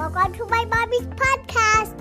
Welcome 0.00 0.32
to 0.32 0.46
my 0.46 0.64
mommy's 0.64 1.06
podcast. 1.08 1.94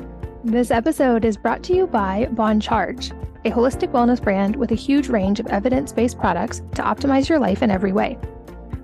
This 0.45 0.71
episode 0.71 1.25
is 1.25 1.35
brought 1.35 1.61
to 1.63 1.75
you 1.75 1.85
by 1.85 2.29
Bon 2.31 2.57
Charge, 2.57 3.11
a 3.43 3.51
holistic 3.51 3.92
wellness 3.92 4.24
brand 4.24 4.56
with 4.56 4.72
a 4.72 4.75
huge 4.75 5.09
range 5.09 5.42
of 5.42 5.47
evidence 5.47 5.92
based 5.92 6.17
products 6.17 6.59
to 6.75 6.81
optimize 6.81 7.27
your 7.27 7.40
life 7.40 7.61
in 7.61 7.70
every 7.70 7.92
way. 7.92 8.17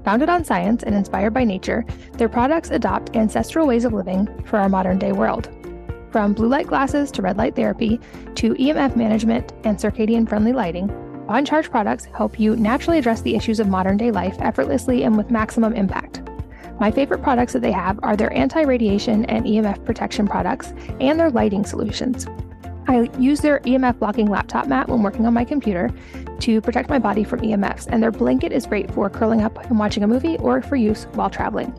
Founded 0.03 0.27
on 0.27 0.43
science 0.43 0.83
and 0.83 0.93
inspired 0.93 1.33
by 1.33 1.45
nature, 1.45 1.85
their 2.17 2.27
products 2.27 2.71
adopt 2.71 3.15
ancestral 3.15 3.65
ways 3.65 3.85
of 3.85 3.93
living 3.93 4.27
for 4.43 4.59
our 4.59 4.67
modern 4.67 4.99
day 4.99 5.13
world. 5.13 5.49
From 6.11 6.33
blue 6.33 6.49
light 6.49 6.67
glasses 6.67 7.09
to 7.11 7.21
red 7.21 7.37
light 7.37 7.55
therapy 7.55 8.01
to 8.35 8.53
EMF 8.55 8.97
management 8.97 9.53
and 9.63 9.77
circadian 9.77 10.27
friendly 10.27 10.51
lighting, 10.51 10.87
Bon 11.25 11.45
Charge 11.45 11.71
products 11.71 12.03
help 12.03 12.37
you 12.37 12.57
naturally 12.57 12.97
address 12.97 13.21
the 13.21 13.37
issues 13.37 13.61
of 13.61 13.69
modern 13.69 13.95
day 13.95 14.11
life 14.11 14.35
effortlessly 14.39 15.03
and 15.03 15.15
with 15.15 15.31
maximum 15.31 15.71
impact. 15.71 16.04
My 16.79 16.91
favorite 16.91 17.23
products 17.23 17.53
that 17.53 17.61
they 17.61 17.71
have 17.71 17.99
are 18.03 18.17
their 18.17 18.33
anti 18.33 18.61
radiation 18.61 19.25
and 19.25 19.45
EMF 19.45 19.85
protection 19.85 20.27
products 20.27 20.73
and 20.99 21.17
their 21.19 21.29
lighting 21.29 21.65
solutions. 21.65 22.27
I 22.87 23.09
use 23.17 23.39
their 23.39 23.61
EMF 23.61 23.97
blocking 23.99 24.27
laptop 24.27 24.67
mat 24.67 24.89
when 24.89 25.01
working 25.01 25.25
on 25.25 25.33
my 25.33 25.45
computer 25.45 25.89
to 26.41 26.61
protect 26.61 26.89
my 26.89 26.99
body 26.99 27.23
from 27.23 27.39
EMFs, 27.39 27.87
and 27.87 28.03
their 28.03 28.11
blanket 28.11 28.51
is 28.51 28.67
great 28.67 28.91
for 28.91 29.09
curling 29.09 29.41
up 29.41 29.57
and 29.65 29.79
watching 29.79 30.03
a 30.03 30.07
movie 30.07 30.37
or 30.37 30.61
for 30.61 30.75
use 30.75 31.05
while 31.13 31.29
traveling. 31.29 31.73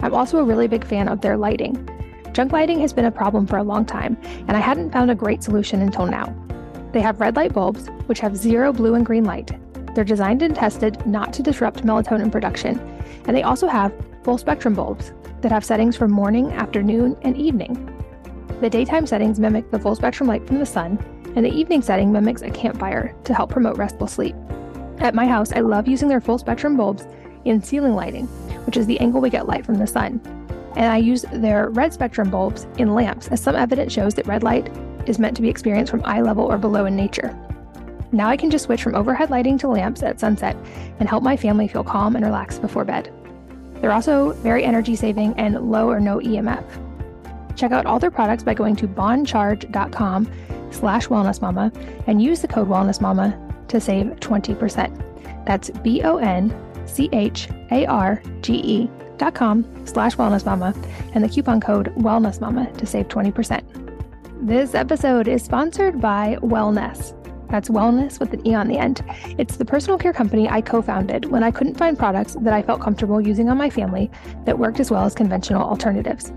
I'm 0.00 0.14
also 0.14 0.38
a 0.38 0.44
really 0.44 0.68
big 0.68 0.84
fan 0.84 1.08
of 1.08 1.22
their 1.22 1.36
lighting. 1.36 1.88
Junk 2.32 2.52
lighting 2.52 2.78
has 2.80 2.92
been 2.92 3.06
a 3.06 3.10
problem 3.10 3.46
for 3.46 3.56
a 3.56 3.62
long 3.62 3.86
time, 3.86 4.18
and 4.46 4.52
I 4.52 4.60
hadn't 4.60 4.92
found 4.92 5.10
a 5.10 5.14
great 5.14 5.42
solution 5.42 5.80
until 5.80 6.06
now. 6.06 6.34
They 6.92 7.00
have 7.00 7.20
red 7.20 7.36
light 7.36 7.54
bulbs, 7.54 7.88
which 8.06 8.20
have 8.20 8.36
zero 8.36 8.72
blue 8.72 8.94
and 8.94 9.06
green 9.06 9.24
light. 9.24 9.50
They're 9.94 10.04
designed 10.04 10.42
and 10.42 10.54
tested 10.54 11.04
not 11.06 11.32
to 11.32 11.42
disrupt 11.42 11.84
melatonin 11.84 12.30
production, 12.30 12.78
and 13.26 13.34
they 13.34 13.42
also 13.42 13.66
have 13.66 13.92
full 14.26 14.36
spectrum 14.36 14.74
bulbs 14.74 15.12
that 15.40 15.52
have 15.52 15.64
settings 15.64 15.96
for 15.96 16.08
morning, 16.08 16.50
afternoon, 16.50 17.16
and 17.22 17.36
evening. 17.36 17.74
The 18.60 18.68
daytime 18.68 19.06
settings 19.06 19.38
mimic 19.38 19.70
the 19.70 19.78
full 19.78 19.94
spectrum 19.94 20.28
light 20.28 20.44
from 20.48 20.58
the 20.58 20.66
sun, 20.66 20.98
and 21.36 21.46
the 21.46 21.52
evening 21.52 21.80
setting 21.80 22.10
mimics 22.10 22.42
a 22.42 22.50
campfire 22.50 23.14
to 23.22 23.32
help 23.32 23.50
promote 23.50 23.78
restful 23.78 24.08
sleep. 24.08 24.34
At 24.98 25.14
my 25.14 25.28
house, 25.28 25.52
I 25.52 25.60
love 25.60 25.86
using 25.86 26.08
their 26.08 26.20
full 26.20 26.38
spectrum 26.38 26.76
bulbs 26.76 27.06
in 27.44 27.62
ceiling 27.62 27.94
lighting, 27.94 28.26
which 28.66 28.76
is 28.76 28.86
the 28.86 28.98
angle 28.98 29.20
we 29.20 29.30
get 29.30 29.46
light 29.46 29.64
from 29.64 29.78
the 29.78 29.86
sun. 29.86 30.20
And 30.74 30.86
I 30.86 30.96
use 30.96 31.24
their 31.32 31.70
red 31.70 31.92
spectrum 31.92 32.28
bulbs 32.28 32.66
in 32.78 32.96
lamps, 32.96 33.28
as 33.28 33.40
some 33.40 33.54
evidence 33.54 33.92
shows 33.92 34.14
that 34.14 34.26
red 34.26 34.42
light 34.42 34.68
is 35.06 35.20
meant 35.20 35.36
to 35.36 35.42
be 35.42 35.48
experienced 35.48 35.92
from 35.92 36.04
eye 36.04 36.20
level 36.20 36.46
or 36.46 36.58
below 36.58 36.86
in 36.86 36.96
nature. 36.96 37.32
Now 38.10 38.28
I 38.28 38.36
can 38.36 38.50
just 38.50 38.64
switch 38.64 38.82
from 38.82 38.96
overhead 38.96 39.30
lighting 39.30 39.56
to 39.58 39.68
lamps 39.68 40.02
at 40.02 40.18
sunset 40.18 40.56
and 40.98 41.08
help 41.08 41.22
my 41.22 41.36
family 41.36 41.68
feel 41.68 41.84
calm 41.84 42.16
and 42.16 42.24
relaxed 42.24 42.60
before 42.60 42.84
bed. 42.84 43.12
They're 43.80 43.92
also 43.92 44.32
very 44.32 44.64
energy 44.64 44.96
saving 44.96 45.34
and 45.34 45.70
low 45.70 45.88
or 45.88 46.00
no 46.00 46.18
EMF. 46.18 46.64
Check 47.56 47.72
out 47.72 47.86
all 47.86 47.98
their 47.98 48.10
products 48.10 48.42
by 48.42 48.54
going 48.54 48.76
to 48.76 48.86
boncharge.com 48.88 50.30
slash 50.70 51.08
wellnessmama 51.08 52.04
and 52.06 52.20
use 52.22 52.42
the 52.42 52.48
code 52.48 52.68
wellnessmama 52.68 53.68
to 53.68 53.80
save 53.80 54.06
20%. 54.20 55.46
That's 55.46 55.70
B-O-N-C-H-A-R-G-E 55.70 56.50
dot 59.16 59.34
com 59.34 59.86
slash 59.86 60.16
wellnessmama 60.16 60.76
and 61.14 61.24
the 61.24 61.28
coupon 61.28 61.60
code 61.60 61.94
wellnessmama 61.96 62.76
to 62.76 62.86
save 62.86 63.08
20%. 63.08 63.86
This 64.46 64.74
episode 64.74 65.28
is 65.28 65.42
sponsored 65.42 66.00
by 66.00 66.36
Wellnesse. 66.42 67.15
That's 67.48 67.68
wellness 67.68 68.18
with 68.18 68.32
an 68.32 68.46
E 68.46 68.54
on 68.54 68.68
the 68.68 68.78
end. 68.78 69.04
It's 69.38 69.56
the 69.56 69.64
personal 69.64 69.98
care 69.98 70.12
company 70.12 70.48
I 70.48 70.60
co 70.60 70.82
founded 70.82 71.26
when 71.26 71.42
I 71.42 71.50
couldn't 71.50 71.76
find 71.78 71.98
products 71.98 72.36
that 72.40 72.52
I 72.52 72.62
felt 72.62 72.80
comfortable 72.80 73.20
using 73.20 73.48
on 73.48 73.56
my 73.56 73.70
family 73.70 74.10
that 74.44 74.58
worked 74.58 74.80
as 74.80 74.90
well 74.90 75.04
as 75.04 75.14
conventional 75.14 75.62
alternatives. 75.62 76.32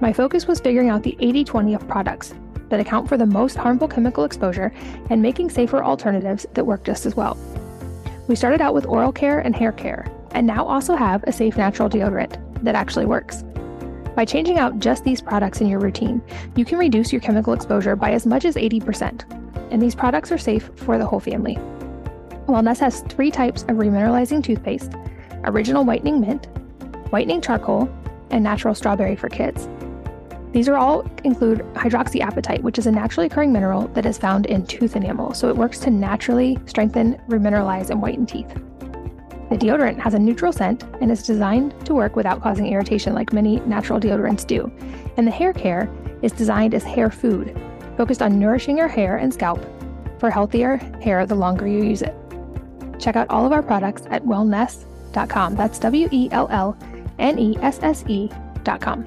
My 0.00 0.12
focus 0.12 0.46
was 0.46 0.60
figuring 0.60 0.90
out 0.90 1.02
the 1.02 1.16
80 1.20 1.44
20 1.44 1.74
of 1.74 1.88
products 1.88 2.34
that 2.68 2.80
account 2.80 3.08
for 3.08 3.16
the 3.16 3.26
most 3.26 3.56
harmful 3.56 3.88
chemical 3.88 4.24
exposure 4.24 4.72
and 5.10 5.22
making 5.22 5.50
safer 5.50 5.82
alternatives 5.82 6.46
that 6.54 6.64
work 6.64 6.84
just 6.84 7.06
as 7.06 7.14
well. 7.14 7.36
We 8.28 8.36
started 8.36 8.60
out 8.60 8.74
with 8.74 8.86
oral 8.86 9.12
care 9.12 9.40
and 9.40 9.54
hair 9.54 9.72
care, 9.72 10.06
and 10.32 10.46
now 10.46 10.64
also 10.64 10.96
have 10.96 11.22
a 11.24 11.32
safe 11.32 11.56
natural 11.56 11.90
deodorant 11.90 12.38
that 12.62 12.74
actually 12.74 13.06
works. 13.06 13.44
By 14.14 14.24
changing 14.24 14.58
out 14.58 14.78
just 14.78 15.04
these 15.04 15.22
products 15.22 15.60
in 15.60 15.66
your 15.66 15.80
routine, 15.80 16.22
you 16.56 16.64
can 16.64 16.78
reduce 16.78 17.12
your 17.12 17.20
chemical 17.20 17.52
exposure 17.52 17.96
by 17.96 18.12
as 18.12 18.26
much 18.26 18.44
as 18.44 18.56
80% 18.56 19.41
and 19.72 19.82
these 19.82 19.94
products 19.94 20.30
are 20.30 20.38
safe 20.38 20.70
for 20.76 20.98
the 20.98 21.06
whole 21.06 21.18
family. 21.18 21.56
Wellnesse 22.46 22.78
has 22.80 23.00
three 23.08 23.30
types 23.30 23.62
of 23.62 23.76
remineralizing 23.78 24.44
toothpaste 24.44 24.92
original 25.44 25.84
whitening 25.84 26.20
mint, 26.20 26.46
whitening 27.10 27.40
charcoal, 27.40 27.92
and 28.30 28.44
natural 28.44 28.76
strawberry 28.76 29.16
for 29.16 29.28
kids. 29.28 29.68
These 30.52 30.68
are 30.68 30.76
all 30.76 31.00
include 31.24 31.60
hydroxyapatite, 31.74 32.62
which 32.62 32.78
is 32.78 32.86
a 32.86 32.92
naturally 32.92 33.26
occurring 33.26 33.52
mineral 33.52 33.88
that 33.88 34.06
is 34.06 34.18
found 34.18 34.46
in 34.46 34.64
tooth 34.66 34.94
enamel, 34.94 35.34
so 35.34 35.48
it 35.48 35.56
works 35.56 35.80
to 35.80 35.90
naturally 35.90 36.58
strengthen, 36.66 37.14
remineralize, 37.28 37.90
and 37.90 38.00
whiten 38.00 38.26
teeth. 38.26 38.54
The 39.50 39.56
deodorant 39.58 39.98
has 39.98 40.14
a 40.14 40.18
neutral 40.18 40.52
scent 40.52 40.84
and 41.00 41.10
is 41.10 41.22
designed 41.22 41.74
to 41.86 41.94
work 41.94 42.14
without 42.14 42.40
causing 42.40 42.68
irritation 42.68 43.14
like 43.14 43.32
many 43.32 43.60
natural 43.60 43.98
deodorants 43.98 44.46
do. 44.46 44.70
And 45.16 45.26
the 45.26 45.32
hair 45.32 45.52
care 45.52 45.90
is 46.22 46.32
designed 46.32 46.74
as 46.74 46.84
hair 46.84 47.10
food, 47.10 47.58
focused 47.96 48.22
on 48.22 48.38
nourishing 48.38 48.78
your 48.78 48.88
hair 48.88 49.16
and 49.16 49.32
scalp 49.32 49.60
for 50.18 50.30
healthier 50.30 50.76
hair 51.02 51.26
the 51.26 51.34
longer 51.34 51.66
you 51.66 51.82
use 51.82 52.02
it. 52.02 52.14
Check 52.98 53.16
out 53.16 53.28
all 53.30 53.44
of 53.44 53.52
our 53.52 53.62
products 53.62 54.02
at 54.10 54.24
wellnesse.com. 54.24 55.56
That's 55.56 55.78
W 55.78 56.08
E 56.12 56.28
L 56.30 56.48
L 56.50 56.76
N 57.18 57.38
E 57.38 57.56
S 57.60 57.80
S 57.82 58.04
E.com. 58.06 59.04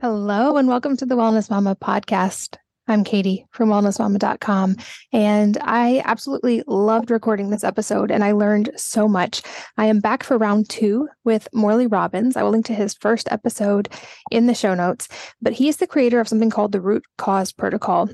Hello, 0.00 0.56
and 0.56 0.66
welcome 0.66 0.96
to 0.96 1.04
the 1.04 1.14
Wellness 1.14 1.50
Mama 1.50 1.76
podcast. 1.76 2.56
I'm 2.90 3.04
Katie 3.04 3.46
from 3.52 3.68
wellnessmama.com. 3.68 4.76
And 5.12 5.58
I 5.60 6.02
absolutely 6.04 6.64
loved 6.66 7.12
recording 7.12 7.50
this 7.50 7.62
episode 7.62 8.10
and 8.10 8.24
I 8.24 8.32
learned 8.32 8.72
so 8.74 9.06
much. 9.06 9.42
I 9.78 9.86
am 9.86 10.00
back 10.00 10.24
for 10.24 10.36
round 10.36 10.68
two 10.68 11.08
with 11.22 11.46
Morley 11.54 11.86
Robbins. 11.86 12.36
I 12.36 12.42
will 12.42 12.50
link 12.50 12.66
to 12.66 12.74
his 12.74 12.94
first 12.94 13.30
episode 13.30 13.88
in 14.32 14.46
the 14.46 14.54
show 14.54 14.74
notes, 14.74 15.06
but 15.40 15.52
he 15.52 15.68
is 15.68 15.76
the 15.76 15.86
creator 15.86 16.18
of 16.18 16.26
something 16.26 16.50
called 16.50 16.72
the 16.72 16.80
Root 16.80 17.04
Cause 17.16 17.52
Protocol. 17.52 18.10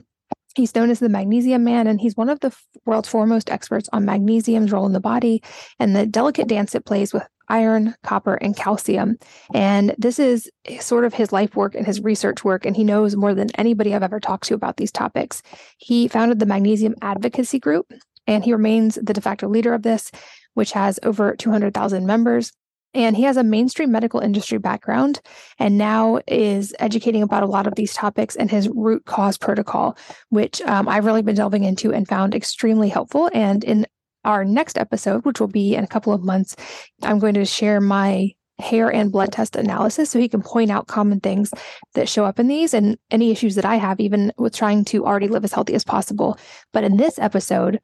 He's 0.54 0.74
known 0.74 0.90
as 0.90 1.00
the 1.00 1.08
Magnesium 1.08 1.64
Man, 1.64 1.86
and 1.86 1.98
he's 1.98 2.16
one 2.16 2.28
of 2.28 2.40
the 2.40 2.54
world's 2.84 3.08
foremost 3.08 3.50
experts 3.50 3.88
on 3.94 4.04
magnesium's 4.04 4.72
role 4.72 4.86
in 4.86 4.92
the 4.92 5.00
body 5.00 5.42
and 5.78 5.96
the 5.96 6.06
delicate 6.06 6.48
dance 6.48 6.74
it 6.74 6.84
plays 6.84 7.14
with 7.14 7.26
iron, 7.48 7.94
copper, 8.02 8.34
and 8.34 8.56
calcium. 8.56 9.18
And 9.54 9.94
this 9.98 10.18
is 10.18 10.50
sort 10.80 11.04
of 11.04 11.14
his 11.14 11.32
life 11.32 11.56
work 11.56 11.74
and 11.74 11.86
his 11.86 12.00
research 12.00 12.44
work. 12.44 12.66
And 12.66 12.76
he 12.76 12.84
knows 12.84 13.16
more 13.16 13.34
than 13.34 13.48
anybody 13.56 13.94
I've 13.94 14.02
ever 14.02 14.20
talked 14.20 14.44
to 14.48 14.54
about 14.54 14.76
these 14.76 14.92
topics. 14.92 15.42
He 15.78 16.08
founded 16.08 16.38
the 16.38 16.46
Magnesium 16.46 16.94
Advocacy 17.02 17.58
Group, 17.58 17.92
and 18.26 18.44
he 18.44 18.52
remains 18.52 18.96
the 18.96 19.12
de 19.12 19.20
facto 19.20 19.48
leader 19.48 19.74
of 19.74 19.82
this, 19.82 20.10
which 20.54 20.72
has 20.72 20.98
over 21.02 21.34
200,000 21.36 22.06
members. 22.06 22.52
And 22.94 23.14
he 23.14 23.24
has 23.24 23.36
a 23.36 23.44
mainstream 23.44 23.92
medical 23.92 24.20
industry 24.20 24.56
background 24.56 25.20
and 25.58 25.76
now 25.76 26.18
is 26.26 26.74
educating 26.78 27.22
about 27.22 27.42
a 27.42 27.46
lot 27.46 27.66
of 27.66 27.74
these 27.74 27.92
topics 27.92 28.36
and 28.36 28.50
his 28.50 28.70
root 28.70 29.04
cause 29.04 29.36
protocol, 29.36 29.98
which 30.30 30.62
um, 30.62 30.88
I've 30.88 31.04
really 31.04 31.20
been 31.20 31.34
delving 31.34 31.64
into 31.64 31.92
and 31.92 32.08
found 32.08 32.34
extremely 32.34 32.88
helpful. 32.88 33.28
And 33.34 33.62
in 33.64 33.86
our 34.26 34.44
next 34.44 34.76
episode, 34.76 35.24
which 35.24 35.40
will 35.40 35.48
be 35.48 35.74
in 35.74 35.84
a 35.84 35.88
couple 35.88 36.12
of 36.12 36.22
months, 36.22 36.56
I'm 37.02 37.18
going 37.18 37.34
to 37.34 37.44
share 37.44 37.80
my 37.80 38.32
hair 38.58 38.90
and 38.90 39.12
blood 39.12 39.32
test 39.32 39.54
analysis 39.54 40.10
so 40.10 40.18
he 40.18 40.28
can 40.28 40.42
point 40.42 40.70
out 40.70 40.86
common 40.86 41.20
things 41.20 41.52
that 41.94 42.08
show 42.08 42.24
up 42.24 42.38
in 42.38 42.48
these 42.48 42.74
and 42.74 42.98
any 43.10 43.30
issues 43.30 43.54
that 43.54 43.64
I 43.64 43.76
have, 43.76 44.00
even 44.00 44.32
with 44.38 44.54
trying 44.54 44.84
to 44.86 45.06
already 45.06 45.28
live 45.28 45.44
as 45.44 45.52
healthy 45.52 45.74
as 45.74 45.84
possible. 45.84 46.38
But 46.72 46.84
in 46.84 46.96
this 46.96 47.18
episode, 47.18 47.80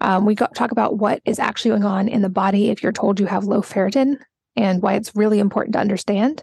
um, 0.00 0.24
we 0.24 0.34
got, 0.34 0.54
talk 0.54 0.70
about 0.70 0.98
what 0.98 1.20
is 1.24 1.38
actually 1.38 1.72
going 1.72 1.84
on 1.84 2.08
in 2.08 2.22
the 2.22 2.28
body 2.28 2.70
if 2.70 2.82
you're 2.82 2.92
told 2.92 3.20
you 3.20 3.26
have 3.26 3.44
low 3.44 3.60
ferritin 3.60 4.16
and 4.56 4.82
why 4.82 4.94
it's 4.94 5.14
really 5.14 5.40
important 5.40 5.74
to 5.74 5.80
understand 5.80 6.42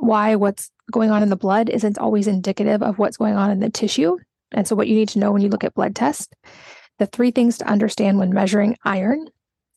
why 0.00 0.36
what's 0.36 0.70
going 0.92 1.10
on 1.10 1.22
in 1.22 1.28
the 1.28 1.36
blood 1.36 1.68
isn't 1.68 1.98
always 1.98 2.26
indicative 2.26 2.82
of 2.82 2.98
what's 2.98 3.16
going 3.16 3.34
on 3.34 3.50
in 3.50 3.60
the 3.60 3.70
tissue. 3.70 4.16
And 4.52 4.66
so, 4.66 4.74
what 4.74 4.88
you 4.88 4.94
need 4.94 5.08
to 5.10 5.18
know 5.18 5.32
when 5.32 5.42
you 5.42 5.48
look 5.48 5.64
at 5.64 5.74
blood 5.74 5.94
tests 5.94 6.28
the 6.98 7.06
three 7.06 7.30
things 7.30 7.58
to 7.58 7.68
understand 7.68 8.18
when 8.18 8.32
measuring 8.32 8.76
iron 8.84 9.28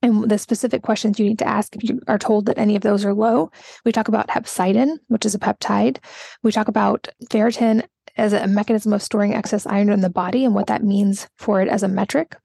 and 0.01 0.29
the 0.29 0.37
specific 0.37 0.81
questions 0.81 1.19
you 1.19 1.25
need 1.25 1.39
to 1.39 1.47
ask 1.47 1.75
if 1.75 1.83
you 1.83 1.99
are 2.07 2.17
told 2.17 2.47
that 2.47 2.57
any 2.57 2.75
of 2.75 2.81
those 2.81 3.05
are 3.05 3.13
low. 3.13 3.51
We 3.85 3.91
talk 3.91 4.07
about 4.07 4.29
hepcidin, 4.29 4.97
which 5.07 5.25
is 5.25 5.35
a 5.35 5.39
peptide. 5.39 5.97
We 6.41 6.51
talk 6.51 6.67
about 6.67 7.07
ferritin 7.25 7.85
as 8.17 8.33
a 8.33 8.47
mechanism 8.47 8.93
of 8.93 9.03
storing 9.03 9.33
excess 9.33 9.67
iron 9.67 9.89
in 9.89 10.01
the 10.01 10.09
body 10.09 10.43
and 10.43 10.55
what 10.55 10.67
that 10.67 10.83
means 10.83 11.27
for 11.37 11.61
it 11.61 11.67
as 11.67 11.83
a 11.83 11.87
metric. 11.87 12.35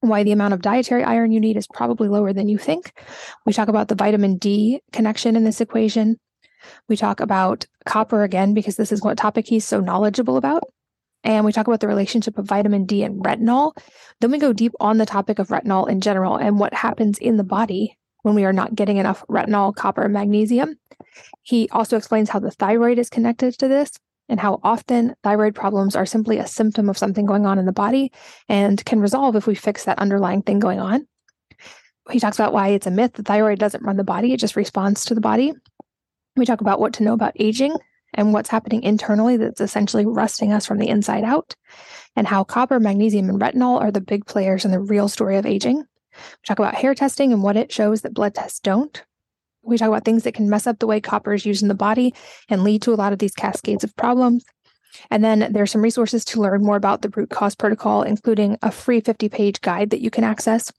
Why 0.00 0.22
the 0.22 0.32
amount 0.32 0.54
of 0.54 0.62
dietary 0.62 1.04
iron 1.04 1.32
you 1.32 1.40
need 1.40 1.56
is 1.56 1.66
probably 1.66 2.08
lower 2.08 2.32
than 2.32 2.48
you 2.48 2.58
think. 2.58 2.92
We 3.46 3.52
talk 3.52 3.68
about 3.68 3.88
the 3.88 3.94
vitamin 3.94 4.36
D 4.36 4.80
connection 4.92 5.36
in 5.36 5.44
this 5.44 5.60
equation. 5.60 6.18
We 6.88 6.96
talk 6.96 7.20
about 7.20 7.66
copper 7.86 8.22
again, 8.22 8.54
because 8.54 8.76
this 8.76 8.92
is 8.92 9.02
what 9.02 9.18
topic 9.18 9.48
he's 9.48 9.64
so 9.64 9.80
knowledgeable 9.80 10.36
about 10.36 10.64
and 11.24 11.44
we 11.44 11.52
talk 11.52 11.66
about 11.66 11.80
the 11.80 11.88
relationship 11.88 12.38
of 12.38 12.46
vitamin 12.46 12.84
D 12.84 13.02
and 13.02 13.22
retinol. 13.22 13.76
Then 14.20 14.30
we 14.30 14.38
go 14.38 14.52
deep 14.52 14.72
on 14.80 14.98
the 14.98 15.06
topic 15.06 15.38
of 15.38 15.48
retinol 15.48 15.88
in 15.88 16.00
general 16.00 16.36
and 16.36 16.58
what 16.58 16.74
happens 16.74 17.18
in 17.18 17.36
the 17.36 17.44
body 17.44 17.96
when 18.22 18.34
we 18.34 18.44
are 18.44 18.52
not 18.52 18.74
getting 18.74 18.96
enough 18.96 19.24
retinol, 19.28 19.74
copper, 19.74 20.02
and 20.02 20.12
magnesium. 20.12 20.76
He 21.42 21.68
also 21.70 21.96
explains 21.96 22.30
how 22.30 22.38
the 22.38 22.50
thyroid 22.50 22.98
is 22.98 23.10
connected 23.10 23.58
to 23.58 23.68
this 23.68 23.92
and 24.28 24.40
how 24.40 24.60
often 24.62 25.14
thyroid 25.22 25.54
problems 25.54 25.96
are 25.96 26.06
simply 26.06 26.38
a 26.38 26.46
symptom 26.46 26.88
of 26.88 26.98
something 26.98 27.26
going 27.26 27.46
on 27.46 27.58
in 27.58 27.66
the 27.66 27.72
body 27.72 28.12
and 28.48 28.84
can 28.84 29.00
resolve 29.00 29.36
if 29.36 29.46
we 29.46 29.54
fix 29.54 29.84
that 29.84 29.98
underlying 29.98 30.42
thing 30.42 30.58
going 30.58 30.80
on. 30.80 31.06
He 32.10 32.18
talks 32.18 32.38
about 32.38 32.52
why 32.52 32.68
it's 32.68 32.86
a 32.86 32.90
myth 32.90 33.12
the 33.14 33.22
thyroid 33.22 33.58
doesn't 33.58 33.84
run 33.84 33.96
the 33.96 34.04
body, 34.04 34.32
it 34.32 34.40
just 34.40 34.56
responds 34.56 35.04
to 35.04 35.14
the 35.14 35.20
body. 35.20 35.52
We 36.36 36.46
talk 36.46 36.60
about 36.60 36.80
what 36.80 36.94
to 36.94 37.02
know 37.02 37.12
about 37.12 37.34
aging 37.38 37.76
and 38.14 38.32
what's 38.32 38.50
happening 38.50 38.82
internally 38.82 39.36
that's 39.36 39.60
essentially 39.60 40.06
rusting 40.06 40.52
us 40.52 40.66
from 40.66 40.78
the 40.78 40.88
inside 40.88 41.24
out, 41.24 41.54
and 42.16 42.26
how 42.26 42.44
copper, 42.44 42.78
magnesium, 42.78 43.28
and 43.28 43.40
retinol 43.40 43.80
are 43.80 43.90
the 43.90 44.00
big 44.00 44.26
players 44.26 44.64
in 44.64 44.70
the 44.70 44.80
real 44.80 45.08
story 45.08 45.36
of 45.36 45.46
aging. 45.46 45.78
We 45.78 46.46
talk 46.46 46.58
about 46.58 46.74
hair 46.74 46.94
testing 46.94 47.32
and 47.32 47.42
what 47.42 47.56
it 47.56 47.72
shows 47.72 48.02
that 48.02 48.14
blood 48.14 48.34
tests 48.34 48.60
don't. 48.60 49.02
We 49.62 49.78
talk 49.78 49.88
about 49.88 50.04
things 50.04 50.24
that 50.24 50.34
can 50.34 50.50
mess 50.50 50.66
up 50.66 50.78
the 50.78 50.86
way 50.86 51.00
copper 51.00 51.32
is 51.32 51.46
used 51.46 51.62
in 51.62 51.68
the 51.68 51.74
body 51.74 52.14
and 52.48 52.64
lead 52.64 52.82
to 52.82 52.92
a 52.92 52.96
lot 52.96 53.12
of 53.12 53.18
these 53.18 53.34
cascades 53.34 53.84
of 53.84 53.96
problems. 53.96 54.44
And 55.10 55.24
then 55.24 55.52
there's 55.52 55.70
some 55.70 55.82
resources 55.82 56.24
to 56.26 56.40
learn 56.40 56.62
more 56.62 56.76
about 56.76 57.02
the 57.02 57.08
root 57.10 57.30
cause 57.30 57.54
protocol, 57.54 58.02
including 58.02 58.58
a 58.62 58.70
free 58.70 59.00
50 59.00 59.28
page 59.28 59.60
guide 59.60 59.90
that 59.90 60.02
you 60.02 60.10
can 60.10 60.24
access. 60.24 60.72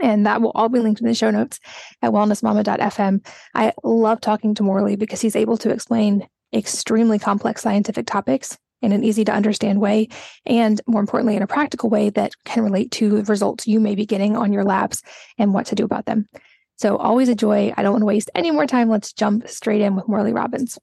And 0.00 0.26
that 0.26 0.40
will 0.40 0.52
all 0.54 0.68
be 0.68 0.80
linked 0.80 1.00
in 1.00 1.06
the 1.06 1.14
show 1.14 1.30
notes 1.30 1.60
at 2.02 2.12
wellnessmama.fm. 2.12 3.26
I 3.54 3.72
love 3.82 4.20
talking 4.20 4.54
to 4.54 4.62
Morley 4.62 4.96
because 4.96 5.20
he's 5.20 5.36
able 5.36 5.56
to 5.58 5.70
explain 5.70 6.26
extremely 6.54 7.18
complex 7.18 7.62
scientific 7.62 8.06
topics 8.06 8.56
in 8.82 8.92
an 8.92 9.02
easy 9.02 9.24
to 9.24 9.32
understand 9.32 9.80
way, 9.80 10.08
and 10.46 10.80
more 10.86 11.00
importantly, 11.00 11.36
in 11.36 11.42
a 11.42 11.46
practical 11.46 11.88
way 11.88 12.10
that 12.10 12.32
can 12.44 12.62
relate 12.62 12.90
to 12.92 13.22
the 13.22 13.24
results 13.24 13.66
you 13.66 13.80
may 13.80 13.94
be 13.94 14.06
getting 14.06 14.36
on 14.36 14.52
your 14.52 14.64
labs 14.64 15.02
and 15.38 15.54
what 15.54 15.66
to 15.66 15.74
do 15.74 15.84
about 15.84 16.06
them. 16.06 16.28
So, 16.76 16.96
always 16.96 17.28
a 17.28 17.34
joy. 17.34 17.72
I 17.76 17.82
don't 17.82 17.92
want 17.92 18.02
to 18.02 18.06
waste 18.06 18.30
any 18.34 18.50
more 18.50 18.66
time. 18.66 18.90
Let's 18.90 19.12
jump 19.12 19.48
straight 19.48 19.80
in 19.80 19.96
with 19.96 20.08
Morley 20.08 20.32
Robbins. 20.32 20.78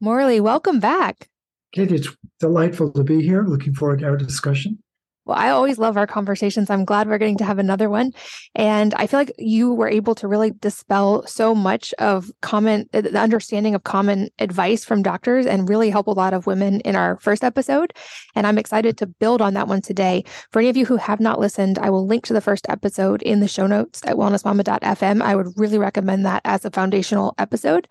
Morley, 0.00 0.40
welcome 0.40 0.78
back. 0.78 1.28
Katie, 1.72 1.96
it's 1.96 2.08
delightful 2.38 2.92
to 2.92 3.02
be 3.02 3.22
here. 3.22 3.42
Looking 3.42 3.74
forward 3.74 4.00
to 4.00 4.06
our 4.06 4.16
discussion. 4.16 4.78
Well, 5.26 5.36
I 5.36 5.50
always 5.50 5.76
love 5.76 5.96
our 5.96 6.06
conversations. 6.06 6.70
I'm 6.70 6.84
glad 6.84 7.08
we're 7.08 7.18
getting 7.18 7.38
to 7.38 7.44
have 7.44 7.58
another 7.58 7.90
one. 7.90 8.12
And 8.54 8.94
I 8.94 9.08
feel 9.08 9.18
like 9.18 9.32
you 9.38 9.74
were 9.74 9.88
able 9.88 10.14
to 10.16 10.28
really 10.28 10.52
dispel 10.52 11.26
so 11.26 11.52
much 11.52 11.92
of 11.98 12.30
common, 12.42 12.88
uh, 12.94 13.00
the 13.00 13.18
understanding 13.18 13.74
of 13.74 13.82
common 13.82 14.28
advice 14.38 14.84
from 14.84 15.02
doctors 15.02 15.44
and 15.44 15.68
really 15.68 15.90
help 15.90 16.06
a 16.06 16.12
lot 16.12 16.32
of 16.32 16.46
women 16.46 16.80
in 16.80 16.94
our 16.94 17.18
first 17.18 17.42
episode. 17.42 17.92
And 18.36 18.46
I'm 18.46 18.56
excited 18.56 18.96
to 18.98 19.06
build 19.06 19.42
on 19.42 19.54
that 19.54 19.66
one 19.66 19.82
today. 19.82 20.22
For 20.52 20.60
any 20.60 20.68
of 20.68 20.76
you 20.76 20.86
who 20.86 20.96
have 20.96 21.18
not 21.18 21.40
listened, 21.40 21.80
I 21.80 21.90
will 21.90 22.06
link 22.06 22.24
to 22.26 22.32
the 22.32 22.40
first 22.40 22.66
episode 22.68 23.20
in 23.22 23.40
the 23.40 23.48
show 23.48 23.66
notes 23.66 24.02
at 24.04 24.16
wellnessmama.fm. 24.16 25.22
I 25.22 25.34
would 25.34 25.48
really 25.56 25.78
recommend 25.78 26.24
that 26.24 26.42
as 26.44 26.64
a 26.64 26.70
foundational 26.70 27.34
episode. 27.38 27.88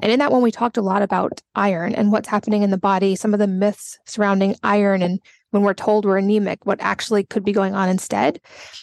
And 0.00 0.10
in 0.10 0.20
that 0.20 0.32
one, 0.32 0.42
we 0.42 0.52
talked 0.52 0.76
a 0.76 0.82
lot 0.82 1.02
about 1.02 1.42
iron 1.54 1.94
and 1.94 2.12
what's 2.12 2.28
happening 2.28 2.62
in 2.62 2.70
the 2.70 2.78
body, 2.78 3.14
some 3.14 3.34
of 3.34 3.40
the 3.40 3.46
myths 3.46 3.98
surrounding 4.06 4.56
iron 4.62 5.02
and 5.02 5.20
when 5.50 5.62
we're 5.62 5.74
told 5.74 6.04
we're 6.04 6.18
anemic, 6.18 6.64
what 6.66 6.80
actually 6.80 7.24
could 7.24 7.44
be 7.44 7.52
going 7.52 7.74
on 7.74 7.88
instead. 7.88 8.40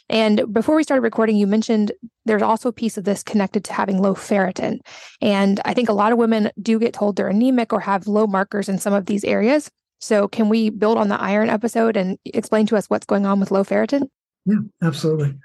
And 0.09 0.51
before 0.53 0.75
we 0.75 0.83
started 0.83 1.01
recording, 1.01 1.37
you 1.37 1.47
mentioned 1.47 1.91
there's 2.25 2.41
also 2.41 2.69
a 2.69 2.73
piece 2.73 2.97
of 2.97 3.03
this 3.03 3.23
connected 3.23 3.63
to 3.65 3.73
having 3.73 4.01
low 4.01 4.15
ferritin. 4.15 4.79
And 5.21 5.59
I 5.65 5.73
think 5.73 5.89
a 5.89 5.93
lot 5.93 6.11
of 6.11 6.17
women 6.17 6.51
do 6.61 6.79
get 6.79 6.93
told 6.93 7.15
they're 7.15 7.27
anemic 7.27 7.73
or 7.73 7.79
have 7.79 8.07
low 8.07 8.27
markers 8.27 8.69
in 8.69 8.77
some 8.77 8.93
of 8.93 9.05
these 9.05 9.23
areas. 9.23 9.69
So 9.99 10.27
can 10.27 10.49
we 10.49 10.69
build 10.69 10.97
on 10.97 11.07
the 11.07 11.19
iron 11.19 11.49
episode 11.49 11.97
and 11.97 12.17
explain 12.25 12.65
to 12.67 12.75
us 12.75 12.87
what's 12.87 13.05
going 13.05 13.25
on 13.25 13.39
with 13.39 13.51
low 13.51 13.63
ferritin? 13.63 14.07
Yeah, 14.45 14.59
absolutely. 14.83 15.35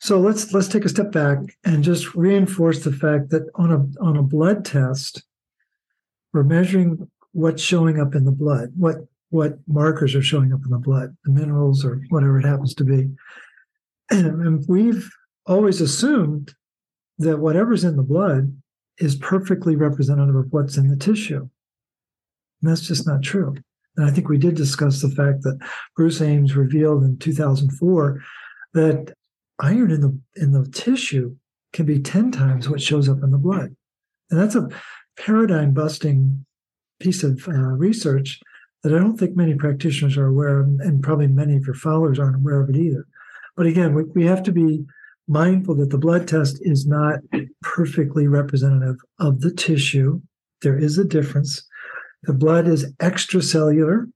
So 0.00 0.18
let's 0.18 0.52
let's 0.52 0.66
take 0.66 0.84
a 0.84 0.88
step 0.88 1.12
back 1.12 1.38
and 1.64 1.84
just 1.84 2.14
reinforce 2.16 2.82
the 2.82 2.92
fact 2.92 3.30
that 3.30 3.48
on 3.54 3.70
a 3.70 4.02
on 4.02 4.16
a 4.16 4.22
blood 4.22 4.64
test, 4.64 5.22
we're 6.32 6.42
measuring 6.42 7.08
what's 7.32 7.62
showing 7.62 8.00
up 8.00 8.14
in 8.14 8.24
the 8.24 8.32
blood, 8.32 8.72
what 8.76 8.96
what 9.30 9.58
markers 9.66 10.14
are 10.14 10.22
showing 10.22 10.52
up 10.52 10.60
in 10.64 10.70
the 10.70 10.78
blood, 10.78 11.16
the 11.24 11.32
minerals 11.32 11.84
or 11.84 12.00
whatever 12.10 12.38
it 12.38 12.44
happens 12.44 12.74
to 12.74 12.84
be. 12.84 13.08
And 14.12 14.64
we've 14.66 15.08
always 15.46 15.80
assumed 15.80 16.52
that 17.18 17.38
whatever's 17.38 17.84
in 17.84 17.96
the 17.96 18.02
blood 18.02 18.52
is 18.98 19.14
perfectly 19.14 19.76
representative 19.76 20.34
of 20.34 20.52
what's 20.52 20.76
in 20.76 20.88
the 20.88 20.96
tissue. 20.96 21.48
And 22.60 22.70
that's 22.70 22.86
just 22.86 23.06
not 23.06 23.22
true. 23.22 23.54
And 23.96 24.06
I 24.06 24.10
think 24.10 24.28
we 24.28 24.38
did 24.38 24.56
discuss 24.56 25.00
the 25.00 25.10
fact 25.10 25.42
that 25.42 25.60
Bruce 25.96 26.20
Ames 26.20 26.56
revealed 26.56 27.04
in 27.04 27.18
2004 27.18 28.20
that 28.74 29.14
iron 29.60 29.90
in 29.90 30.00
the 30.00 30.18
in 30.36 30.52
the 30.52 30.68
tissue 30.70 31.36
can 31.72 31.86
be 31.86 32.00
10 32.00 32.32
times 32.32 32.68
what 32.68 32.82
shows 32.82 33.08
up 33.08 33.22
in 33.22 33.30
the 33.30 33.38
blood. 33.38 33.76
And 34.30 34.40
that's 34.40 34.54
a 34.54 34.68
paradigm 35.18 35.72
busting 35.72 36.44
piece 36.98 37.22
of 37.22 37.46
uh, 37.48 37.52
research 37.52 38.40
that 38.82 38.94
I 38.94 38.98
don't 38.98 39.16
think 39.16 39.36
many 39.36 39.54
practitioners 39.54 40.16
are 40.16 40.26
aware 40.26 40.60
of, 40.60 40.66
and 40.80 41.02
probably 41.02 41.26
many 41.26 41.56
of 41.56 41.66
your 41.66 41.74
followers 41.74 42.18
aren't 42.18 42.36
aware 42.36 42.60
of 42.60 42.70
it 42.70 42.76
either. 42.76 43.06
But 43.56 43.66
again, 43.66 43.94
we, 43.94 44.04
we 44.04 44.24
have 44.24 44.42
to 44.44 44.52
be 44.52 44.84
mindful 45.28 45.76
that 45.76 45.90
the 45.90 45.98
blood 45.98 46.26
test 46.26 46.58
is 46.62 46.86
not 46.86 47.20
perfectly 47.62 48.26
representative 48.26 48.96
of 49.18 49.40
the 49.40 49.52
tissue. 49.52 50.20
There 50.62 50.78
is 50.78 50.98
a 50.98 51.04
difference. 51.04 51.66
The 52.24 52.32
blood 52.32 52.66
is 52.66 52.92
extracellular, 52.94 54.06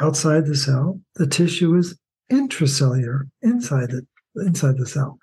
outside 0.00 0.46
the 0.46 0.56
cell. 0.56 1.00
The 1.16 1.26
tissue 1.26 1.74
is 1.76 1.98
intracellular, 2.32 3.28
inside 3.42 3.90
the 3.90 4.06
inside 4.36 4.78
the 4.78 4.86
cell. 4.86 5.18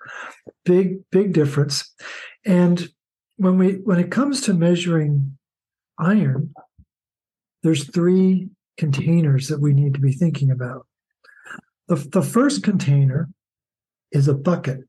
Big, 0.64 0.98
big 1.10 1.32
difference. 1.32 1.92
And 2.44 2.88
when 3.36 3.58
we 3.58 3.72
when 3.84 3.98
it 3.98 4.10
comes 4.10 4.40
to 4.42 4.54
measuring 4.54 5.36
iron, 5.98 6.54
there's 7.62 7.88
three 7.90 8.48
containers 8.78 9.48
that 9.48 9.60
we 9.60 9.74
need 9.74 9.94
to 9.94 10.00
be 10.00 10.12
thinking 10.12 10.50
about. 10.50 10.86
The, 11.88 11.96
the 11.96 12.22
first 12.22 12.62
container 12.62 13.28
is 14.12 14.28
a 14.28 14.34
bucket. 14.34 14.80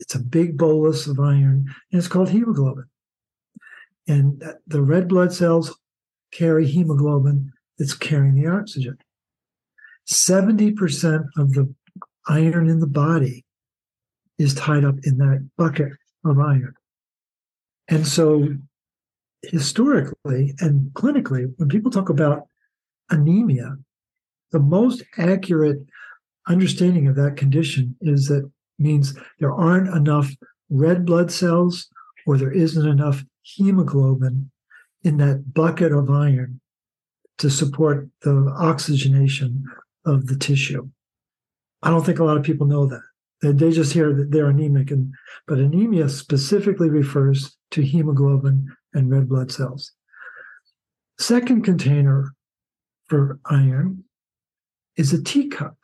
It's 0.00 0.14
a 0.14 0.20
big 0.20 0.56
bolus 0.56 1.06
of 1.06 1.20
iron, 1.20 1.66
and 1.92 1.98
it's 1.98 2.08
called 2.08 2.30
hemoglobin. 2.30 2.86
And 4.08 4.42
the 4.66 4.82
red 4.82 5.08
blood 5.08 5.32
cells 5.32 5.78
carry 6.32 6.66
hemoglobin 6.66 7.52
that's 7.78 7.94
carrying 7.94 8.34
the 8.34 8.48
oxygen. 8.48 8.98
70% 10.10 11.24
of 11.38 11.52
the 11.52 11.72
iron 12.28 12.68
in 12.68 12.80
the 12.80 12.86
body 12.86 13.44
is 14.38 14.54
tied 14.54 14.84
up 14.84 14.96
in 15.04 15.18
that 15.18 15.48
bucket 15.56 15.92
of 16.24 16.38
iron. 16.38 16.74
And 17.88 18.06
so, 18.06 18.48
historically 19.42 20.54
and 20.58 20.90
clinically, 20.94 21.52
when 21.56 21.68
people 21.68 21.90
talk 21.90 22.08
about 22.08 22.48
anemia, 23.10 23.76
the 24.52 24.60
most 24.60 25.02
accurate 25.18 25.78
understanding 26.48 27.08
of 27.08 27.16
that 27.16 27.36
condition 27.36 27.96
is 28.00 28.28
that 28.28 28.50
means 28.78 29.14
there 29.38 29.52
aren't 29.52 29.88
enough 29.94 30.30
red 30.70 31.04
blood 31.04 31.30
cells 31.30 31.88
or 32.26 32.36
there 32.36 32.52
isn't 32.52 32.86
enough 32.88 33.24
hemoglobin 33.42 34.50
in 35.02 35.18
that 35.18 35.52
bucket 35.52 35.92
of 35.92 36.10
iron 36.10 36.60
to 37.38 37.50
support 37.50 38.08
the 38.22 38.54
oxygenation 38.56 39.64
of 40.06 40.26
the 40.26 40.36
tissue. 40.36 40.88
I 41.82 41.90
don't 41.90 42.04
think 42.04 42.18
a 42.18 42.24
lot 42.24 42.36
of 42.36 42.42
people 42.42 42.66
know 42.66 42.86
that. 42.86 43.02
They 43.42 43.72
just 43.72 43.92
hear 43.92 44.14
that 44.14 44.30
they're 44.30 44.48
anemic, 44.48 44.90
and 44.90 45.12
but 45.46 45.58
anemia 45.58 46.08
specifically 46.08 46.88
refers 46.88 47.56
to 47.72 47.82
hemoglobin 47.82 48.74
and 48.94 49.10
red 49.10 49.28
blood 49.28 49.52
cells. 49.52 49.92
Second 51.18 51.62
container 51.62 52.34
for 53.14 53.38
iron 53.46 54.02
is 54.96 55.12
a 55.12 55.22
teacup. 55.22 55.76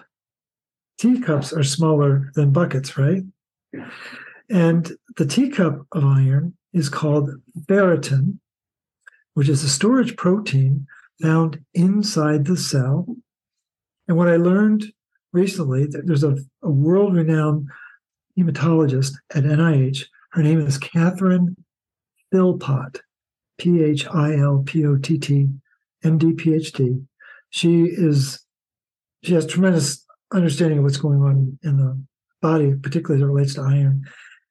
Teacups 0.99 1.53
are 1.53 1.63
smaller 1.63 2.33
than 2.35 2.53
buckets, 2.53 2.99
right? 2.99 3.23
And 4.51 4.91
the 5.17 5.27
teacup 5.27 5.87
of 5.93 6.05
iron 6.05 6.55
is 6.73 6.89
called 6.89 7.31
ferritin, 7.69 8.41
which 9.35 9.49
is 9.49 9.63
a 9.63 9.69
storage 9.69 10.17
protein 10.17 10.89
found 11.23 11.61
inside 11.73 12.47
the 12.47 12.57
cell. 12.57 13.07
And 14.09 14.17
what 14.17 14.29
I 14.29 14.37
learned 14.37 14.93
recently, 15.33 15.87
that 15.87 16.09
there's 16.09 16.25
a, 16.25 16.37
a 16.65 16.71
world 16.71 17.15
renowned 17.15 17.69
hematologist 18.37 19.13
at 19.37 19.45
NIH. 19.45 20.07
Her 20.33 20.43
name 20.43 20.59
is 20.67 20.79
Katherine 20.79 21.55
Philpott, 22.33 23.03
P 23.57 23.85
H 23.85 24.09
I 24.09 24.37
L 24.37 24.65
P 24.67 24.85
O 24.85 24.97
T 24.97 25.17
T, 25.17 25.49
MD, 26.05 26.35
PhD 26.35 27.07
she 27.51 27.85
is 27.85 28.43
she 29.23 29.35
has 29.35 29.47
tremendous 29.47 30.05
understanding 30.33 30.79
of 30.79 30.85
what's 30.85 30.97
going 30.97 31.21
on 31.21 31.59
in 31.63 31.77
the 31.77 32.03
body, 32.41 32.75
particularly 32.75 33.23
as 33.23 33.25
it 33.25 33.33
relates 33.33 33.55
to 33.55 33.61
iron. 33.63 34.05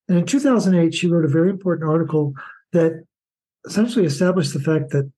And 0.08 0.20
in 0.20 0.26
2008, 0.26 0.94
she 0.94 1.08
wrote 1.08 1.26
a 1.26 1.30
very 1.30 1.50
important 1.50 1.90
article 1.90 2.34
that 2.72 3.04
essentially 3.66 4.06
established 4.06 4.54
the 4.54 4.60
fact 4.60 4.92
that 4.92 5.12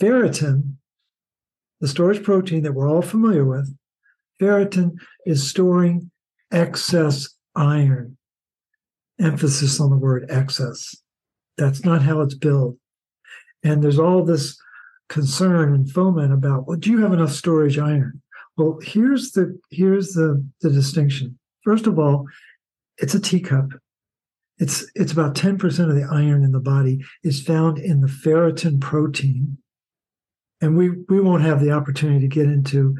ferritin, 0.00 0.74
the 1.80 1.88
storage 1.88 2.22
protein 2.22 2.62
that 2.62 2.74
we're 2.74 2.88
all 2.88 3.02
familiar 3.02 3.44
with, 3.44 3.74
ferritin 4.40 4.92
is 5.26 5.48
storing 5.48 6.10
excess 6.52 7.28
iron. 7.54 8.16
emphasis 9.20 9.80
on 9.80 9.90
the 9.90 9.96
word 9.96 10.26
excess. 10.30 10.94
That's 11.58 11.84
not 11.84 12.02
how 12.02 12.20
it's 12.22 12.34
built. 12.34 12.76
And 13.62 13.82
there's 13.82 13.98
all 13.98 14.24
this 14.24 14.58
concern 15.10 15.74
and 15.74 15.90
foment 15.90 16.32
about, 16.32 16.66
well, 16.66 16.78
do 16.78 16.90
you 16.90 17.02
have 17.02 17.12
enough 17.12 17.32
storage 17.32 17.78
iron? 17.78 18.22
Well, 18.56 18.78
here's 18.82 19.32
the 19.32 19.58
here's 19.70 20.12
the, 20.12 20.42
the 20.62 20.70
distinction. 20.70 21.38
First 21.64 21.86
of 21.86 21.98
all, 21.98 22.26
it's 22.96 23.14
a 23.14 23.20
teacup. 23.20 23.70
It's 24.58 24.90
it's 24.94 25.12
about 25.12 25.34
10% 25.34 25.62
of 25.88 25.94
the 25.94 26.08
iron 26.10 26.44
in 26.44 26.52
the 26.52 26.60
body 26.60 27.00
is 27.22 27.42
found 27.42 27.78
in 27.78 28.00
the 28.00 28.06
ferritin 28.06 28.80
protein. 28.80 29.58
And 30.60 30.76
we 30.76 30.90
we 31.08 31.20
won't 31.20 31.42
have 31.42 31.60
the 31.60 31.72
opportunity 31.72 32.20
to 32.20 32.34
get 32.34 32.46
into 32.46 32.96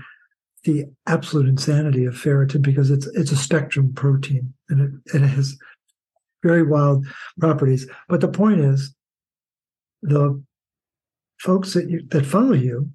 the 0.64 0.86
absolute 1.06 1.48
insanity 1.48 2.04
of 2.04 2.14
ferritin 2.14 2.62
because 2.62 2.90
it's 2.90 3.06
it's 3.08 3.32
a 3.32 3.36
spectrum 3.36 3.92
protein 3.94 4.52
and 4.68 4.80
it, 4.80 5.14
it 5.14 5.22
has 5.22 5.56
very 6.42 6.62
wild 6.62 7.06
properties. 7.38 7.86
But 8.08 8.20
the 8.20 8.28
point 8.28 8.60
is, 8.60 8.94
the 10.02 10.42
folks 11.40 11.72
that 11.72 11.88
you, 11.88 12.02
that 12.10 12.26
follow 12.26 12.52
you 12.52 12.90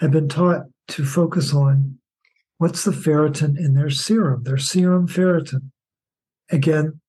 have 0.00 0.10
been 0.10 0.28
taught 0.28 0.66
to 0.86 1.04
focus 1.04 1.54
on 1.54 1.98
what's 2.58 2.84
the 2.84 2.90
ferritin 2.90 3.58
in 3.58 3.74
their 3.74 3.90
serum, 3.90 4.44
their 4.44 4.58
serum 4.58 5.08
ferritin. 5.08 5.70
Again, 6.50 7.00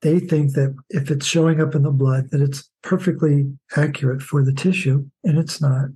they 0.00 0.18
think 0.18 0.54
that 0.54 0.74
if 0.88 1.10
it's 1.10 1.26
showing 1.26 1.60
up 1.60 1.74
in 1.74 1.82
the 1.82 1.90
blood, 1.90 2.30
that 2.30 2.40
it's 2.40 2.68
perfectly 2.82 3.52
accurate 3.76 4.22
for 4.22 4.42
the 4.42 4.52
tissue, 4.52 5.06
and 5.22 5.38
it's 5.38 5.60
not. 5.60 5.86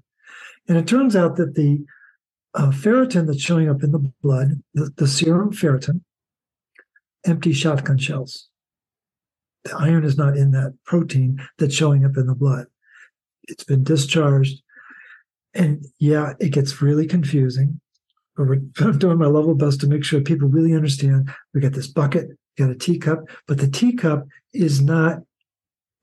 And 0.68 0.76
it 0.76 0.86
turns 0.86 1.16
out 1.16 1.36
that 1.36 1.54
the 1.54 1.84
uh, 2.54 2.70
ferritin 2.70 3.26
that's 3.26 3.42
showing 3.42 3.68
up 3.68 3.82
in 3.82 3.92
the 3.92 4.12
blood, 4.22 4.62
the, 4.74 4.90
the 4.96 5.08
serum 5.08 5.52
ferritin, 5.52 6.02
empty 7.26 7.52
shotgun 7.52 7.98
shells. 7.98 8.48
The 9.64 9.76
iron 9.76 10.04
is 10.04 10.16
not 10.16 10.36
in 10.36 10.52
that 10.52 10.74
protein 10.84 11.42
that's 11.58 11.74
showing 11.74 12.04
up 12.04 12.16
in 12.16 12.26
the 12.26 12.34
blood. 12.34 12.66
It's 13.48 13.64
been 13.64 13.84
discharged. 13.84 14.62
And 15.54 15.84
yeah, 15.98 16.34
it 16.40 16.50
gets 16.50 16.82
really 16.82 17.06
confusing. 17.06 17.80
But 18.36 18.48
we're 18.48 18.56
doing 18.92 19.18
my 19.18 19.26
level 19.26 19.54
best 19.54 19.80
to 19.80 19.86
make 19.86 20.04
sure 20.04 20.20
people 20.20 20.48
really 20.48 20.74
understand. 20.74 21.30
We 21.54 21.60
got 21.60 21.72
this 21.72 21.86
bucket, 21.86 22.28
we 22.28 22.64
got 22.64 22.70
a 22.70 22.78
teacup, 22.78 23.24
but 23.46 23.58
the 23.58 23.68
teacup 23.68 24.26
is 24.52 24.80
not 24.80 25.22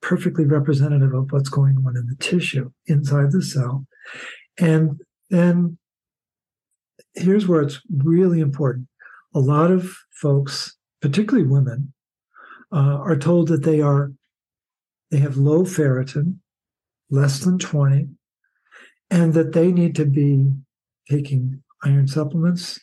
perfectly 0.01 0.45
representative 0.45 1.13
of 1.13 1.31
what's 1.31 1.50
going 1.50 1.77
on 1.88 1.95
in 1.95 2.07
the 2.07 2.15
tissue 2.19 2.71
inside 2.88 3.31
the 3.31 3.41
cell. 3.41 3.85
And 4.59 5.01
then 5.29 5.77
here's 7.13 7.47
where 7.47 7.62
it's 7.62 7.79
really 7.89 8.39
important. 8.39 8.88
A 9.33 9.39
lot 9.39 9.71
of 9.71 9.95
folks, 10.12 10.75
particularly 11.01 11.47
women, 11.47 11.93
uh, 12.71 12.97
are 12.97 13.17
told 13.17 13.47
that 13.47 13.63
they 13.63 13.81
are 13.81 14.12
they 15.12 15.19
have 15.19 15.38
low 15.38 15.63
ferritin, 15.63 16.39
less 17.13 17.39
than 17.39 17.60
20, 17.60 18.08
and 19.12 19.34
that 19.36 19.53
they 19.53 19.72
need 19.72 19.96
to 19.96 20.05
be 20.05 20.51
taking 21.10 21.62
iron 21.84 22.08
supplements 22.08 22.79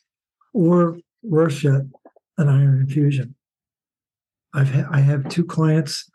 or 0.55 0.99
worse 1.23 1.65
yet, 1.65 1.83
an 2.39 2.49
iron 2.49 2.81
infusion. 2.81 3.35
I've 4.55 4.73
ha- 4.73 4.89
I 4.91 5.01
have 5.01 5.29
two 5.29 5.45
clients, 5.45 6.09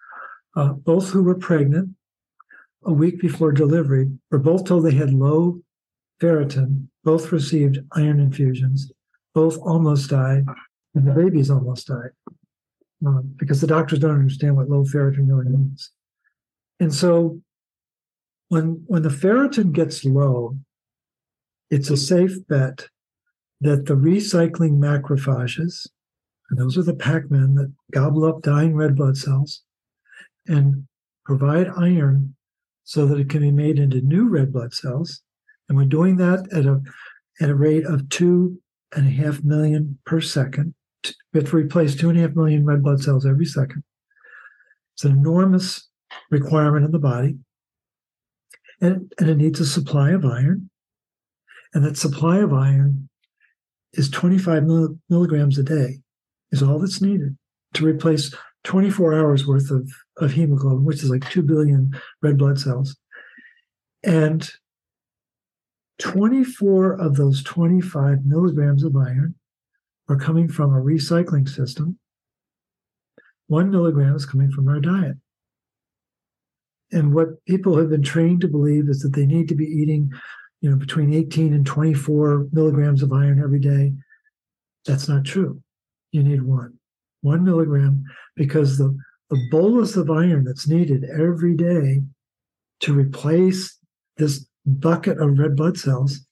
uh, 0.56 0.74
both 0.74 1.10
who 1.10 1.24
were 1.24 1.36
pregnant 1.36 1.90
a 2.86 2.94
week 2.94 3.20
before 3.20 3.52
delivery, 3.52 4.10
were 4.32 4.40
both 4.40 4.66
told 4.66 4.86
they 4.86 4.94
had 4.94 5.14
low 5.14 5.60
ferritin, 6.22 6.88
both 7.04 7.32
received 7.32 7.80
iron 7.92 8.20
infusions, 8.20 8.92
both 9.34 9.58
almost 9.58 10.10
died, 10.10 10.46
and 10.94 11.06
the 11.06 11.12
babies 11.12 11.50
almost 11.50 11.88
died 11.88 12.12
uh, 13.06 13.22
because 13.36 13.60
the 13.60 13.68
doctors 13.68 14.00
don't 14.00 14.12
understand 14.12 14.56
what 14.56 14.70
low 14.70 14.84
ferritin 14.86 15.28
really 15.28 15.50
means. 15.50 15.92
And 16.80 16.94
so 16.94 17.42
when 18.56 18.84
when 18.88 19.02
the 19.02 19.10
ferritin 19.10 19.74
gets 19.74 20.06
low, 20.06 20.58
it's 21.70 21.90
a 21.90 21.98
safe 21.98 22.48
bet 22.48 22.88
that 23.60 23.86
the 23.86 23.96
recycling 23.96 24.78
macrophages, 24.80 25.88
and 26.50 26.58
those 26.58 26.78
are 26.78 26.84
the 26.84 26.96
Pac-Men 26.96 27.56
that 27.56 27.74
gobble 27.92 28.24
up 28.24 28.42
dying 28.42 28.74
red 28.74 28.96
blood 28.96 29.18
cells 29.18 29.62
and 30.48 30.88
provide 31.26 31.68
iron 31.78 32.34
so 32.86 33.06
that 33.06 33.20
it 33.20 33.30
can 33.30 33.42
be 33.42 33.52
made 33.52 33.78
into 33.78 34.00
new 34.00 34.30
red 34.30 34.54
blood 34.54 34.74
cells. 34.74 35.22
And 35.68 35.78
we're 35.78 35.86
doing 35.86 36.16
that 36.18 36.48
at 36.54 36.66
a 36.66 36.82
at 37.42 37.50
a 37.50 37.56
rate 37.56 37.86
of 37.86 38.08
two 38.08 38.62
and 38.96 39.06
a 39.06 39.12
half 39.12 39.44
million 39.44 40.00
per 40.06 40.22
second. 40.22 40.74
We 41.34 41.42
have 41.42 41.50
to 41.50 41.58
replace 41.58 41.94
two 41.94 42.10
and 42.10 42.18
a 42.18 42.22
half 42.22 42.36
million 42.36 42.64
red 42.64 42.84
blood 42.84 43.02
cells 43.02 43.26
every 43.26 43.46
second. 43.46 43.84
It's 44.94 45.04
an 45.04 45.12
enormous 45.12 45.90
requirement 46.32 46.86
in 46.86 46.92
the 46.92 47.00
body. 47.00 47.36
And, 48.86 49.12
and 49.18 49.30
it 49.32 49.38
needs 49.38 49.60
a 49.60 49.66
supply 49.66 50.12
of 50.12 50.24
iron. 50.24 50.70
And 51.74 51.84
that 51.84 51.98
supply 51.98 52.38
of 52.38 52.54
iron 52.54 53.10
is 53.94 54.12
25 54.12 54.64
milligrams 55.10 55.58
a 55.58 55.64
day, 55.64 56.02
is 56.52 56.62
all 56.62 56.78
that's 56.78 57.02
needed 57.02 57.36
to 57.74 57.86
replace 57.86 58.34
24 58.64 59.16
hours 59.16 59.48
worth 59.48 59.72
of, 59.72 59.90
of 60.18 60.34
hemoglobin, 60.34 60.86
which 60.86 61.02
is 61.02 61.10
like 61.10 61.28
2 61.32 61.42
billion 61.42 62.00
red 62.22 62.38
blood 62.38 62.60
cells. 62.60 62.96
And 64.04 64.48
24 65.98 66.94
of 66.94 67.16
those 67.16 67.42
25 67.42 68.24
milligrams 68.24 68.84
of 68.84 68.96
iron 68.96 69.34
are 70.10 70.18
coming 70.18 70.48
from 70.48 70.76
a 70.76 70.82
recycling 70.82 71.50
system. 71.50 71.98
One 73.48 73.72
milligram 73.72 74.16
is 74.16 74.28
coming 74.28 74.52
from 74.52 74.68
our 74.68 74.80
diet. 74.80 75.18
And 76.96 77.14
what 77.14 77.44
people 77.46 77.78
have 77.78 77.90
been 77.90 78.04
trained 78.04 78.40
to 78.42 78.48
believe 78.48 78.88
is 78.88 79.02
that 79.02 79.14
they 79.14 79.26
need 79.26 79.50
to 79.50 79.56
be 79.56 79.66
eating, 79.66 80.12
you 80.62 80.70
know, 80.70 80.78
between 80.78 81.14
18 81.14 81.54
and 81.54 81.66
24 81.66 82.48
milligrams 82.54 83.04
of 83.04 83.12
iron 83.12 83.42
every 83.44 83.60
day. 83.60 83.92
That's 84.86 85.10
not 85.10 85.26
true. 85.26 85.62
You 86.14 86.24
need 86.24 86.42
one, 86.44 86.80
one 87.20 87.44
milligram, 87.44 88.06
because 88.38 88.78
the, 88.78 88.98
the 89.30 89.46
bolus 89.52 89.98
of 89.98 90.10
iron 90.10 90.46
that's 90.46 90.70
needed 90.70 91.04
every 91.04 91.54
day 91.58 92.02
to 92.80 92.94
replace 92.94 93.78
this 94.16 94.46
bucket 94.66 95.20
of 95.20 95.38
red 95.38 95.58
blood 95.58 95.78
cells 95.78 96.26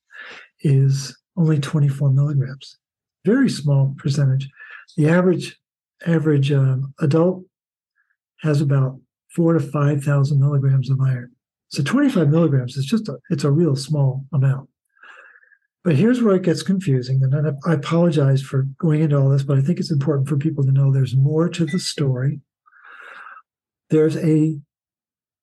is 0.62 1.13
only 1.36 1.60
24 1.60 2.10
milligrams. 2.12 2.77
Very 3.25 3.50
small 3.50 3.93
percentage. 3.98 4.50
The 4.96 5.10
average 5.10 5.60
average 6.05 6.51
um, 6.53 6.93
adult 7.00 7.43
has 8.41 8.62
about 8.62 9.00
four 9.34 9.54
to 9.54 9.60
five 9.60 10.04
thousand 10.04 10.40
milligrams 10.40 10.90
of 10.90 11.00
iron. 11.02 11.32
So 11.70 11.82
25 11.82 12.30
milligrams 12.30 12.78
is 12.78 12.86
just 12.86 13.10
a 13.10 13.18
it's 13.30 13.44
a 13.44 13.52
real 13.52 13.75
small 13.75 14.25
amount. 14.32 14.70
But 15.84 15.96
here's 15.96 16.22
where 16.22 16.36
it 16.36 16.44
gets 16.44 16.63
confusing, 16.63 17.22
and 17.24 17.58
I 17.66 17.74
apologize 17.74 18.42
for 18.42 18.63
going 18.80 19.02
into 19.02 19.18
all 19.18 19.30
this, 19.30 19.44
but 19.44 19.58
I 19.58 19.62
think 19.62 19.80
it's 19.80 19.92
important 19.92 20.30
for 20.30 20.38
people 20.38 20.63
to 20.63 20.72
know 20.72 20.92
there's 20.92 21.16
more 21.16 21.50
to 21.50 21.66
the 21.66 21.80
story. 21.80 22.40
There's 23.90 24.16
a 24.18 24.60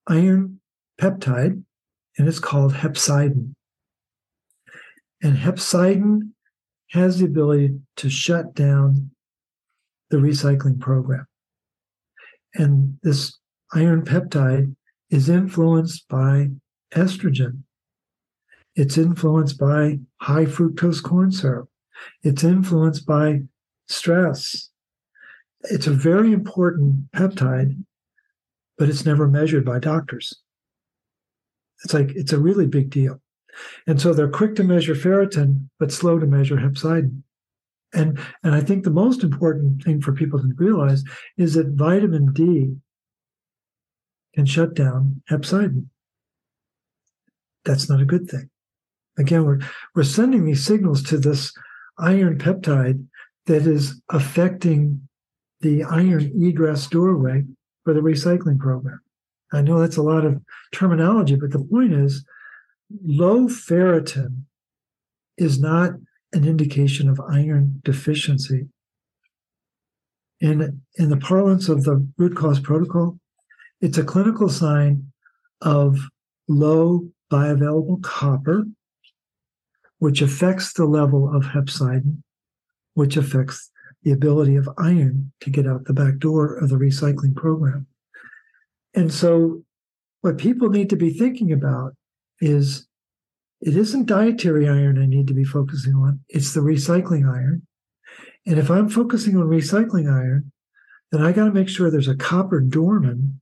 iron 0.07 0.61
peptide 1.01 1.63
and 2.19 2.29
it's 2.29 2.39
called 2.39 2.75
hepcidin. 2.75 3.55
And 5.23 5.37
hepcidin 5.37 6.31
has 6.91 7.19
the 7.19 7.27
ability 7.27 7.79
to 7.97 8.11
shut 8.11 8.55
down 8.55 9.11
the 10.11 10.17
recycling 10.17 10.81
program. 10.81 11.27
And 12.55 12.99
this 13.03 13.39
iron 13.73 14.05
peptide 14.05 14.75
is 15.11 15.29
influenced 15.29 16.09
by 16.09 16.51
estrogen. 16.95 17.63
It's 18.77 18.97
influenced 18.97 19.59
by 19.59 19.99
high 20.21 20.45
fructose 20.45 21.03
corn 21.03 21.33
syrup. 21.33 21.69
It's 22.23 22.45
influenced 22.45 23.07
by 23.07 23.43
stress. 23.89 24.71
It's 25.65 25.87
a 25.87 25.93
very 25.93 26.33
important 26.33 27.11
peptide, 27.13 27.85
but 28.79 28.89
it's 28.89 29.05
never 29.05 29.29
measured 29.29 29.65
by 29.65 29.79
doctors. 29.79 30.33
It's 31.85 31.93
like 31.93 32.11
it's 32.15 32.33
a 32.33 32.39
really 32.39 32.67
big 32.67 32.91
deal. 32.91 33.21
And 33.87 34.01
so 34.01 34.13
they're 34.13 34.29
quick 34.29 34.55
to 34.57 34.65
measure 34.65 34.95
ferritin, 34.95 35.69
but 35.79 35.93
slow 35.93 36.19
to 36.19 36.27
measure 36.27 36.57
hepcidin. 36.57 37.23
And, 37.93 38.21
and 38.45 38.55
I 38.55 38.61
think 38.61 38.85
the 38.85 38.91
most 38.91 39.25
important 39.25 39.83
thing 39.83 40.01
for 40.01 40.13
people 40.13 40.39
to 40.39 40.53
realize 40.57 41.03
is 41.37 41.55
that 41.55 41.69
vitamin 41.69 42.33
D 42.33 42.77
can 44.35 44.47
shut 44.47 44.75
down 44.75 45.23
hepcidin. 45.31 45.87
That's 47.65 47.89
not 47.89 48.01
a 48.01 48.07
good 48.07 48.29
thing. 48.29 48.51
Again, 49.19 49.45
we're, 49.45 49.61
we're 49.95 50.03
sending 50.05 50.45
these 50.45 50.65
signals 50.65 51.03
to 51.05 51.19
this 51.19 51.53
iron 51.99 52.39
peptide 52.39 53.05
that 53.47 53.67
is 53.67 54.01
affecting 54.11 55.09
the 55.61 55.83
iron 55.85 56.33
egress 56.43 56.87
doorway 56.87 57.45
for 57.85 57.93
the 57.93 58.01
recycling 58.01 58.59
program. 58.59 59.01
I 59.53 59.63
know 59.63 59.81
that's 59.81 59.97
a 59.97 60.03
lot 60.03 60.25
of 60.25 60.41
terminology, 60.73 61.35
but 61.35 61.51
the 61.51 61.59
point 61.59 61.93
is 61.93 62.25
low 63.05 63.49
ferritin 63.49 64.45
is 65.37 65.59
not 65.59 65.93
an 66.33 66.47
indication 66.47 67.09
of 67.09 67.21
iron 67.21 67.81
deficiency. 67.85 68.69
in 70.41 70.83
in 70.97 71.11
the 71.11 71.17
parlance 71.17 71.69
of 71.69 71.85
the 71.85 72.07
root 72.17 72.37
cause 72.37 72.61
protocol, 72.61 73.19
it's 73.81 73.99
a 73.99 74.05
clinical 74.05 74.49
sign 74.49 75.13
of 75.63 75.99
low 76.49 77.09
bioavailable 77.31 78.03
copper, 78.03 78.65
which 79.99 80.21
affects 80.23 80.73
the 80.73 80.87
level 80.87 81.35
of 81.35 81.45
hepcidin, 81.45 82.23
which 82.95 83.17
affects 83.17 83.71
the 84.03 84.13
ability 84.13 84.57
of 84.57 84.69
iron 84.79 85.33
to 85.41 85.51
get 85.51 85.67
out 85.67 85.85
the 85.85 85.93
back 85.93 86.19
door 86.19 86.57
of 86.57 86.69
the 86.69 86.77
recycling 86.77 87.35
program. 87.35 87.87
And 88.95 89.13
so, 89.13 89.63
what 90.23 90.39
people 90.39 90.69
need 90.69 90.91
to 90.91 90.97
be 90.97 91.11
thinking 91.11 91.53
about 91.53 91.95
is 92.41 92.87
it 93.61 93.77
isn't 93.77 94.07
dietary 94.07 94.69
iron 94.69 95.01
I 95.01 95.07
need 95.07 95.27
to 95.29 95.35
be 95.35 95.45
focusing 95.45 95.95
on, 95.95 96.21
it's 96.29 96.55
the 96.55 96.61
recycling 96.61 97.31
iron. 97.31 97.67
And 98.47 98.59
if 98.59 98.71
I'm 98.71 98.89
focusing 98.89 99.37
on 99.37 99.45
recycling 99.45 100.11
iron, 100.11 100.53
then 101.13 101.23
I 101.23 101.33
got 101.33 101.47
to 101.47 101.53
make 101.53 101.69
sure 101.69 101.91
there's 101.91 102.09
a 102.09 102.17
copper 102.17 102.61
doorman 102.61 103.41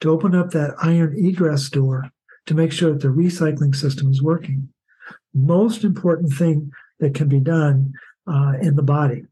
to 0.00 0.10
open 0.10 0.34
up 0.34 0.50
that 0.50 0.74
iron 0.82 1.14
egress 1.16 1.68
door 1.68 2.10
to 2.46 2.54
make 2.54 2.72
sure 2.72 2.92
that 2.92 3.02
the 3.02 3.08
recycling 3.08 3.74
system 3.74 4.10
is 4.10 4.22
working. 4.22 4.68
Most 5.34 5.84
important 5.84 6.32
thing 6.32 6.72
that 7.00 7.14
can 7.14 7.28
be 7.28 7.40
done 7.40 7.92
uh, 8.26 8.54
in 8.60 8.76
the 8.76 8.82
body 8.82 9.24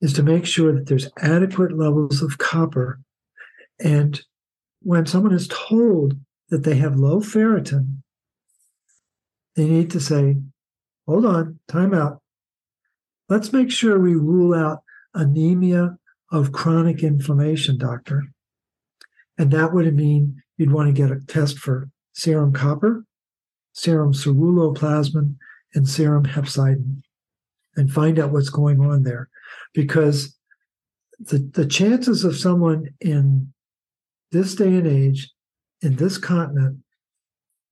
is 0.00 0.12
to 0.14 0.22
make 0.22 0.46
sure 0.46 0.72
that 0.72 0.86
there's 0.86 1.10
adequate 1.18 1.76
levels 1.76 2.22
of 2.22 2.38
copper. 2.38 3.00
And 3.78 4.20
when 4.82 5.06
someone 5.06 5.34
is 5.34 5.48
told 5.48 6.16
that 6.48 6.64
they 6.64 6.76
have 6.76 6.96
low 6.96 7.20
ferritin, 7.20 7.98
they 9.56 9.66
need 9.66 9.90
to 9.90 10.00
say, 10.00 10.38
hold 11.06 11.26
on, 11.26 11.58
time 11.68 11.92
out. 11.92 12.20
Let's 13.28 13.52
make 13.52 13.70
sure 13.70 13.98
we 13.98 14.14
rule 14.14 14.54
out 14.54 14.82
anemia 15.14 15.98
of 16.32 16.52
chronic 16.52 17.02
inflammation, 17.02 17.78
doctor. 17.78 18.24
And 19.40 19.50
that 19.52 19.72
would 19.72 19.96
mean 19.96 20.42
you'd 20.58 20.70
want 20.70 20.88
to 20.88 20.92
get 20.92 21.10
a 21.10 21.18
test 21.26 21.58
for 21.58 21.88
serum 22.12 22.52
copper, 22.52 23.06
serum 23.72 24.12
ceruloplasmin, 24.12 25.36
and 25.74 25.88
serum 25.88 26.26
hepcidin 26.26 27.00
and 27.74 27.90
find 27.90 28.18
out 28.18 28.32
what's 28.32 28.50
going 28.50 28.82
on 28.82 29.02
there. 29.02 29.30
Because 29.72 30.36
the, 31.18 31.38
the 31.38 31.64
chances 31.64 32.22
of 32.22 32.36
someone 32.36 32.90
in 33.00 33.50
this 34.30 34.54
day 34.54 34.74
and 34.74 34.86
age, 34.86 35.32
in 35.80 35.96
this 35.96 36.18
continent, 36.18 36.76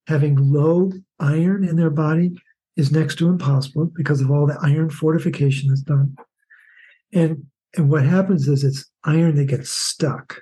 having 0.06 0.36
low 0.36 0.90
iron 1.20 1.64
in 1.64 1.76
their 1.76 1.90
body 1.90 2.34
is 2.78 2.90
next 2.90 3.16
to 3.16 3.28
impossible 3.28 3.92
because 3.94 4.22
of 4.22 4.30
all 4.30 4.46
the 4.46 4.58
iron 4.62 4.88
fortification 4.88 5.68
that's 5.68 5.82
done. 5.82 6.16
And 7.12 7.44
and 7.76 7.90
what 7.90 8.06
happens 8.06 8.48
is 8.48 8.64
it's 8.64 8.90
iron 9.04 9.34
that 9.34 9.44
gets 9.44 9.70
stuck. 9.70 10.40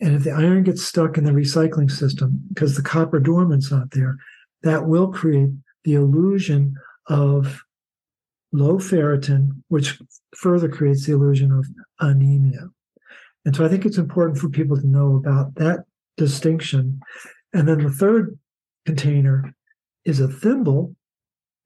And 0.00 0.14
if 0.14 0.24
the 0.24 0.30
iron 0.30 0.64
gets 0.64 0.82
stuck 0.82 1.18
in 1.18 1.24
the 1.24 1.32
recycling 1.32 1.90
system 1.90 2.40
because 2.48 2.76
the 2.76 2.82
copper 2.82 3.20
dormant's 3.20 3.70
not 3.70 3.90
there, 3.90 4.16
that 4.62 4.86
will 4.86 5.12
create 5.12 5.50
the 5.84 5.94
illusion 5.94 6.74
of 7.08 7.62
low 8.52 8.78
ferritin, 8.78 9.62
which 9.68 10.00
further 10.34 10.68
creates 10.68 11.06
the 11.06 11.12
illusion 11.12 11.52
of 11.52 11.66
anemia. 12.00 12.68
And 13.44 13.54
so 13.54 13.64
I 13.64 13.68
think 13.68 13.86
it's 13.86 13.98
important 13.98 14.38
for 14.38 14.48
people 14.48 14.78
to 14.78 14.86
know 14.86 15.16
about 15.16 15.54
that 15.56 15.84
distinction. 16.16 17.00
And 17.52 17.68
then 17.68 17.82
the 17.82 17.90
third 17.90 18.38
container 18.86 19.54
is 20.04 20.20
a 20.20 20.28
thimble. 20.28 20.94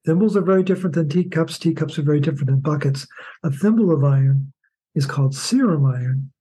Thimbles 0.05 0.37
are 0.37 0.41
very 0.41 0.63
different 0.63 0.95
than 0.95 1.09
teacups. 1.09 1.57
Teacups 1.57 1.97
are 1.97 2.03
very 2.03 2.19
different 2.19 2.47
than 2.47 2.59
buckets. 2.59 3.07
A 3.43 3.51
thimble 3.51 3.91
of 3.91 4.03
iron 4.03 4.53
is 4.93 5.05
called 5.05 5.35
serum 5.35 5.85
iron, 5.85 6.31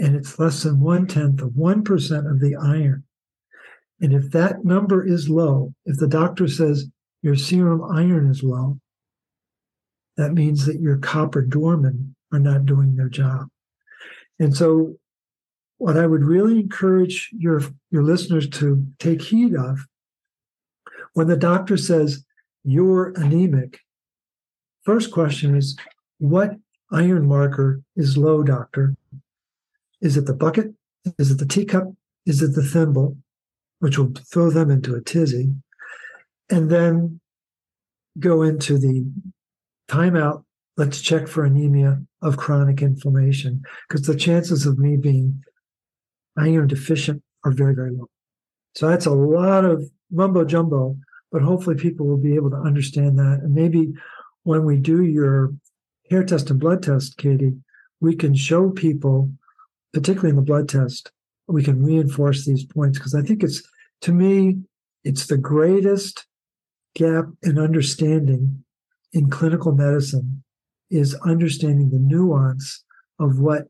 and 0.00 0.16
it's 0.16 0.38
less 0.38 0.62
than 0.62 0.80
one 0.80 1.06
tenth 1.06 1.42
of 1.42 1.50
1% 1.50 2.30
of 2.30 2.40
the 2.40 2.56
iron. 2.56 3.04
And 4.00 4.14
if 4.14 4.30
that 4.30 4.64
number 4.64 5.06
is 5.06 5.28
low, 5.28 5.74
if 5.84 5.98
the 5.98 6.08
doctor 6.08 6.48
says 6.48 6.86
your 7.20 7.36
serum 7.36 7.84
iron 7.84 8.30
is 8.30 8.42
low, 8.42 8.80
that 10.16 10.32
means 10.32 10.64
that 10.64 10.80
your 10.80 10.96
copper 10.96 11.42
doormen 11.42 12.16
are 12.32 12.38
not 12.38 12.64
doing 12.64 12.96
their 12.96 13.10
job. 13.10 13.48
And 14.38 14.56
so, 14.56 14.96
what 15.76 15.96
I 15.96 16.06
would 16.06 16.24
really 16.24 16.60
encourage 16.60 17.30
your, 17.32 17.62
your 17.90 18.02
listeners 18.02 18.48
to 18.50 18.86
take 18.98 19.22
heed 19.22 19.54
of 19.54 19.86
when 21.14 21.26
the 21.26 21.36
doctor 21.36 21.76
says 21.76 22.24
you're 22.64 23.12
anemic, 23.16 23.80
first 24.82 25.10
question 25.10 25.56
is 25.56 25.78
what 26.18 26.52
iron 26.92 27.26
marker 27.26 27.82
is 27.96 28.18
low, 28.18 28.42
doctor? 28.42 28.94
Is 30.00 30.16
it 30.16 30.26
the 30.26 30.34
bucket? 30.34 30.74
Is 31.18 31.30
it 31.30 31.38
the 31.38 31.46
teacup? 31.46 31.92
Is 32.26 32.42
it 32.42 32.54
the 32.54 32.62
thimble? 32.62 33.16
Which 33.78 33.98
will 33.98 34.12
throw 34.30 34.50
them 34.50 34.70
into 34.70 34.94
a 34.94 35.00
tizzy. 35.00 35.54
And 36.50 36.70
then 36.70 37.20
go 38.18 38.42
into 38.42 38.78
the 38.78 39.06
timeout. 39.88 40.44
Let's 40.76 41.00
check 41.00 41.28
for 41.28 41.44
anemia 41.44 42.02
of 42.22 42.36
chronic 42.36 42.82
inflammation 42.82 43.62
because 43.88 44.06
the 44.06 44.16
chances 44.16 44.66
of 44.66 44.78
me 44.78 44.96
being 44.96 45.42
iron 46.36 46.68
deficient 46.68 47.22
are 47.44 47.52
very, 47.52 47.74
very 47.74 47.90
low. 47.90 48.08
So 48.74 48.88
that's 48.88 49.06
a 49.06 49.10
lot 49.10 49.64
of 49.64 49.90
mumbo 50.10 50.44
jumbo, 50.44 50.96
but 51.32 51.42
hopefully 51.42 51.76
people 51.76 52.06
will 52.06 52.16
be 52.16 52.34
able 52.34 52.50
to 52.50 52.56
understand 52.56 53.18
that. 53.18 53.40
And 53.42 53.54
maybe 53.54 53.92
when 54.44 54.64
we 54.64 54.76
do 54.76 55.02
your 55.02 55.52
hair 56.10 56.24
test 56.24 56.50
and 56.50 56.60
blood 56.60 56.82
test, 56.82 57.16
Katie, 57.18 57.56
we 58.00 58.16
can 58.16 58.34
show 58.34 58.70
people, 58.70 59.30
particularly 59.92 60.30
in 60.30 60.36
the 60.36 60.42
blood 60.42 60.68
test, 60.68 61.10
we 61.46 61.62
can 61.62 61.84
reinforce 61.84 62.46
these 62.46 62.64
points 62.64 62.98
because 62.98 63.14
I 63.14 63.22
think 63.22 63.42
it's, 63.42 63.62
to 64.02 64.12
me, 64.12 64.58
it's 65.04 65.26
the 65.26 65.38
greatest 65.38 66.26
gap 66.94 67.26
in 67.42 67.58
understanding 67.58 68.64
in 69.12 69.30
clinical 69.30 69.72
medicine 69.72 70.42
is 70.90 71.14
understanding 71.24 71.90
the 71.90 71.98
nuance 71.98 72.84
of 73.18 73.38
what 73.38 73.68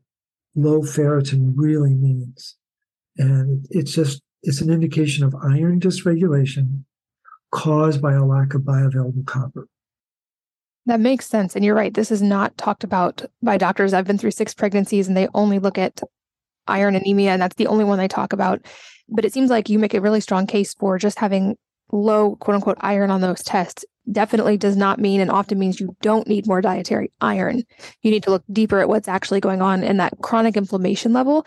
low 0.55 0.81
ferritin 0.81 1.53
really 1.55 1.93
means. 1.93 2.57
And 3.17 3.65
it's 3.69 3.93
just 3.93 4.21
it's 4.43 4.61
an 4.61 4.71
indication 4.71 5.23
of 5.23 5.35
iron 5.35 5.79
dysregulation 5.79 6.83
caused 7.51 8.01
by 8.01 8.13
a 8.13 8.25
lack 8.25 8.53
of 8.53 8.61
bioavailable 8.61 9.25
copper. 9.25 9.67
That 10.87 10.99
makes 10.99 11.27
sense. 11.27 11.55
And 11.55 11.63
you're 11.63 11.75
right. 11.75 11.93
This 11.93 12.11
is 12.11 12.21
not 12.21 12.57
talked 12.57 12.83
about 12.83 13.23
by 13.43 13.57
doctors. 13.57 13.93
I've 13.93 14.07
been 14.07 14.17
through 14.17 14.31
six 14.31 14.53
pregnancies 14.53 15.07
and 15.07 15.15
they 15.15 15.27
only 15.33 15.59
look 15.59 15.77
at 15.77 16.01
iron 16.67 16.95
anemia, 16.95 17.31
and 17.31 17.41
that's 17.41 17.55
the 17.55 17.67
only 17.67 17.83
one 17.83 17.97
they 17.97 18.07
talk 18.07 18.33
about. 18.33 18.65
But 19.09 19.25
it 19.25 19.33
seems 19.33 19.49
like 19.49 19.69
you 19.69 19.77
make 19.77 19.93
a 19.93 20.01
really 20.01 20.21
strong 20.21 20.47
case 20.47 20.73
for 20.73 20.97
just 20.97 21.19
having 21.19 21.57
low, 21.91 22.35
quote 22.37 22.55
unquote, 22.55 22.77
iron 22.81 23.11
on 23.11 23.21
those 23.21 23.43
tests. 23.43 23.85
Definitely 24.11 24.57
does 24.57 24.75
not 24.75 24.99
mean 24.99 25.21
and 25.21 25.29
often 25.29 25.59
means 25.59 25.79
you 25.79 25.95
don't 26.01 26.27
need 26.27 26.47
more 26.47 26.61
dietary 26.61 27.11
iron. 27.21 27.63
You 28.01 28.09
need 28.09 28.23
to 28.23 28.31
look 28.31 28.43
deeper 28.51 28.79
at 28.79 28.89
what's 28.89 29.07
actually 29.07 29.41
going 29.41 29.61
on 29.61 29.83
in 29.83 29.97
that 29.97 30.13
chronic 30.21 30.57
inflammation 30.57 31.13
level 31.13 31.45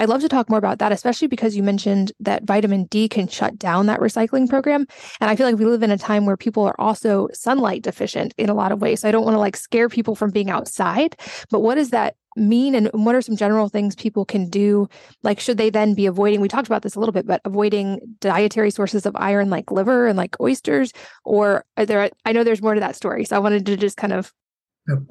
I'd 0.00 0.08
love 0.08 0.22
to 0.22 0.30
talk 0.30 0.48
more 0.48 0.58
about 0.58 0.78
that, 0.78 0.92
especially 0.92 1.28
because 1.28 1.54
you 1.54 1.62
mentioned 1.62 2.10
that 2.20 2.44
vitamin 2.44 2.84
D 2.84 3.06
can 3.06 3.28
shut 3.28 3.58
down 3.58 3.84
that 3.86 4.00
recycling 4.00 4.48
program. 4.48 4.86
And 5.20 5.28
I 5.28 5.36
feel 5.36 5.46
like 5.46 5.58
we 5.58 5.66
live 5.66 5.82
in 5.82 5.90
a 5.90 5.98
time 5.98 6.24
where 6.24 6.38
people 6.38 6.64
are 6.64 6.74
also 6.80 7.28
sunlight 7.34 7.82
deficient 7.82 8.32
in 8.38 8.48
a 8.48 8.54
lot 8.54 8.72
of 8.72 8.80
ways. 8.80 9.00
So 9.00 9.08
I 9.08 9.12
don't 9.12 9.26
want 9.26 9.34
to 9.34 9.40
like 9.40 9.58
scare 9.58 9.90
people 9.90 10.14
from 10.14 10.30
being 10.30 10.48
outside, 10.48 11.16
but 11.50 11.60
what 11.60 11.74
does 11.74 11.90
that 11.90 12.16
mean? 12.34 12.74
And 12.74 12.88
what 12.94 13.14
are 13.14 13.20
some 13.20 13.36
general 13.36 13.68
things 13.68 13.94
people 13.94 14.24
can 14.24 14.48
do? 14.48 14.88
Like, 15.22 15.38
should 15.38 15.58
they 15.58 15.68
then 15.68 15.92
be 15.92 16.06
avoiding? 16.06 16.40
We 16.40 16.48
talked 16.48 16.66
about 16.66 16.80
this 16.80 16.94
a 16.94 16.98
little 16.98 17.12
bit, 17.12 17.26
but 17.26 17.42
avoiding 17.44 18.00
dietary 18.20 18.70
sources 18.70 19.04
of 19.04 19.14
iron 19.16 19.50
like 19.50 19.70
liver 19.70 20.06
and 20.06 20.16
like 20.16 20.40
oysters, 20.40 20.94
or 21.26 21.66
are 21.76 21.84
there, 21.84 22.08
I 22.24 22.32
know 22.32 22.42
there's 22.42 22.62
more 22.62 22.72
to 22.72 22.80
that 22.80 22.96
story. 22.96 23.26
So 23.26 23.36
I 23.36 23.40
wanted 23.40 23.66
to 23.66 23.76
just 23.76 23.98
kind 23.98 24.14
of. 24.14 24.32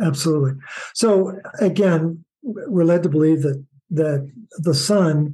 Absolutely. 0.02 0.54
So 0.96 1.40
again, 1.60 2.26
we're 2.42 2.86
led 2.86 3.04
to 3.04 3.10
believe 3.10 3.44
that 3.44 3.64
that 3.92 4.30
the 4.58 4.74
sun 4.74 5.34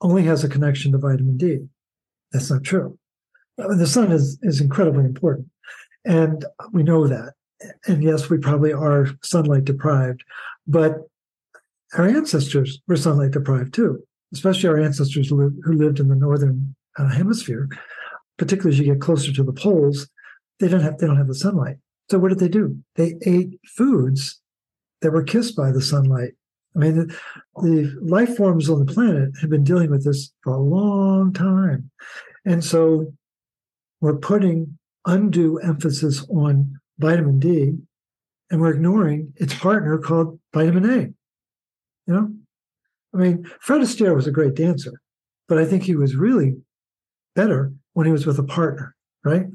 only 0.00 0.22
has 0.24 0.44
a 0.44 0.48
connection 0.48 0.92
to 0.92 0.98
vitamin 0.98 1.36
D. 1.36 1.66
That's 2.32 2.50
not 2.50 2.64
true. 2.64 2.98
The 3.56 3.86
sun 3.86 4.12
is, 4.12 4.38
is 4.42 4.60
incredibly 4.60 5.04
important. 5.04 5.48
And 6.04 6.44
we 6.72 6.82
know 6.82 7.06
that. 7.06 7.32
And 7.86 8.02
yes, 8.02 8.28
we 8.28 8.38
probably 8.38 8.72
are 8.72 9.08
sunlight 9.22 9.64
deprived, 9.64 10.22
but 10.66 10.98
our 11.96 12.06
ancestors 12.06 12.80
were 12.86 12.96
sunlight 12.96 13.30
deprived 13.30 13.72
too, 13.72 14.02
especially 14.32 14.68
our 14.68 14.78
ancestors 14.78 15.30
who 15.30 15.50
lived 15.64 15.98
in 15.98 16.08
the 16.08 16.14
northern 16.14 16.74
uh, 16.98 17.08
hemisphere. 17.08 17.68
Particularly 18.36 18.74
as 18.74 18.78
you 18.78 18.92
get 18.92 19.00
closer 19.00 19.32
to 19.32 19.42
the 19.42 19.52
poles, 19.54 20.08
they 20.60 20.68
don't 20.68 20.82
have 20.82 20.98
they 20.98 21.06
don't 21.06 21.16
have 21.16 21.28
the 21.28 21.34
sunlight. 21.34 21.76
So 22.10 22.18
what 22.18 22.28
did 22.28 22.38
they 22.38 22.48
do? 22.48 22.78
They 22.96 23.14
ate 23.24 23.58
foods 23.66 24.40
that 25.00 25.12
were 25.12 25.22
kissed 25.22 25.56
by 25.56 25.72
the 25.72 25.80
sunlight 25.80 26.34
I 26.76 26.78
mean, 26.78 26.94
the, 26.96 27.18
the, 27.62 27.98
life 28.02 28.36
forms 28.36 28.68
on 28.68 28.84
the 28.84 28.92
planet 28.92 29.30
have 29.40 29.48
been 29.48 29.64
dealing 29.64 29.90
with 29.90 30.04
this 30.04 30.32
for 30.42 30.52
a 30.52 30.60
long 30.60 31.32
time. 31.32 31.90
And 32.44 32.62
so 32.62 33.14
we're 34.00 34.18
putting 34.18 34.78
undue 35.06 35.58
emphasis 35.58 36.26
on 36.28 36.78
vitamin 36.98 37.38
D 37.38 37.78
and 38.50 38.60
we're 38.60 38.74
ignoring 38.74 39.32
its 39.36 39.54
partner 39.54 39.98
called 39.98 40.38
vitamin 40.52 40.84
A. 40.84 41.00
You 42.06 42.14
know, 42.14 42.34
I 43.14 43.16
mean, 43.16 43.50
Fred 43.60 43.80
Astaire 43.80 44.14
was 44.14 44.26
a 44.26 44.32
great 44.32 44.54
dancer, 44.54 45.00
but 45.48 45.58
I 45.58 45.64
think 45.64 45.82
he 45.82 45.96
was 45.96 46.14
really 46.14 46.56
better 47.34 47.72
when 47.94 48.06
he 48.06 48.12
was 48.12 48.26
with 48.26 48.38
a 48.38 48.44
partner, 48.44 48.94
right? 49.24 49.46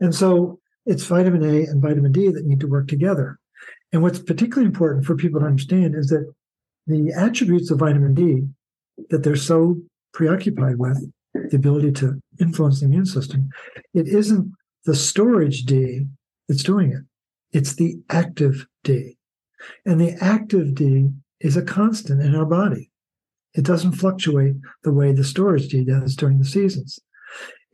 And 0.00 0.14
so 0.14 0.58
it's 0.86 1.04
vitamin 1.04 1.44
A 1.44 1.64
and 1.64 1.82
vitamin 1.82 2.12
D 2.12 2.28
that 2.28 2.46
need 2.46 2.60
to 2.60 2.66
work 2.66 2.88
together. 2.88 3.38
And 3.92 4.02
what's 4.02 4.18
particularly 4.18 4.66
important 4.66 5.04
for 5.04 5.14
people 5.14 5.40
to 5.40 5.46
understand 5.46 5.94
is 5.94 6.08
that 6.08 6.32
the 6.86 7.12
attributes 7.12 7.70
of 7.70 7.78
vitamin 7.78 8.14
D 8.14 8.42
that 9.10 9.22
they're 9.22 9.36
so 9.36 9.76
preoccupied 10.12 10.78
with, 10.78 11.10
the 11.34 11.56
ability 11.56 11.92
to 11.92 12.20
influence 12.40 12.80
the 12.80 12.86
immune 12.86 13.06
system, 13.06 13.48
it 13.94 14.06
isn't 14.06 14.52
the 14.84 14.94
storage 14.94 15.64
D 15.64 16.06
that's 16.48 16.62
doing 16.62 16.92
it. 16.92 17.02
It's 17.56 17.74
the 17.74 17.98
active 18.10 18.66
D. 18.84 19.16
And 19.86 20.00
the 20.00 20.16
active 20.20 20.74
D 20.74 21.10
is 21.40 21.56
a 21.56 21.62
constant 21.62 22.20
in 22.22 22.34
our 22.34 22.46
body. 22.46 22.90
It 23.54 23.64
doesn't 23.64 23.92
fluctuate 23.92 24.56
the 24.82 24.92
way 24.92 25.12
the 25.12 25.24
storage 25.24 25.68
D 25.68 25.84
does 25.84 26.16
during 26.16 26.38
the 26.38 26.44
seasons. 26.44 26.98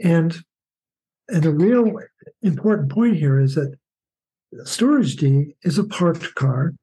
And 0.02 0.36
and 1.30 1.44
a 1.44 1.52
real 1.52 1.98
important 2.42 2.90
point 2.90 3.16
here 3.16 3.38
is 3.38 3.54
that 3.54 3.76
storage 4.64 5.16
D 5.16 5.54
is 5.62 5.78
a 5.78 5.84
parked 5.84 6.34
car. 6.34 6.74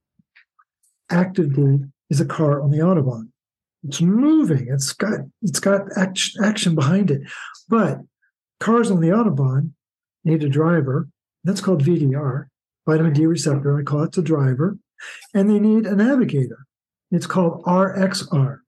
Active 1.09 1.55
D 1.55 1.79
is 2.09 2.19
a 2.19 2.25
car 2.25 2.61
on 2.61 2.71
the 2.71 2.79
autobahn. 2.79 3.29
It's 3.87 4.01
moving. 4.01 4.67
It's 4.69 4.93
got 4.93 5.19
it's 5.41 5.59
got 5.59 5.81
action, 5.97 6.43
action 6.43 6.75
behind 6.75 7.11
it. 7.11 7.21
But 7.69 7.99
cars 8.59 8.89
on 8.89 8.99
the 8.99 9.09
autobahn 9.09 9.71
need 10.23 10.43
a 10.43 10.49
driver. 10.49 11.07
That's 11.43 11.61
called 11.61 11.83
VDR, 11.83 12.45
vitamin 12.87 13.13
D 13.13 13.25
receptor. 13.25 13.77
I 13.77 13.83
call 13.83 14.03
it 14.03 14.13
the 14.13 14.21
driver. 14.21 14.77
And 15.33 15.49
they 15.49 15.59
need 15.59 15.85
a 15.85 15.95
navigator. 15.95 16.65
It's 17.11 17.27
called 17.27 17.63
RXR. 17.63 18.59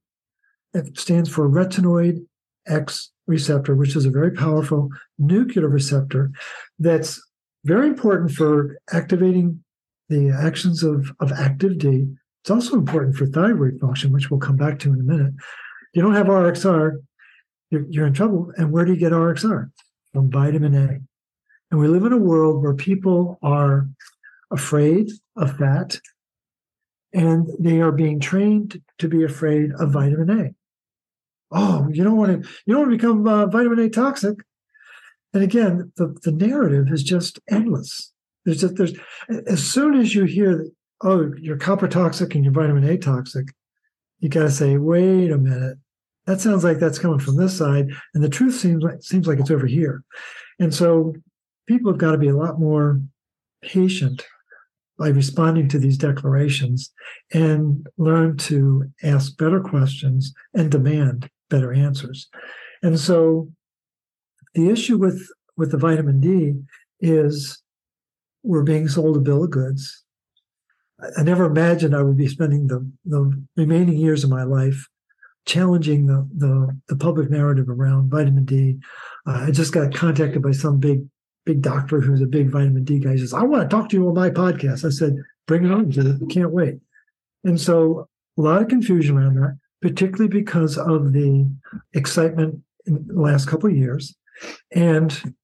It 0.73 0.99
stands 0.99 1.29
for 1.29 1.49
retinoid 1.49 2.25
X 2.67 3.11
receptor, 3.25 3.75
which 3.75 3.95
is 3.95 4.05
a 4.05 4.11
very 4.11 4.31
powerful 4.31 4.89
nuclear 5.17 5.67
receptor 5.67 6.31
that's 6.77 7.21
very 7.65 7.87
important 7.87 8.31
for 8.31 8.77
activating 8.91 9.63
the 10.09 10.29
actions 10.29 10.83
of, 10.83 11.11
of 11.19 11.31
active 11.31 11.77
D. 11.77 12.07
It's 12.47 12.51
also 12.51 12.77
important 12.77 13.17
for 13.17 13.25
thyroid 13.25 13.77
function, 13.81 14.13
which 14.13 14.31
we'll 14.31 14.39
come 14.39 14.55
back 14.55 14.79
to 14.79 14.93
in 14.93 15.01
a 15.01 15.03
minute. 15.03 15.33
If 15.35 15.89
you 15.95 16.01
don't 16.01 16.13
have 16.13 16.27
RXR, 16.27 16.93
you're, 17.69 17.85
you're 17.89 18.07
in 18.07 18.13
trouble. 18.13 18.53
And 18.55 18.71
where 18.71 18.85
do 18.85 18.93
you 18.93 18.97
get 18.97 19.11
RXR? 19.11 19.69
From 20.13 20.31
vitamin 20.31 20.73
A. 20.73 20.99
And 21.69 21.79
we 21.81 21.89
live 21.89 22.05
in 22.05 22.13
a 22.13 22.17
world 22.17 22.63
where 22.63 22.73
people 22.73 23.37
are 23.43 23.89
afraid 24.49 25.11
of 25.35 25.57
fat 25.57 25.99
and 27.11 27.49
they 27.59 27.81
are 27.81 27.91
being 27.91 28.21
trained 28.21 28.81
to 28.99 29.09
be 29.09 29.25
afraid 29.25 29.73
of 29.77 29.91
vitamin 29.91 30.29
A 30.39 30.55
oh, 31.51 31.89
you 31.91 32.01
don't 32.01 32.15
want 32.15 32.43
to, 32.43 32.49
you 32.65 32.73
don't 32.73 32.83
want 32.83 32.91
to 32.91 32.97
become 32.97 33.27
uh, 33.27 33.45
vitamin 33.47 33.79
A 33.79 33.89
toxic. 33.89 34.37
And 35.33 35.43
again, 35.43 35.91
the, 35.97 36.17
the 36.23 36.31
narrative 36.31 36.93
is 36.93 37.03
just 37.03 37.39
endless. 37.49 38.13
There's 38.45 38.61
just, 38.61 38.75
there's, 38.75 38.93
as 39.47 39.69
soon 39.69 39.95
as 39.99 40.15
you 40.15 40.23
hear, 40.23 40.55
that, 40.55 40.71
oh, 41.01 41.31
you're 41.39 41.57
copper 41.57 41.87
toxic 41.87 42.35
and 42.35 42.43
you're 42.43 42.53
vitamin 42.53 42.83
A 42.83 42.97
toxic, 42.97 43.47
you 44.19 44.29
got 44.29 44.43
to 44.43 44.51
say, 44.51 44.77
wait 44.77 45.31
a 45.31 45.37
minute. 45.37 45.77
That 46.25 46.41
sounds 46.41 46.63
like 46.63 46.79
that's 46.79 46.99
coming 46.99 47.19
from 47.19 47.37
this 47.37 47.57
side. 47.57 47.89
And 48.13 48.23
the 48.23 48.29
truth 48.29 48.55
seems 48.55 48.83
like, 48.83 49.01
seems 49.01 49.27
like 49.27 49.39
it's 49.39 49.51
over 49.51 49.67
here. 49.67 50.03
And 50.59 50.73
so 50.73 51.13
people 51.67 51.91
have 51.91 51.99
got 51.99 52.11
to 52.11 52.17
be 52.17 52.27
a 52.27 52.35
lot 52.35 52.59
more 52.59 52.99
patient 53.61 54.25
by 54.97 55.09
responding 55.09 55.69
to 55.69 55.79
these 55.79 55.97
declarations 55.97 56.91
and 57.31 57.87
learn 57.97 58.35
to 58.35 58.91
ask 59.03 59.37
better 59.37 59.59
questions 59.59 60.33
and 60.53 60.71
demand 60.71 61.29
better 61.49 61.71
answers. 61.71 62.27
And 62.81 62.99
so 62.99 63.49
the 64.53 64.69
issue 64.69 64.97
with 64.97 65.29
with 65.55 65.71
the 65.71 65.77
vitamin 65.77 66.19
D 66.19 66.53
is 66.99 67.61
we're 68.43 68.63
being 68.63 68.87
sold 68.87 69.17
a 69.17 69.19
bill 69.19 69.43
of 69.43 69.51
goods. 69.51 70.03
I 71.17 71.23
never 71.23 71.45
imagined 71.45 71.95
I 71.95 72.01
would 72.01 72.17
be 72.17 72.27
spending 72.27 72.67
the, 72.67 72.89
the 73.05 73.45
remaining 73.55 73.97
years 73.97 74.23
of 74.23 74.29
my 74.29 74.43
life 74.43 74.87
challenging 75.45 76.07
the, 76.07 76.27
the, 76.35 76.77
the 76.89 76.95
public 76.95 77.29
narrative 77.29 77.69
around 77.69 78.09
vitamin 78.09 78.45
D. 78.45 78.77
Uh, 79.25 79.45
I 79.47 79.51
just 79.51 79.73
got 79.73 79.93
contacted 79.93 80.41
by 80.41 80.51
some 80.51 80.79
big 80.79 81.05
big 81.45 81.61
doctor 81.61 82.01
who's 82.01 82.21
a 82.21 82.25
big 82.25 82.49
vitamin 82.49 82.83
D 82.83 82.99
guy. 82.99 83.13
He 83.13 83.19
says, 83.19 83.33
"I 83.33 83.43
want 83.43 83.69
to 83.69 83.73
talk 83.73 83.89
to 83.89 83.95
you 83.95 84.07
on 84.07 84.15
my 84.15 84.29
podcast." 84.29 84.83
I 84.83 84.89
said, 84.89 85.15
"Bring 85.45 85.63
it 85.63 85.71
on! 85.71 85.91
Can't 86.27 86.51
wait." 86.51 86.79
And 87.45 87.61
so 87.61 88.09
a 88.37 88.41
lot 88.41 88.61
of 88.61 88.67
confusion 88.67 89.17
around 89.17 89.35
that 89.35 89.57
particularly 89.81 90.27
because 90.27 90.77
of 90.77 91.13
the 91.13 91.49
excitement 91.93 92.61
in 92.85 93.05
the 93.07 93.21
last 93.21 93.47
couple 93.47 93.69
of 93.69 93.75
years. 93.75 94.15
And 94.73 95.35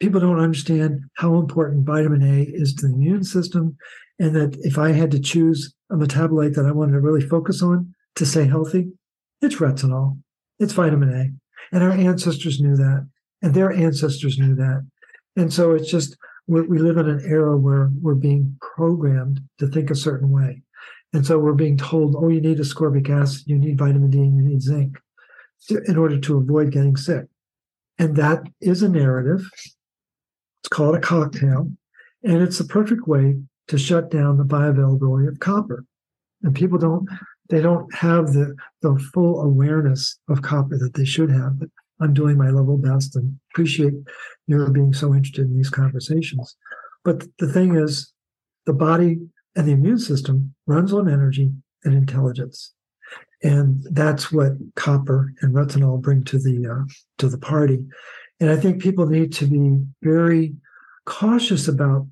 people 0.00 0.20
don't 0.20 0.40
understand 0.40 1.00
how 1.14 1.36
important 1.36 1.86
vitamin 1.86 2.22
A 2.22 2.42
is 2.42 2.74
to 2.74 2.88
the 2.88 2.94
immune 2.94 3.24
system. 3.24 3.76
And 4.22 4.36
that 4.36 4.56
if 4.60 4.78
I 4.78 4.92
had 4.92 5.10
to 5.10 5.18
choose 5.18 5.74
a 5.90 5.96
metabolite 5.96 6.54
that 6.54 6.64
I 6.64 6.70
wanted 6.70 6.92
to 6.92 7.00
really 7.00 7.26
focus 7.26 7.60
on 7.60 7.92
to 8.14 8.24
stay 8.24 8.44
healthy, 8.44 8.92
it's 9.40 9.56
retinol, 9.56 10.16
it's 10.60 10.74
vitamin 10.74 11.12
A. 11.12 11.74
And 11.74 11.82
our 11.82 11.90
ancestors 11.90 12.60
knew 12.60 12.76
that, 12.76 13.08
and 13.42 13.52
their 13.52 13.72
ancestors 13.72 14.38
knew 14.38 14.54
that. 14.54 14.88
And 15.34 15.52
so 15.52 15.72
it's 15.72 15.90
just, 15.90 16.16
we 16.46 16.78
live 16.78 16.98
in 16.98 17.08
an 17.08 17.24
era 17.26 17.56
where 17.56 17.90
we're 18.00 18.14
being 18.14 18.56
programmed 18.60 19.40
to 19.58 19.66
think 19.66 19.90
a 19.90 19.96
certain 19.96 20.30
way. 20.30 20.62
And 21.12 21.26
so 21.26 21.40
we're 21.40 21.54
being 21.54 21.76
told, 21.76 22.14
oh, 22.16 22.28
you 22.28 22.40
need 22.40 22.58
ascorbic 22.58 23.10
acid, 23.10 23.42
you 23.46 23.58
need 23.58 23.76
vitamin 23.76 24.10
D, 24.10 24.18
you 24.18 24.30
need 24.30 24.62
zinc 24.62 24.98
in 25.88 25.96
order 25.96 26.20
to 26.20 26.36
avoid 26.36 26.70
getting 26.70 26.96
sick. 26.96 27.26
And 27.98 28.14
that 28.14 28.44
is 28.60 28.84
a 28.84 28.88
narrative. 28.88 29.50
It's 30.62 30.68
called 30.70 30.94
a 30.94 31.00
cocktail. 31.00 31.72
And 32.22 32.40
it's 32.40 32.58
the 32.58 32.64
perfect 32.64 33.08
way 33.08 33.38
to 33.72 33.78
shut 33.78 34.10
down 34.10 34.36
the 34.36 34.44
bioavailability 34.44 35.26
of 35.26 35.40
copper. 35.40 35.86
And 36.42 36.54
people 36.54 36.76
don't, 36.76 37.08
they 37.48 37.62
don't 37.62 37.92
have 37.94 38.34
the, 38.34 38.54
the 38.82 38.98
full 39.14 39.40
awareness 39.40 40.18
of 40.28 40.42
copper 40.42 40.76
that 40.76 40.92
they 40.92 41.06
should 41.06 41.30
have. 41.30 41.58
But 41.58 41.70
I'm 41.98 42.12
doing 42.12 42.36
my 42.36 42.50
level 42.50 42.76
best 42.76 43.16
and 43.16 43.38
appreciate 43.50 43.94
you 44.46 44.68
being 44.68 44.92
so 44.92 45.14
interested 45.14 45.46
in 45.46 45.56
these 45.56 45.70
conversations. 45.70 46.54
But 47.02 47.24
the 47.38 47.50
thing 47.50 47.74
is, 47.74 48.12
the 48.66 48.74
body 48.74 49.20
and 49.56 49.66
the 49.66 49.72
immune 49.72 49.98
system 49.98 50.54
runs 50.66 50.92
on 50.92 51.08
energy 51.08 51.50
and 51.82 51.94
intelligence. 51.94 52.74
And 53.42 53.82
that's 53.90 54.30
what 54.30 54.52
copper 54.76 55.32
and 55.40 55.54
retinol 55.54 56.02
bring 56.02 56.24
to 56.24 56.38
the 56.38 56.68
uh, 56.70 56.84
to 57.18 57.28
the 57.28 57.38
party. 57.38 57.86
And 58.38 58.50
I 58.50 58.56
think 58.56 58.82
people 58.82 59.06
need 59.06 59.32
to 59.34 59.46
be 59.46 59.82
very 60.02 60.56
cautious 61.06 61.68
about 61.68 62.06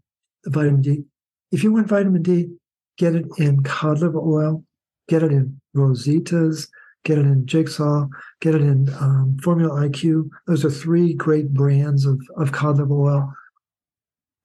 the 0.44 0.50
vitamin 0.50 0.80
D. 0.80 1.04
If 1.52 1.64
you 1.64 1.72
want 1.72 1.88
vitamin 1.88 2.22
D, 2.22 2.48
get 2.96 3.14
it 3.14 3.26
in 3.38 3.62
cod 3.62 4.00
liver 4.00 4.20
oil, 4.20 4.64
get 5.08 5.22
it 5.22 5.32
in 5.32 5.60
Rosita's, 5.74 6.68
get 7.04 7.18
it 7.18 7.26
in 7.26 7.46
Jigsaw, 7.46 8.06
get 8.40 8.54
it 8.54 8.62
in 8.62 8.88
um, 9.00 9.36
Formula 9.42 9.88
IQ. 9.88 10.28
Those 10.46 10.64
are 10.64 10.70
three 10.70 11.14
great 11.14 11.52
brands 11.52 12.06
of, 12.06 12.20
of 12.36 12.52
cod 12.52 12.78
liver 12.78 12.94
oil. 12.94 13.32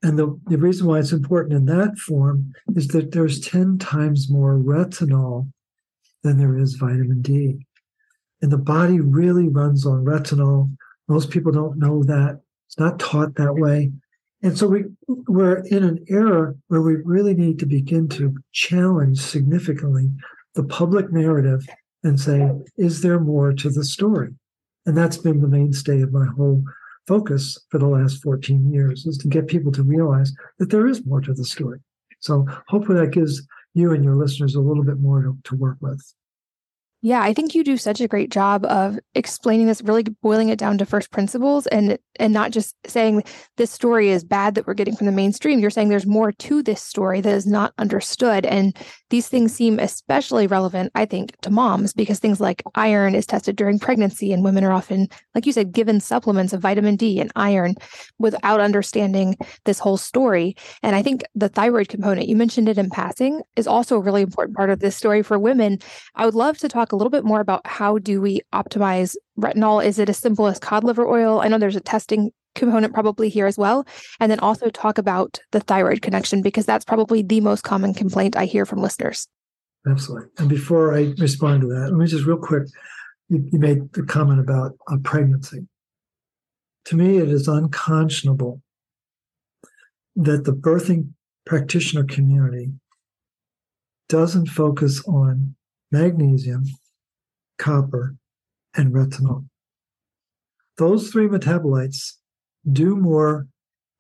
And 0.01 0.19
the, 0.19 0.39
the 0.45 0.57
reason 0.57 0.87
why 0.87 0.99
it's 0.99 1.11
important 1.11 1.53
in 1.53 1.65
that 1.65 1.97
form 1.97 2.53
is 2.75 2.87
that 2.89 3.11
there's 3.11 3.39
10 3.39 3.79
times 3.79 4.29
more 4.29 4.55
retinol 4.55 5.49
than 6.23 6.37
there 6.37 6.57
is 6.57 6.75
vitamin 6.75 7.21
D. 7.21 7.65
And 8.41 8.51
the 8.51 8.57
body 8.57 8.99
really 8.99 9.47
runs 9.47 9.85
on 9.85 10.05
retinol. 10.05 10.75
Most 11.07 11.29
people 11.29 11.51
don't 11.51 11.77
know 11.77 12.03
that. 12.03 12.41
It's 12.67 12.79
not 12.79 12.99
taught 12.99 13.35
that 13.35 13.55
way. 13.55 13.91
And 14.45 14.55
so 14.55 14.67
we, 14.67 14.83
we're 15.07 15.65
in 15.65 15.83
an 15.83 16.05
era 16.07 16.53
where 16.67 16.83
we 16.83 16.97
really 16.97 17.33
need 17.33 17.57
to 17.57 17.65
begin 17.65 18.07
to 18.09 18.37
challenge 18.51 19.19
significantly 19.19 20.11
the 20.53 20.63
public 20.63 21.11
narrative 21.11 21.65
and 22.03 22.19
say, 22.19 22.51
is 22.77 23.01
there 23.01 23.19
more 23.19 23.53
to 23.53 23.71
the 23.71 23.83
story? 23.83 24.35
And 24.85 24.95
that's 24.95 25.17
been 25.17 25.41
the 25.41 25.47
mainstay 25.47 25.99
of 26.01 26.13
my 26.13 26.27
whole 26.27 26.63
focus 27.07 27.57
for 27.71 27.79
the 27.79 27.87
last 27.87 28.21
14 28.21 28.71
years 28.71 29.07
is 29.07 29.17
to 29.17 29.27
get 29.27 29.47
people 29.47 29.71
to 29.71 29.81
realize 29.81 30.31
that 30.59 30.69
there 30.69 30.85
is 30.85 31.03
more 31.07 31.21
to 31.21 31.33
the 31.33 31.43
story. 31.43 31.79
So 32.19 32.45
hopefully 32.67 32.99
that 32.99 33.13
gives 33.13 33.41
you 33.73 33.93
and 33.93 34.03
your 34.03 34.15
listeners 34.15 34.53
a 34.53 34.61
little 34.61 34.83
bit 34.83 34.99
more 34.99 35.23
to, 35.23 35.35
to 35.45 35.55
work 35.55 35.77
with. 35.81 35.99
Yeah, 37.05 37.21
I 37.21 37.35
think 37.35 37.53
you 37.53 37.63
do 37.63 37.77
such 37.77 38.01
a 38.01 38.07
great 38.07 38.31
job 38.31 38.65
of 38.65 38.97
explaining 39.13 39.67
this, 39.67 39.79
really 39.83 40.01
boiling 40.23 40.49
it 40.49 40.57
down 40.57 40.79
to 40.79 40.87
first 40.87 41.11
principles 41.11 41.67
and 41.67 41.99
and 42.19 42.33
not 42.33 42.51
just 42.51 42.75
saying 42.87 43.23
this 43.57 43.71
story 43.71 44.09
is 44.09 44.23
bad 44.23 44.55
that 44.55 44.65
we're 44.65 44.73
getting 44.73 44.95
from 44.95 45.05
the 45.05 45.11
mainstream. 45.11 45.59
You're 45.59 45.69
saying 45.69 45.89
there's 45.89 46.05
more 46.05 46.31
to 46.31 46.63
this 46.63 46.81
story 46.81 47.21
that 47.21 47.33
is 47.33 47.45
not 47.45 47.73
understood. 47.77 48.45
And 48.45 48.75
these 49.09 49.27
things 49.27 49.53
seem 49.53 49.79
especially 49.79 50.47
relevant, 50.47 50.91
I 50.95 51.05
think, 51.05 51.39
to 51.41 51.51
moms 51.51 51.93
because 51.93 52.19
things 52.19 52.39
like 52.39 52.63
iron 52.75 53.15
is 53.15 53.25
tested 53.25 53.55
during 53.55 53.79
pregnancy 53.79 54.31
and 54.31 54.43
women 54.43 54.63
are 54.63 54.71
often, 54.71 55.07
like 55.33 55.45
you 55.45 55.51
said, 55.51 55.73
given 55.73 55.99
supplements 55.99 56.53
of 56.53 56.61
vitamin 56.61 56.95
D 56.95 57.19
and 57.19 57.31
iron 57.35 57.75
without 58.17 58.59
understanding 58.59 59.35
this 59.65 59.79
whole 59.79 59.97
story. 59.97 60.55
And 60.81 60.95
I 60.95 61.03
think 61.03 61.23
the 61.35 61.49
thyroid 61.49 61.89
component, 61.89 62.29
you 62.29 62.35
mentioned 62.35 62.69
it 62.69 62.77
in 62.77 62.89
passing, 62.89 63.41
is 63.55 63.67
also 63.67 63.97
a 63.97 64.01
really 64.01 64.21
important 64.21 64.55
part 64.55 64.69
of 64.69 64.79
this 64.79 64.95
story 64.95 65.21
for 65.21 65.37
women. 65.37 65.79
I 66.15 66.25
would 66.25 66.35
love 66.35 66.57
to 66.59 66.69
talk 66.69 66.93
a 66.95 66.97
little 66.97 67.11
bit 67.11 67.25
more 67.25 67.41
about 67.41 67.67
how 67.67 67.97
do 67.97 68.21
we 68.21 68.41
optimize 68.53 69.15
retinol? 69.37 69.85
Is 69.85 69.99
it 69.99 70.09
as 70.09 70.17
simple 70.17 70.47
as 70.47 70.59
cod 70.59 70.83
liver 70.83 71.05
oil? 71.07 71.41
I 71.41 71.49
know 71.49 71.57
there's 71.57 71.75
a 71.75 71.81
testing 71.81 72.31
component 72.55 72.93
probably 72.93 73.27
here 73.29 73.45
as 73.45 73.57
well. 73.57 73.85
And 74.19 74.31
then 74.31 74.39
also 74.39 74.69
talk 74.69 74.97
about 74.97 75.39
the 75.51 75.59
thyroid 75.59 76.01
connection 76.01 76.41
because 76.41 76.65
that's 76.65 76.85
probably 76.85 77.21
the 77.21 77.41
most 77.41 77.63
common 77.63 77.93
complaint 77.93 78.37
I 78.37 78.45
hear 78.45 78.65
from 78.65 78.81
listeners. 78.81 79.27
Absolutely. 79.87 80.29
And 80.37 80.49
before 80.49 80.95
I 80.95 81.13
respond 81.19 81.61
to 81.61 81.67
that, 81.67 81.91
let 81.91 81.93
me 81.93 82.07
just 82.07 82.25
real 82.25 82.37
quick. 82.37 82.63
You, 83.27 83.47
you 83.51 83.59
made 83.59 83.91
the 83.93 84.03
comment 84.03 84.39
about 84.39 84.73
a 84.87 84.97
pregnancy. 84.97 85.67
To 86.85 86.95
me, 86.95 87.17
it 87.17 87.29
is 87.29 87.47
unconscionable 87.47 88.61
that 90.15 90.45
the 90.45 90.53
birthing 90.53 91.09
practitioner 91.45 92.03
community 92.03 92.71
doesn't 94.07 94.47
focus 94.47 95.03
on 95.07 95.55
magnesium, 95.91 96.65
copper, 97.57 98.15
and 98.75 98.93
retinol. 98.93 99.47
Those 100.77 101.09
three 101.09 101.27
metabolites 101.27 102.13
do 102.69 102.95
more 102.95 103.47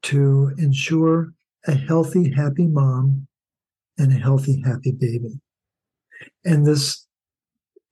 to 0.03 0.51
ensure 0.57 1.33
a 1.67 1.73
healthy, 1.73 2.31
happy 2.31 2.67
mom 2.67 3.27
and 3.97 4.11
a 4.11 4.17
healthy, 4.17 4.61
happy 4.65 4.91
baby. 4.91 5.39
And 6.43 6.65
this 6.65 7.07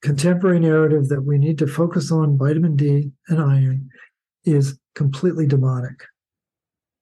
contemporary 0.01 0.59
narrative 0.59 1.07
that 1.07 1.21
we 1.21 1.37
need 1.37 1.57
to 1.59 1.67
focus 1.67 2.11
on 2.11 2.37
vitamin 2.37 2.75
D 2.75 3.11
and 3.29 3.41
iron 3.41 3.89
is 4.43 4.77
completely 4.95 5.47
demonic. 5.47 6.03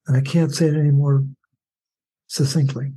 And 0.07 0.15
I 0.15 0.21
can't 0.21 0.53
say 0.53 0.67
it 0.67 0.75
any 0.75 0.91
more 0.91 1.25
succinctly. 2.27 2.93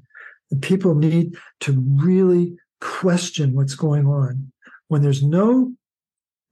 People 0.60 0.94
need 0.94 1.34
to 1.60 1.82
really 1.96 2.56
question 2.80 3.54
what's 3.54 3.74
going 3.74 4.06
on 4.06 4.52
when 4.94 5.02
there's 5.02 5.24
no 5.24 5.72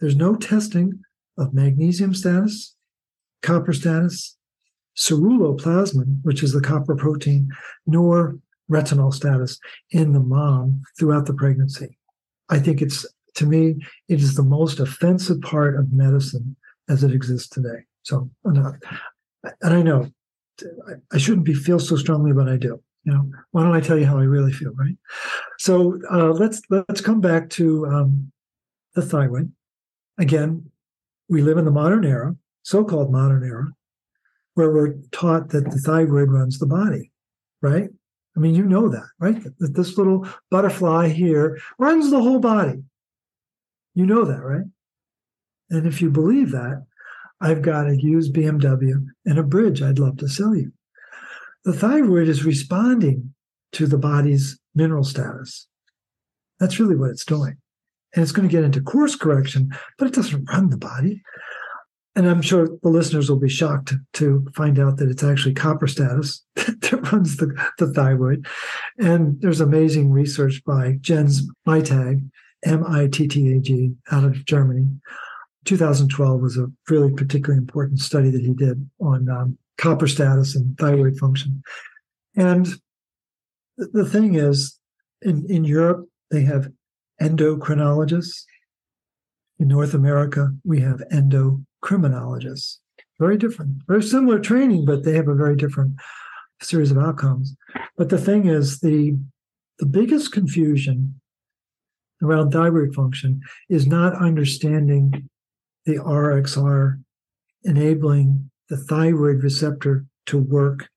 there's 0.01 0.17
no 0.17 0.35
testing 0.35 0.99
of 1.39 1.55
magnesium 1.55 2.13
status, 2.13 2.75
copper 3.41 3.73
status, 3.73 4.37
ceruloplasmin, 4.99 6.19
which 6.23 6.43
is 6.43 6.53
the 6.53 6.61
copper 6.61 6.97
protein, 6.97 7.49
nor 7.87 8.37
retinol 8.69 9.15
status 9.15 9.61
in 9.93 10.13
the 10.13 10.19
mom 10.19 10.83
throughout 10.99 11.27
the 11.27 11.35
pregnancy. 11.35 11.97
I 12.49 12.59
think 12.59 12.83
it's, 12.83 13.07
to 13.37 13.47
me, 13.47 13.77
it 14.09 14.21
is 14.21 14.35
the 14.35 14.43
most 14.43 14.81
offensive 14.81 15.41
part 15.43 15.77
of 15.77 15.93
medicine 15.93 16.57
as 16.89 17.05
it 17.05 17.13
exists 17.13 17.49
today. 17.49 17.85
So, 18.03 18.29
and 18.43 18.75
I 19.63 19.83
know 19.83 20.11
I 21.13 21.19
shouldn't 21.19 21.47
be 21.47 21.55
feel 21.55 21.79
so 21.79 21.95
strongly, 21.95 22.33
but 22.33 22.49
I 22.49 22.57
do. 22.57 22.83
You 23.05 23.13
know, 23.13 23.31
why 23.51 23.65
don't 23.65 23.75
I 23.75 23.81
tell 23.81 23.99
you 23.99 24.07
how 24.07 24.19
I 24.19 24.25
really 24.25 24.53
feel, 24.53 24.73
right? 24.75 24.97
So 25.59 25.99
uh, 26.11 26.33
let's 26.33 26.63
let's 26.71 27.01
come 27.01 27.21
back 27.21 27.51
to 27.51 27.87
um, 27.87 28.32
the 28.95 29.03
thyroid. 29.03 29.53
Again, 30.19 30.71
we 31.29 31.43
live 31.43 31.59
in 31.59 31.65
the 31.65 31.71
modern 31.71 32.05
era, 32.05 32.37
so-called 32.63 33.11
modern 33.11 33.43
era, 33.43 33.69
where 34.55 34.71
we're 34.71 34.95
taught 35.13 35.49
that 35.51 35.71
the 35.71 35.79
thyroid 35.79 36.31
runs 36.31 36.59
the 36.59 36.67
body, 36.67 37.11
right? 37.61 37.89
I 38.37 38.41
mean, 38.41 38.55
you 38.55 38.65
know 38.65 38.89
that, 38.89 39.09
right? 39.19 39.43
That 39.59 39.75
this 39.75 39.97
little 39.99 40.27
butterfly 40.51 41.09
here 41.09 41.59
runs 41.79 42.11
the 42.11 42.21
whole 42.21 42.39
body. 42.39 42.83
You 43.95 44.07
know 44.07 44.25
that, 44.25 44.43
right? 44.43 44.65
And 45.71 45.87
if 45.87 46.01
you 46.03 46.11
believe 46.11 46.51
that, 46.51 46.85
I've 47.41 47.63
got 47.63 47.89
a 47.89 48.01
used 48.01 48.35
BMW 48.35 49.05
and 49.25 49.39
a 49.39 49.43
bridge 49.43 49.83
I'd 49.83 49.99
love 49.99 50.19
to 50.19 50.29
sell 50.29 50.55
you. 50.55 50.73
The 51.65 51.73
thyroid 51.73 52.29
is 52.29 52.45
responding 52.45 53.35
to 53.73 53.87
the 53.87 53.99
body's 53.99 54.59
mineral 54.75 55.05
status. 55.05 55.67
That's 56.61 56.79
really 56.79 56.97
what 56.97 57.11
it's 57.11 57.25
doing 57.25 57.57
and 58.15 58.23
it's 58.23 58.33
going 58.33 58.49
to 58.49 58.53
get 58.53 58.65
into 58.65 58.81
course 58.81 59.17
correction, 59.17 59.71
but 59.99 60.09
it 60.09 60.15
doesn't 60.15 60.51
run 60.51 60.71
the 60.71 60.77
body. 60.77 61.23
And 62.15 62.29
I'm 62.29 62.43
sure 62.43 62.69
the 62.83 62.91
listeners 62.91 63.31
will 63.31 63.39
be 63.39 63.49
shocked 63.49 63.95
to 64.15 64.47
find 64.55 64.79
out 64.79 64.99
that 64.99 65.09
it's 65.09 65.25
actually 65.25 65.55
copper 65.55 65.87
status 65.87 66.45
that 66.57 67.11
runs 67.11 67.39
the, 67.39 67.55
the 67.79 67.91
thyroid. 67.91 68.47
And 68.99 69.41
there's 69.41 69.63
amazing 69.63 70.11
research 70.11 70.63
by 70.67 70.99
Jens 71.01 71.49
Mittag, 71.67 72.29
M 72.65 72.85
I 72.87 73.07
T 73.07 73.27
T 73.29 73.53
A 73.55 73.61
G, 73.61 73.95
out 74.11 74.25
of 74.25 74.45
Germany. 74.45 74.89
2012 75.65 76.41
was 76.41 76.59
a 76.59 76.67
really 76.91 77.13
particularly 77.13 77.59
important 77.59 78.01
study 78.01 78.31
that 78.31 78.43
he 78.43 78.53
did 78.53 78.89
on 79.01 79.29
um, 79.31 79.57
copper 79.79 80.07
status 80.07 80.55
and 80.55 80.77
thyroid 80.77 81.17
function. 81.17 81.63
And 82.37 82.69
the 83.79 84.09
thing 84.09 84.35
is, 84.35 84.79
in, 85.23 85.47
in 85.49 85.65
Europe, 85.65 86.07
they 86.31 86.43
have 86.43 86.69
endocrinologists. 87.23 88.45
In 89.59 89.69
North 89.69 89.95
America, 89.95 90.53
we 90.65 90.81
have 90.81 91.03
endocriminologists. 91.13 92.79
Very 93.21 93.39
different, 93.39 93.83
very 93.87 94.03
similar 94.03 94.41
training, 94.41 94.85
but 94.85 95.05
they 95.05 95.15
have 95.15 95.29
a 95.29 95.35
very 95.35 95.55
different 95.55 95.95
series 96.61 96.91
of 96.91 96.99
outcomes. 96.99 97.55
But 97.97 98.09
the 98.09 98.19
thing 98.19 98.47
is, 98.49 98.81
the 98.81 99.17
the 99.79 99.87
biggest 99.87 100.33
confusion 100.33 101.21
around 102.23 102.51
thyroid 102.51 102.95
function 102.95 103.41
is 103.69 103.87
not 103.87 104.15
understanding 104.15 105.29
the 105.87 105.97
RXR 105.97 107.03
enabling 107.65 108.51
the 108.69 108.77
thyroid 108.77 109.43
receptor 109.43 110.05
to 110.27 110.39
work. 110.39 110.89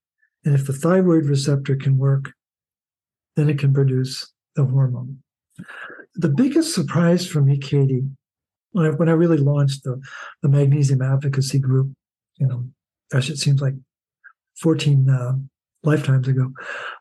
And 0.44 0.54
if 0.54 0.68
the 0.68 0.74
thyroid 0.74 1.26
receptor 1.26 1.76
can 1.76 1.98
work, 1.98 2.34
then 3.36 3.50
it 3.50 3.60
can 3.60 3.74
produce 3.74 4.32
the 4.56 4.66
hormone 4.66 5.20
the 6.16 6.30
biggest 6.30 6.74
surprise 6.74 7.28
for 7.28 7.42
me, 7.42 7.58
Katie, 7.58 8.04
when 8.72 8.86
I, 8.86 8.90
when 8.90 9.10
I 9.10 9.14
really 9.14 9.38
launched 9.38 9.84
the, 9.84 10.02
the 10.42 10.50
magnesium 10.50 11.02
advocacy 11.02 11.60
group, 11.60 11.92
you 12.38 12.48
know, 12.48 12.66
gosh, 13.12 13.30
it 13.30 13.38
seems 13.38 13.62
like 13.62 13.76
14 14.62 15.10
uh, 15.10 15.34
lifetimes 15.84 16.28
ago. 16.28 16.52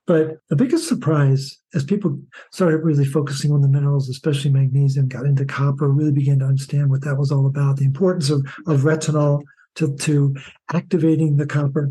But 0.07 0.38
the 0.48 0.57
biggest 0.57 0.88
surprise 0.88 1.59
as 1.74 1.85
people 1.85 2.18
started 2.53 2.79
really 2.79 3.05
focusing 3.05 3.50
on 3.53 3.62
the 3.62 3.68
minerals, 3.68 4.09
especially 4.09 4.50
magnesium, 4.50 5.09
got 5.09 5.27
into 5.27 5.44
copper, 5.44 5.88
really 5.88 6.12
began 6.12 6.40
to 6.40 6.44
understand 6.44 6.90
what 6.90 7.03
that 7.03 7.18
was 7.18 7.33
all 7.33 7.46
about, 7.46 7.77
the 7.77 7.85
importance 7.85 8.31
of, 8.31 8.46
of 8.66 8.83
retinol 8.83 9.42
to, 9.77 9.96
to 9.96 10.35
activating 10.72 11.37
the 11.37 11.46
copper, 11.46 11.90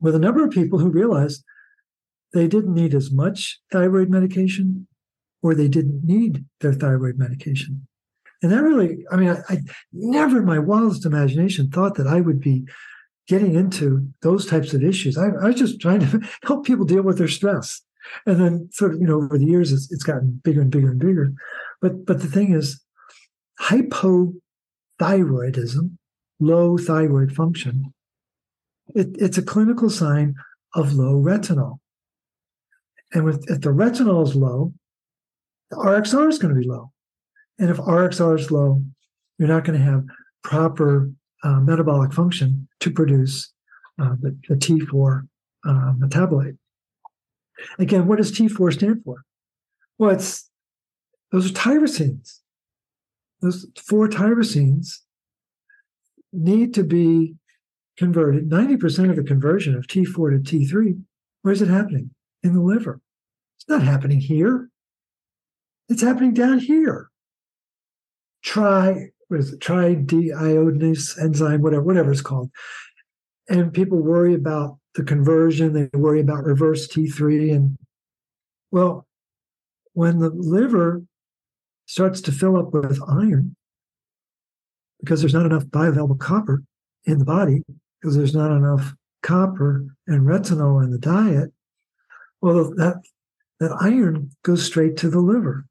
with 0.00 0.14
a 0.14 0.18
number 0.18 0.44
of 0.44 0.50
people 0.50 0.78
who 0.78 0.90
realized 0.90 1.42
they 2.32 2.46
didn't 2.46 2.74
need 2.74 2.94
as 2.94 3.10
much 3.10 3.60
thyroid 3.72 4.10
medication 4.10 4.86
or 5.46 5.54
they 5.54 5.68
didn't 5.68 6.02
need 6.02 6.44
their 6.60 6.72
thyroid 6.72 7.18
medication. 7.18 7.86
And 8.42 8.50
that 8.50 8.64
really, 8.64 9.06
I 9.12 9.16
mean, 9.16 9.28
I, 9.30 9.38
I, 9.48 9.58
never 9.92 10.38
in 10.38 10.44
my 10.44 10.58
wildest 10.58 11.06
imagination 11.06 11.70
thought 11.70 11.94
that 11.94 12.08
I 12.08 12.20
would 12.20 12.40
be 12.40 12.64
getting 13.28 13.54
into 13.54 14.08
those 14.22 14.44
types 14.44 14.74
of 14.74 14.82
issues. 14.82 15.16
I, 15.16 15.28
I 15.28 15.46
was 15.46 15.54
just 15.54 15.80
trying 15.80 16.00
to 16.00 16.20
help 16.42 16.66
people 16.66 16.84
deal 16.84 17.04
with 17.04 17.18
their 17.18 17.28
stress. 17.28 17.80
And 18.26 18.40
then 18.40 18.68
sort 18.72 18.94
of, 18.94 19.00
you 19.00 19.06
know, 19.06 19.22
over 19.22 19.38
the 19.38 19.46
years, 19.46 19.70
it's, 19.70 19.92
it's 19.92 20.02
gotten 20.02 20.40
bigger 20.42 20.62
and 20.62 20.70
bigger 20.70 20.90
and 20.90 20.98
bigger. 20.98 21.32
But, 21.80 22.04
but 22.04 22.20
the 22.20 22.26
thing 22.26 22.52
is, 22.52 22.82
hypothyroidism, 23.60 25.96
low 26.40 26.76
thyroid 26.76 27.30
function, 27.32 27.94
it, 28.96 29.10
it's 29.14 29.38
a 29.38 29.42
clinical 29.42 29.90
sign 29.90 30.34
of 30.74 30.92
low 30.92 31.14
retinol. 31.14 31.78
And 33.14 33.24
with, 33.24 33.48
if 33.48 33.60
the 33.60 33.70
retinol 33.70 34.26
is 34.26 34.34
low, 34.34 34.74
the 35.70 35.76
RXR 35.76 36.28
is 36.28 36.38
going 36.38 36.54
to 36.54 36.60
be 36.60 36.66
low. 36.66 36.92
And 37.58 37.70
if 37.70 37.78
RXR 37.78 38.38
is 38.38 38.50
low, 38.50 38.82
you're 39.38 39.48
not 39.48 39.64
going 39.64 39.78
to 39.78 39.84
have 39.84 40.04
proper 40.42 41.10
uh, 41.42 41.60
metabolic 41.60 42.12
function 42.12 42.68
to 42.80 42.90
produce 42.90 43.52
uh, 44.00 44.14
the, 44.20 44.36
the, 44.48 44.54
T4 44.54 45.26
uh, 45.66 45.92
metabolite. 45.98 46.58
Again, 47.78 48.06
what 48.06 48.18
does 48.18 48.32
T4 48.32 48.72
stand 48.72 49.02
for? 49.04 49.22
Well, 49.98 50.10
it's 50.10 50.50
those 51.32 51.50
are 51.50 51.54
tyrosines. 51.54 52.40
Those 53.40 53.66
four 53.76 54.08
tyrosines 54.08 54.88
need 56.32 56.74
to 56.74 56.84
be 56.84 57.36
converted. 57.96 58.50
90% 58.50 59.10
of 59.10 59.16
the 59.16 59.22
conversion 59.22 59.74
of 59.74 59.86
T4 59.86 60.44
to 60.44 60.58
T3, 60.58 61.00
where 61.42 61.52
is 61.52 61.62
it 61.62 61.68
happening? 61.68 62.10
In 62.42 62.52
the 62.52 62.60
liver. 62.60 63.00
It's 63.58 63.68
not 63.68 63.82
happening 63.82 64.20
here. 64.20 64.70
It's 65.88 66.02
happening 66.02 66.34
down 66.34 66.58
here. 66.58 67.10
tri 68.42 69.10
what 69.28 69.40
is 69.40 69.52
it, 69.52 69.60
tri-deiodinase 69.60 71.20
enzyme, 71.20 71.62
whatever, 71.62 71.82
whatever 71.82 72.12
it's 72.12 72.20
called. 72.20 72.50
And 73.48 73.72
people 73.72 73.98
worry 73.98 74.34
about 74.34 74.78
the 74.94 75.04
conversion, 75.04 75.72
they 75.72 75.98
worry 75.98 76.20
about 76.20 76.44
reverse 76.44 76.88
T3. 76.88 77.54
And 77.54 77.78
well, 78.70 79.06
when 79.92 80.18
the 80.18 80.30
liver 80.30 81.02
starts 81.86 82.20
to 82.22 82.32
fill 82.32 82.56
up 82.56 82.72
with 82.72 83.00
iron, 83.08 83.56
because 85.00 85.20
there's 85.20 85.34
not 85.34 85.46
enough 85.46 85.64
bioavailable 85.66 86.18
copper 86.18 86.62
in 87.04 87.18
the 87.18 87.24
body, 87.24 87.62
because 88.00 88.16
there's 88.16 88.34
not 88.34 88.50
enough 88.50 88.94
copper 89.22 89.86
and 90.06 90.22
retinol 90.22 90.82
in 90.82 90.90
the 90.90 90.98
diet, 90.98 91.52
well, 92.40 92.74
that 92.76 93.02
that 93.58 93.72
iron 93.80 94.30
goes 94.42 94.64
straight 94.64 94.96
to 94.98 95.08
the 95.08 95.20
liver. 95.20 95.66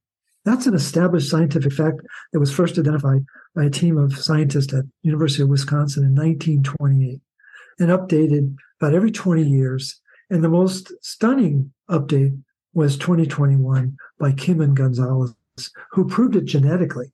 That's 0.45 0.67
an 0.67 0.75
established 0.75 1.29
scientific 1.29 1.73
fact 1.73 2.01
that 2.31 2.39
was 2.39 2.53
first 2.53 2.77
identified 2.77 3.25
by 3.55 3.65
a 3.65 3.69
team 3.69 3.97
of 3.97 4.17
scientists 4.17 4.73
at 4.73 4.85
University 5.01 5.41
of 5.41 5.49
Wisconsin 5.49 6.03
in 6.03 6.13
1928 6.13 7.19
and 7.79 7.89
updated 7.89 8.55
about 8.79 8.93
every 8.93 9.11
20 9.11 9.43
years. 9.43 9.99
And 10.29 10.43
the 10.43 10.49
most 10.49 10.93
stunning 11.01 11.73
update 11.89 12.39
was 12.73 12.97
2021 12.97 13.97
by 14.19 14.33
Kim 14.33 14.61
and 14.61 14.75
Gonzalez, 14.75 15.33
who 15.91 16.07
proved 16.07 16.35
it 16.35 16.45
genetically 16.45 17.11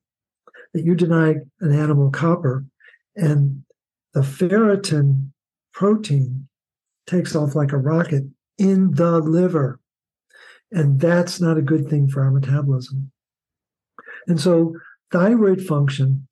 that 0.74 0.84
you 0.86 0.96
deny 0.96 1.36
an 1.62 1.72
animal 1.72 2.10
copper 2.10 2.66
and 3.16 3.64
the 4.14 4.22
ferritin 4.22 5.30
protein 5.74 6.48
takes 7.08 7.36
off 7.36 7.56
like 7.56 7.72
a 7.72 7.78
rocket 7.78 8.24
in 8.58 8.92
the 8.92 9.20
liver. 9.20 9.80
And 10.72 11.00
that's 11.00 11.42
not 11.42 11.58
a 11.58 11.62
good 11.62 11.90
thing 11.90 12.08
for 12.08 12.24
our 12.24 12.32
metabolism. 12.32 13.12
And 14.28 14.40
so, 14.40 14.76
thyroid 15.12 15.62
function, 15.62 16.28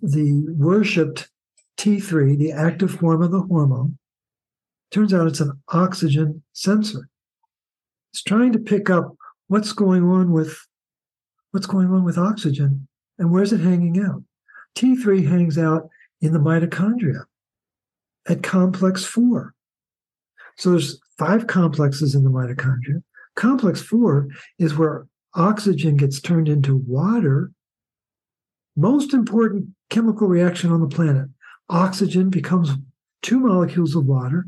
the 0.00 0.44
worshiped 0.56 1.28
T3, 1.78 2.38
the 2.38 2.52
active 2.52 2.90
form 2.90 3.22
of 3.22 3.30
the 3.30 3.40
hormone, 3.40 3.98
turns 4.90 5.14
out 5.14 5.26
it's 5.26 5.40
an 5.40 5.60
oxygen 5.68 6.42
sensor. 6.52 7.08
It's 8.12 8.22
trying 8.22 8.52
to 8.52 8.58
pick 8.58 8.90
up 8.90 9.16
what's 9.46 9.72
going 9.72 10.04
on 10.04 10.32
with 10.32 10.58
what's 11.52 11.66
going 11.66 11.88
on 11.88 12.04
with 12.04 12.18
oxygen 12.18 12.86
and 13.18 13.30
where's 13.30 13.52
it 13.52 13.60
hanging 13.60 14.00
out. 14.00 14.22
T3 14.76 15.26
hangs 15.26 15.58
out 15.58 15.88
in 16.20 16.32
the 16.32 16.38
mitochondria 16.38 17.24
at 18.28 18.42
complex 18.42 19.04
4. 19.04 19.54
So 20.56 20.70
there's 20.70 21.00
five 21.18 21.46
complexes 21.46 22.14
in 22.14 22.24
the 22.24 22.30
mitochondria. 22.30 23.02
Complex 23.36 23.80
4 23.80 24.28
is 24.58 24.76
where 24.76 25.06
oxygen 25.34 25.96
gets 25.96 26.20
turned 26.20 26.48
into 26.48 26.76
water. 26.76 27.52
Most 28.76 29.14
important 29.14 29.68
chemical 29.88 30.28
reaction 30.28 30.70
on 30.72 30.80
the 30.80 30.88
planet. 30.88 31.28
Oxygen 31.68 32.30
becomes 32.30 32.70
two 33.22 33.40
molecules 33.40 33.94
of 33.94 34.06
water. 34.06 34.46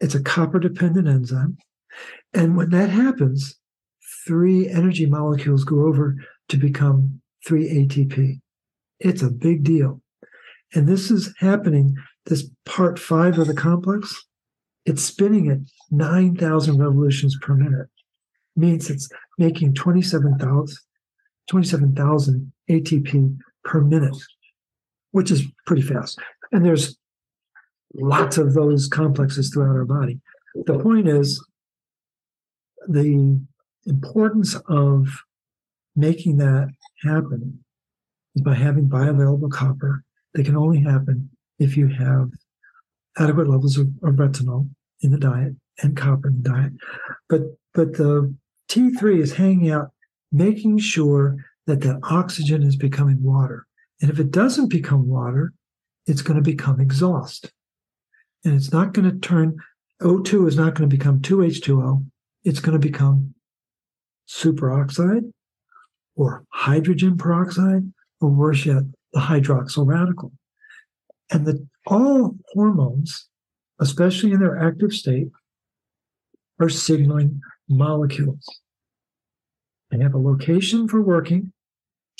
It's 0.00 0.14
a 0.14 0.22
copper 0.22 0.58
dependent 0.58 1.08
enzyme. 1.08 1.56
And 2.32 2.56
when 2.56 2.70
that 2.70 2.90
happens, 2.90 3.56
three 4.26 4.68
energy 4.68 5.06
molecules 5.06 5.64
go 5.64 5.86
over 5.86 6.16
to 6.48 6.56
become 6.56 7.20
3 7.46 7.86
ATP. 7.86 8.40
It's 9.00 9.22
a 9.22 9.30
big 9.30 9.64
deal. 9.64 10.02
And 10.74 10.88
this 10.88 11.10
is 11.10 11.32
happening, 11.38 11.94
this 12.26 12.48
part 12.64 12.98
five 12.98 13.38
of 13.38 13.46
the 13.46 13.54
complex, 13.54 14.24
it's 14.84 15.02
spinning 15.02 15.48
at 15.48 15.58
9,000 15.90 16.78
revolutions 16.78 17.36
per 17.40 17.54
minute. 17.54 17.88
Means 18.56 18.90
it's 18.90 19.08
making 19.38 19.74
27,000 19.74 20.76
27, 21.48 22.52
ATP 22.70 23.38
per 23.64 23.80
minute, 23.80 24.16
which 25.10 25.30
is 25.30 25.44
pretty 25.66 25.82
fast. 25.82 26.18
And 26.52 26.64
there's 26.64 26.96
lots 27.94 28.38
of 28.38 28.54
those 28.54 28.88
complexes 28.88 29.50
throughout 29.50 29.76
our 29.76 29.84
body. 29.84 30.20
The 30.54 30.78
point 30.78 31.08
is 31.08 31.44
the 32.88 33.40
importance 33.86 34.56
of 34.68 35.08
making 35.96 36.38
that 36.38 36.68
happen 37.02 37.64
is 38.34 38.42
by 38.42 38.54
having 38.54 38.88
bioavailable 38.88 39.50
copper. 39.50 40.04
They 40.34 40.42
can 40.42 40.56
only 40.56 40.80
happen 40.80 41.30
if 41.58 41.76
you 41.76 41.88
have 41.88 42.30
adequate 43.18 43.48
levels 43.48 43.78
of, 43.78 43.88
of 44.02 44.14
retinol 44.14 44.68
in 45.00 45.12
the 45.12 45.18
diet 45.18 45.54
and 45.82 45.96
copper 45.96 46.28
in 46.28 46.42
the 46.42 46.48
diet. 46.48 46.72
But 47.28 47.42
but 47.74 47.96
the 47.96 48.34
T3 48.68 49.20
is 49.20 49.34
hanging 49.34 49.70
out, 49.70 49.90
making 50.32 50.78
sure 50.78 51.36
that 51.66 51.80
that 51.82 52.00
oxygen 52.02 52.62
is 52.62 52.76
becoming 52.76 53.22
water. 53.22 53.66
And 54.00 54.10
if 54.10 54.18
it 54.18 54.30
doesn't 54.30 54.68
become 54.68 55.08
water, 55.08 55.52
it's 56.06 56.22
going 56.22 56.36
to 56.36 56.42
become 56.42 56.80
exhaust. 56.80 57.50
And 58.44 58.54
it's 58.54 58.72
not 58.72 58.92
going 58.92 59.10
to 59.10 59.18
turn, 59.18 59.56
O2 60.02 60.48
is 60.48 60.56
not 60.56 60.74
going 60.74 60.88
to 60.88 60.96
become 60.96 61.20
2H2O. 61.20 62.04
It's 62.44 62.60
going 62.60 62.78
to 62.78 62.86
become 62.86 63.34
superoxide 64.28 65.32
or 66.16 66.44
hydrogen 66.50 67.16
peroxide, 67.16 67.92
or 68.20 68.28
worse 68.28 68.66
yet, 68.66 68.82
the 69.12 69.20
hydroxyl 69.20 69.86
radical. 69.86 70.32
And 71.30 71.46
the, 71.46 71.66
all 71.86 72.36
hormones, 72.52 73.28
especially 73.80 74.32
in 74.32 74.40
their 74.40 74.58
active 74.58 74.92
state, 74.92 75.28
are 76.60 76.68
signaling 76.68 77.40
molecules. 77.68 78.46
They 79.90 79.98
have 79.98 80.14
a 80.14 80.18
location 80.18 80.88
for 80.88 81.02
working. 81.02 81.52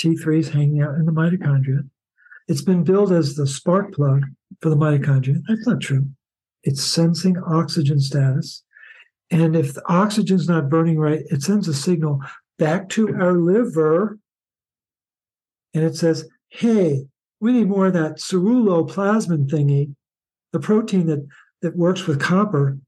T3 0.01 0.39
is 0.39 0.49
hanging 0.51 0.83
out 0.83 0.95
in 0.95 1.07
the 1.07 1.13
mitochondria. 1.13 1.89
It's 2.49 2.63
been 2.63 2.85
billed 2.85 3.13
as 3.13 3.35
the 3.35 3.47
spark 3.47 3.95
plug 3.95 4.25
for 4.61 4.69
the 4.69 4.77
mitochondria. 4.77 5.43
That's 5.49 5.67
not 5.67 5.81
true. 5.81 6.09
It's 6.63 6.83
sensing 6.83 7.37
oxygen 7.39 8.01
status. 8.01 8.63
And 9.31 9.57
if 9.57 9.75
the 9.75 9.83
oxygen's 9.89 10.49
not 10.49 10.69
burning 10.69 10.99
right, 10.99 11.23
it 11.31 11.43
sends 11.43 11.69
a 11.69 11.75
signal 11.75 12.21
back 12.59 12.89
to 12.91 13.15
our 13.15 13.33
liver 13.33 14.19
and 15.75 15.83
it 15.83 15.97
says, 15.97 16.29
hey, 16.49 17.05
we 17.41 17.53
need 17.53 17.69
more 17.69 17.89
of 17.89 17.95
that 17.95 18.19
ceruloplasmin 18.19 19.49
thingy, 19.51 19.95
the 20.53 20.61
protein 20.61 21.07
that, 21.07 21.27
that 21.63 21.77
works 21.77 22.07
with 22.07 22.21
copper. 22.21 22.79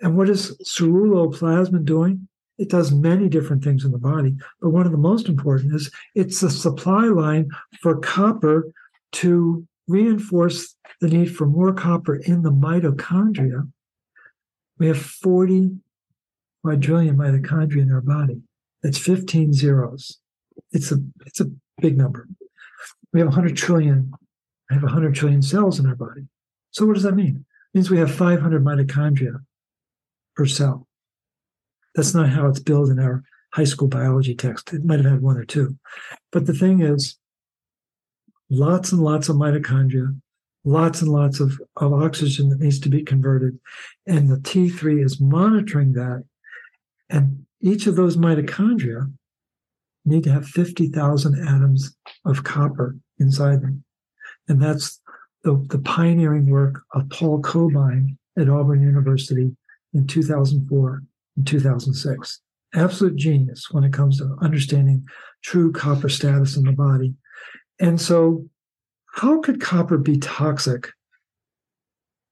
And 0.00 0.16
what 0.16 0.28
is 0.28 0.56
ceruloplasmin 0.58 1.84
doing? 1.84 2.28
It 2.58 2.70
does 2.70 2.92
many 2.92 3.28
different 3.28 3.62
things 3.62 3.84
in 3.84 3.92
the 3.92 3.98
body, 3.98 4.34
but 4.60 4.70
one 4.70 4.86
of 4.86 4.92
the 4.92 4.98
most 4.98 5.28
important 5.28 5.74
is 5.74 5.90
it's 6.14 6.40
the 6.40 6.50
supply 6.50 7.04
line 7.04 7.50
for 7.82 7.98
copper 7.98 8.72
to 9.12 9.66
reinforce 9.88 10.74
the 11.00 11.08
need 11.08 11.34
for 11.36 11.46
more 11.46 11.72
copper 11.72 12.16
in 12.16 12.42
the 12.42 12.50
mitochondria. 12.50 13.70
We 14.78 14.88
have 14.88 14.98
40 14.98 15.70
quadrillion 16.62 17.16
mitochondria 17.16 17.82
in 17.82 17.92
our 17.92 18.00
body. 18.00 18.40
That's 18.82 18.98
15 18.98 19.52
zeros. 19.52 20.18
It's 20.72 20.90
a 20.92 20.96
it's 21.26 21.40
a 21.40 21.50
big 21.80 21.96
number. 21.96 22.26
We 23.12 23.20
have 23.20 23.28
100 23.28 23.56
trillion. 23.56 24.12
I 24.70 24.74
have 24.74 24.82
100 24.82 25.14
trillion 25.14 25.42
cells 25.42 25.78
in 25.78 25.86
our 25.86 25.94
body. 25.94 26.26
So 26.70 26.86
what 26.86 26.94
does 26.94 27.02
that 27.04 27.14
mean? 27.14 27.44
It 27.74 27.78
means 27.78 27.90
we 27.90 27.98
have 27.98 28.14
500 28.14 28.64
mitochondria 28.64 29.40
per 30.36 30.46
cell. 30.46 30.86
That's 31.94 32.14
not 32.14 32.28
how 32.28 32.46
it's 32.46 32.60
billed 32.60 32.90
in 32.90 32.98
our 32.98 33.24
high 33.52 33.64
school 33.64 33.88
biology 33.88 34.34
text. 34.34 34.72
It 34.72 34.84
might 34.84 35.00
have 35.00 35.10
had 35.10 35.22
one 35.22 35.38
or 35.38 35.44
two. 35.44 35.76
But 36.30 36.46
the 36.46 36.52
thing 36.52 36.82
is, 36.82 37.16
lots 38.50 38.92
and 38.92 39.02
lots 39.02 39.28
of 39.28 39.36
mitochondria, 39.36 40.20
lots 40.64 41.00
and 41.00 41.10
lots 41.10 41.40
of, 41.40 41.58
of 41.76 41.92
oxygen 41.94 42.50
that 42.50 42.60
needs 42.60 42.78
to 42.80 42.88
be 42.88 43.02
converted. 43.02 43.58
And 44.06 44.28
the 44.28 44.36
T3 44.36 45.02
is 45.02 45.20
monitoring 45.20 45.94
that. 45.94 46.24
And 47.08 47.46
each 47.60 47.86
of 47.86 47.96
those 47.96 48.16
mitochondria 48.16 49.10
need 50.04 50.24
to 50.24 50.32
have 50.32 50.46
50,000 50.46 51.48
atoms 51.48 51.96
of 52.24 52.44
copper 52.44 52.96
inside 53.18 53.62
them. 53.62 53.84
And 54.48 54.62
that's 54.62 55.00
the, 55.44 55.64
the 55.70 55.78
pioneering 55.78 56.50
work 56.50 56.82
of 56.92 57.08
Paul 57.10 57.40
Cobine 57.40 58.18
at 58.38 58.48
Auburn 58.48 58.82
University 58.82 59.56
in 59.96 60.06
2004 60.06 61.02
and 61.36 61.46
2006. 61.46 62.40
Absolute 62.74 63.16
genius 63.16 63.68
when 63.70 63.84
it 63.84 63.92
comes 63.92 64.18
to 64.18 64.36
understanding 64.40 65.06
true 65.42 65.72
copper 65.72 66.08
status 66.08 66.56
in 66.56 66.64
the 66.64 66.72
body. 66.72 67.14
And 67.78 68.00
so, 68.00 68.46
how 69.14 69.40
could 69.40 69.60
copper 69.60 69.96
be 69.96 70.18
toxic 70.18 70.90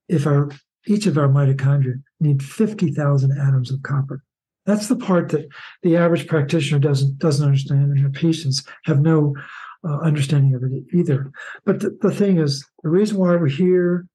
if 0.09 0.27
our 0.27 0.51
each 0.87 1.07
of 1.07 1.17
our 1.17 1.29
mitochondria 1.29 2.03
need 2.21 2.43
50,000 2.43 3.39
atoms 3.39 3.71
of 3.71 3.83
copper? 3.83 4.23
That's 4.67 4.89
the 4.89 4.97
part 4.97 5.31
that 5.31 5.49
the 5.83 5.97
average 5.97 6.27
practitioner 6.27 6.79
doesn't 6.79 7.19
doesn't 7.19 7.45
understand, 7.45 7.93
and 7.93 7.99
their 7.99 8.11
patients 8.11 8.65
have 8.85 9.01
no 9.01 9.35
uh, 9.87 9.99
understanding 9.99 10.55
of 10.55 10.63
it 10.63 10.85
either. 10.93 11.31
But 11.65 11.81
the, 11.81 11.97
the 12.01 12.11
thing 12.11 12.39
is, 12.39 12.67
the 12.83 12.91
reason 12.91 13.19
why 13.19 13.37
we're 13.37 13.49
here 13.49 14.07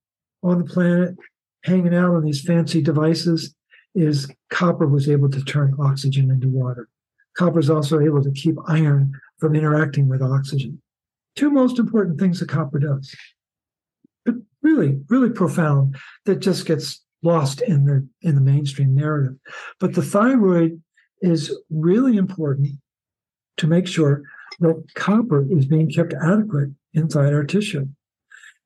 on 0.44 0.60
the 0.60 0.66
planet, 0.66 1.16
hanging 1.64 1.96
out 1.96 2.16
on 2.16 2.24
these 2.24 2.42
fancy 2.42 2.82
devices, 2.82 3.54
is 3.96 4.30
copper 4.50 4.88
was 4.88 5.10
able 5.10 5.30
to 5.30 5.44
turn 5.44 5.76
oxygen 5.80 6.30
into 6.30 6.48
water. 6.48 6.88
Copper 7.38 7.60
is 7.60 7.70
also 7.70 8.00
able 8.00 8.24
to 8.24 8.32
keep 8.32 8.56
iron 8.68 9.12
from 9.40 9.56
interacting 9.56 10.08
with 10.08 10.22
oxygen. 10.22 10.82
two 11.36 11.50
most 11.50 11.80
important 11.80 12.20
things 12.20 12.40
that 12.40 12.50
copper 12.50 12.80
does. 12.80 13.16
But 14.26 14.36
really, 14.62 15.00
really 15.10 15.30
profound 15.30 15.96
that 16.26 16.40
just 16.40 16.66
gets 16.66 17.04
lost 17.24 17.62
in 17.62 17.86
the 17.86 18.08
in 18.22 18.36
the 18.36 18.42
mainstream 18.42 18.96
narrative. 18.96 19.36
But 19.80 19.94
the 19.94 20.02
thyroid 20.02 20.82
is 21.22 21.56
really 21.70 22.18
important 22.18 22.70
to 23.58 23.68
make 23.68 23.88
sure 23.88 24.24
that 24.60 24.84
copper 24.96 25.46
is 25.50 25.66
being 25.66 25.90
kept 25.90 26.14
adequate 26.14 26.70
inside 26.94 27.34
our 27.34 27.44
tissue. 27.44 27.88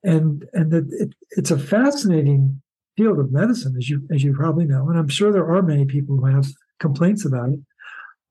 And 0.04 0.46
and 0.54 0.72
that 0.72 0.88
it, 0.91 1.14
it's 1.32 1.52
a 1.52 1.58
fascinating 1.58 2.62
field 2.98 3.20
of 3.20 3.32
medicine, 3.32 3.76
as 3.78 3.89
you 3.89 4.08
as 4.12 4.24
you 4.24 4.34
probably 4.34 4.66
know, 4.66 4.89
and 4.89 4.98
I'm 4.98 5.10
sure 5.10 5.32
there 5.32 5.52
are 5.52 5.62
many 5.62 5.86
people 5.86 6.18
who 6.18 6.26
have 6.26 6.48
complaints 6.80 7.26
about 7.26 7.50
it. 7.50 7.60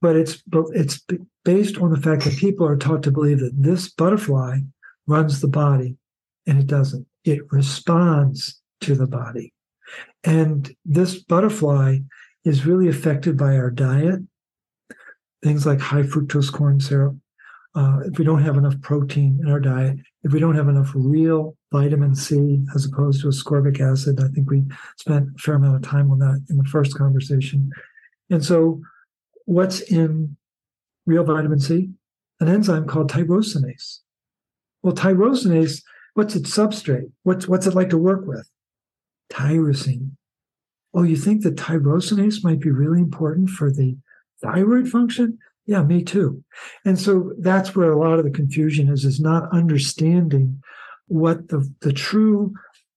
But 0.01 0.17
it's 0.17 0.43
it's 0.73 1.01
based 1.45 1.79
on 1.79 1.91
the 1.91 2.01
fact 2.01 2.25
that 2.25 2.37
people 2.37 2.67
are 2.67 2.77
taught 2.77 3.03
to 3.05 3.11
believe 3.11 3.41
that 3.41 3.55
this 3.57 3.91
butterfly 3.91 4.59
runs 5.07 5.41
the 5.41 5.49
body, 5.49 5.97
and 6.47 6.59
it 6.59 6.67
doesn't. 6.67 7.07
It 7.25 7.41
responds 7.51 8.61
to 8.81 8.95
the 8.95 9.07
body, 9.07 9.53
and 10.25 10.75
this 10.85 11.23
butterfly 11.23 11.99
is 12.45 12.67
really 12.67 12.89
affected 12.89 13.37
by 13.37 13.57
our 13.57 13.71
diet, 13.71 14.21
things 15.43 15.65
like 15.65 15.81
high 15.81 16.03
fructose 16.03 16.53
corn 16.53 16.81
syrup. 16.81 17.17
Uh, 17.75 18.01
if 18.05 18.19
we 18.19 18.25
don't 18.25 18.43
have 18.43 18.57
enough 18.57 18.81
protein 18.83 19.39
in 19.41 19.51
our 19.51 19.61
diet, 19.61 19.97
if 20.25 20.33
we 20.33 20.41
don't 20.41 20.55
have 20.55 20.68
enough 20.68 20.93
real 20.95 21.57
vitamin 21.73 22.14
C 22.14 22.61
as 22.75 22.85
opposed 22.85 23.23
to 23.23 23.29
ascorbic 23.29 23.81
acid, 23.81 24.23
I 24.23 24.29
think 24.29 24.51
we 24.51 24.62
spent 24.97 25.29
a 25.35 25.39
fair 25.39 25.55
amount 25.55 25.77
of 25.77 25.83
time 25.83 26.11
on 26.11 26.18
that 26.20 26.45
in 26.49 26.57
the 26.57 26.64
first 26.64 26.97
conversation. 26.97 27.70
And 28.31 28.45
so, 28.45 28.81
what's 29.47 29.81
in 29.81 30.37
real 31.07 31.25
vitamin 31.25 31.59
C? 31.59 31.91
An 32.41 32.49
enzyme 32.49 32.87
called 32.87 33.11
tyrosinase. 33.11 33.99
Well, 34.83 34.95
tyrosinase, 34.95 35.83
what's 36.14 36.37
its 36.37 36.57
substrate? 36.57 37.11
What's 37.25 37.49
what's 37.49 37.66
it 37.66 37.75
like 37.75 37.91
to 37.91 37.99
work 37.99 38.27
with? 38.27 38.49
Tyrosine. 39.33 40.12
Oh, 40.95 41.03
you 41.03 41.16
think 41.16 41.43
that 41.43 41.57
tyrosinase 41.57 42.45
might 42.45 42.61
be 42.61 42.70
really 42.70 43.01
important 43.01 43.51
for 43.51 43.73
the 43.73 43.97
thyroid 44.43 44.89
function? 44.89 45.39
Yeah, 45.67 45.83
me 45.83 46.03
too. 46.03 46.43
And 46.85 46.99
so 46.99 47.33
that's 47.39 47.77
where 47.77 47.93
a 47.93 47.99
lot 47.99 48.19
of 48.19 48.25
the 48.25 48.31
confusion 48.31 48.89
is, 48.89 49.05
is 49.05 49.21
not 49.21 49.53
understanding 49.53 50.63
what 51.07 51.49
the, 51.49 51.71
the 51.81 51.93
true 51.93 52.55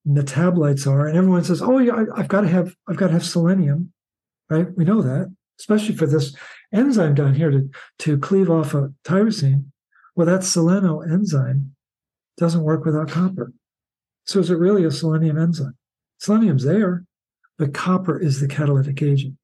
metabolites 0.07 0.87
are. 0.87 1.07
And 1.07 1.17
everyone 1.17 1.43
says, 1.43 1.61
oh, 1.61 1.77
yeah, 1.79 2.05
I, 2.15 2.17
have 2.17 2.27
got 2.27 2.41
to 2.41 2.47
have, 2.47 2.75
I've 2.87 2.97
got 2.97 3.07
to 3.07 3.13
have 3.13 3.25
selenium, 3.25 3.91
right? 4.49 4.67
We 4.75 4.83
know 4.83 5.01
that, 5.01 5.33
especially 5.59 5.95
for 5.95 6.07
this 6.07 6.35
enzyme 6.73 7.15
down 7.15 7.35
here 7.35 7.51
to, 7.51 7.69
to 7.99 8.17
cleave 8.17 8.49
off 8.49 8.73
a 8.73 8.91
tyrosine. 9.03 9.65
Well, 10.15 10.27
that 10.27 10.41
seleno 10.41 11.07
enzyme 11.09 11.75
doesn't 12.37 12.63
work 12.63 12.85
without 12.85 13.09
copper. 13.09 13.51
So 14.25 14.39
is 14.39 14.49
it 14.49 14.57
really 14.57 14.85
a 14.85 14.91
selenium 14.91 15.37
enzyme? 15.37 15.75
Selenium's 16.19 16.63
there, 16.63 17.05
but 17.57 17.73
copper 17.73 18.19
is 18.19 18.39
the 18.39 18.47
catalytic 18.47 19.01
agent. 19.01 19.35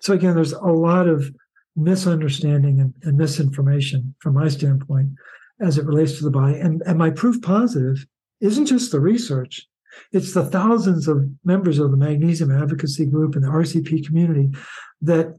So 0.00 0.14
again, 0.14 0.34
there's 0.34 0.52
a 0.52 0.66
lot 0.66 1.08
of 1.08 1.30
misunderstanding 1.76 2.80
and, 2.80 2.94
and, 3.02 3.16
misinformation 3.16 4.14
from 4.18 4.34
my 4.34 4.48
standpoint 4.48 5.10
as 5.60 5.78
it 5.78 5.86
relates 5.86 6.18
to 6.18 6.24
the 6.24 6.30
body. 6.30 6.58
And, 6.58 6.82
and 6.84 6.98
my 6.98 7.10
proof 7.10 7.40
positive 7.42 8.04
isn't 8.40 8.66
just 8.66 8.90
the 8.90 9.00
research, 9.00 9.66
it's 10.12 10.34
the 10.34 10.44
thousands 10.44 11.08
of 11.08 11.28
members 11.44 11.78
of 11.78 11.90
the 11.90 11.96
magnesium 11.96 12.50
advocacy 12.50 13.06
group 13.06 13.34
and 13.34 13.44
the 13.44 13.48
RCP 13.48 14.06
community 14.06 14.50
that 15.02 15.36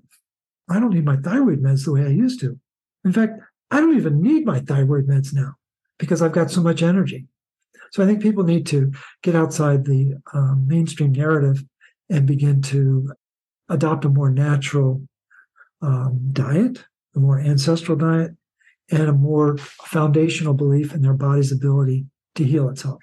I 0.69 0.79
don't 0.79 0.93
need 0.93 1.05
my 1.05 1.17
thyroid 1.17 1.61
meds 1.61 1.85
the 1.85 1.93
way 1.93 2.03
I 2.03 2.09
used 2.09 2.39
to. 2.41 2.59
In 3.03 3.13
fact, 3.13 3.39
I 3.71 3.79
don't 3.79 3.97
even 3.97 4.21
need 4.21 4.45
my 4.45 4.59
thyroid 4.59 5.07
meds 5.07 5.33
now 5.33 5.55
because 5.97 6.21
I've 6.21 6.33
got 6.33 6.51
so 6.51 6.61
much 6.61 6.83
energy. 6.83 7.27
So 7.91 8.03
I 8.03 8.05
think 8.05 8.21
people 8.21 8.43
need 8.43 8.65
to 8.67 8.91
get 9.21 9.35
outside 9.35 9.85
the 9.85 10.15
um, 10.33 10.65
mainstream 10.67 11.11
narrative 11.11 11.63
and 12.09 12.25
begin 12.25 12.61
to 12.63 13.13
adopt 13.69 14.05
a 14.05 14.09
more 14.09 14.29
natural 14.29 15.01
um, 15.81 16.29
diet, 16.31 16.83
a 17.15 17.19
more 17.19 17.39
ancestral 17.39 17.97
diet, 17.97 18.31
and 18.91 19.09
a 19.09 19.13
more 19.13 19.57
foundational 19.57 20.53
belief 20.53 20.93
in 20.93 21.01
their 21.01 21.13
body's 21.13 21.51
ability 21.51 22.05
to 22.35 22.43
heal 22.43 22.69
itself. 22.69 23.01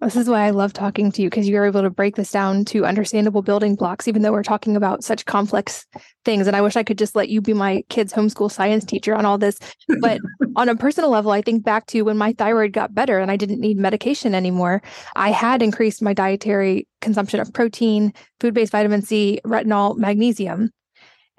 This 0.00 0.16
is 0.16 0.28
why 0.28 0.44
I 0.44 0.50
love 0.50 0.74
talking 0.74 1.10
to 1.12 1.22
you 1.22 1.30
because 1.30 1.48
you're 1.48 1.64
able 1.64 1.80
to 1.80 1.88
break 1.88 2.16
this 2.16 2.30
down 2.30 2.66
to 2.66 2.84
understandable 2.84 3.40
building 3.40 3.74
blocks, 3.74 4.06
even 4.06 4.20
though 4.20 4.32
we're 4.32 4.42
talking 4.42 4.76
about 4.76 5.02
such 5.02 5.24
complex 5.24 5.86
things. 6.26 6.46
And 6.46 6.54
I 6.54 6.60
wish 6.60 6.76
I 6.76 6.82
could 6.82 6.98
just 6.98 7.16
let 7.16 7.30
you 7.30 7.40
be 7.40 7.54
my 7.54 7.82
kids' 7.88 8.12
homeschool 8.12 8.50
science 8.50 8.84
teacher 8.84 9.14
on 9.14 9.24
all 9.24 9.38
this. 9.38 9.58
But 10.00 10.20
on 10.56 10.68
a 10.68 10.76
personal 10.76 11.08
level, 11.08 11.30
I 11.30 11.40
think 11.40 11.64
back 11.64 11.86
to 11.86 12.02
when 12.02 12.18
my 12.18 12.34
thyroid 12.34 12.72
got 12.72 12.94
better 12.94 13.18
and 13.18 13.30
I 13.30 13.36
didn't 13.36 13.60
need 13.60 13.78
medication 13.78 14.34
anymore. 14.34 14.82
I 15.16 15.30
had 15.30 15.62
increased 15.62 16.02
my 16.02 16.12
dietary 16.12 16.86
consumption 17.00 17.40
of 17.40 17.52
protein, 17.54 18.12
food 18.40 18.52
based 18.52 18.72
vitamin 18.72 19.00
C, 19.00 19.40
retinol, 19.46 19.96
magnesium 19.96 20.70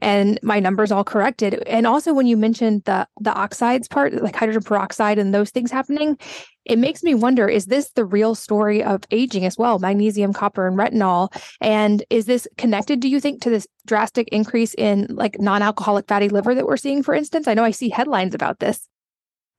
and 0.05 0.39
my 0.43 0.59
numbers 0.59 0.91
all 0.91 1.03
corrected. 1.03 1.63
And 1.65 1.87
also 1.87 2.13
when 2.13 2.27
you 2.27 2.37
mentioned 2.37 2.83
the 2.83 3.07
the 3.19 3.33
oxides 3.33 3.87
part, 3.87 4.13
like 4.21 4.35
hydrogen 4.35 4.61
peroxide 4.61 5.17
and 5.17 5.33
those 5.33 5.49
things 5.49 5.71
happening, 5.71 6.19
it 6.63 6.77
makes 6.77 7.01
me 7.01 7.15
wonder 7.15 7.49
is 7.49 7.65
this 7.65 7.89
the 7.93 8.05
real 8.05 8.35
story 8.35 8.83
of 8.83 9.01
aging 9.09 9.45
as 9.45 9.57
well 9.57 9.79
magnesium 9.79 10.31
copper 10.31 10.67
and 10.67 10.77
retinol? 10.77 11.35
And 11.59 12.03
is 12.11 12.27
this 12.27 12.47
connected 12.55 12.99
do 12.99 13.09
you 13.09 13.19
think 13.19 13.41
to 13.41 13.49
this 13.49 13.67
drastic 13.87 14.27
increase 14.27 14.75
in 14.75 15.07
like 15.09 15.39
non-alcoholic 15.39 16.07
fatty 16.07 16.29
liver 16.29 16.53
that 16.53 16.67
we're 16.67 16.77
seeing 16.77 17.01
for 17.01 17.15
instance? 17.15 17.47
I 17.47 17.55
know 17.55 17.63
i 17.63 17.71
see 17.71 17.89
headlines 17.89 18.35
about 18.35 18.59
this. 18.59 18.87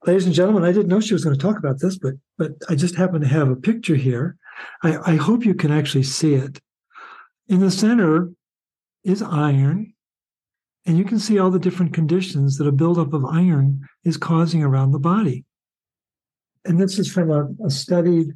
Ladies 0.07 0.27
and 0.27 0.35
gentlemen 0.35 0.63
i 0.63 0.71
didn't 0.71 0.89
know 0.89 1.01
she 1.01 1.15
was 1.15 1.25
going 1.25 1.37
to 1.37 1.43
talk 1.43 1.59
about 1.59 1.81
this 1.81 1.99
but 1.99 2.15
but 2.39 2.53
i 2.69 2.77
just 2.77 2.95
happen 2.95 3.21
to 3.21 3.27
have 3.27 3.49
a 3.49 3.57
picture 3.57 3.97
here. 3.97 4.37
I, 4.85 5.13
I 5.13 5.17
hope 5.17 5.45
you 5.45 5.55
can 5.55 5.73
actually 5.73 6.05
see 6.05 6.35
it. 6.35 6.61
In 7.49 7.59
the 7.59 7.71
center 7.71 8.31
is 9.03 9.23
iron 9.23 9.93
and 10.87 10.97
you 10.97 11.05
can 11.05 11.19
see 11.19 11.39
all 11.39 11.51
the 11.51 11.59
different 11.59 11.93
conditions 11.93 12.59
that 12.59 12.67
a 12.67 12.73
buildup 12.73 13.13
of 13.13 13.25
iron 13.25 13.81
is 14.05 14.17
causing 14.17 14.63
around 14.63 14.93
the 14.93 14.99
body. 14.99 15.45
And 16.65 16.81
this 16.81 16.99
is 16.99 17.11
from 17.11 17.31
a, 17.31 17.49
a 17.65 17.71
study, 17.71 18.27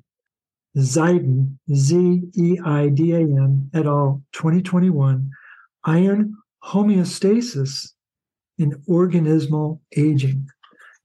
Zeidan, 0.76 1.56
Z 1.72 2.22
E 2.34 2.58
I 2.64 2.88
D 2.88 3.12
A 3.12 3.20
N, 3.20 3.70
et 3.72 3.86
al., 3.86 4.22
2021, 4.32 5.30
Iron 5.84 6.36
Homeostasis 6.64 7.92
in 8.58 8.72
Organismal 8.88 9.80
Aging. 9.96 10.48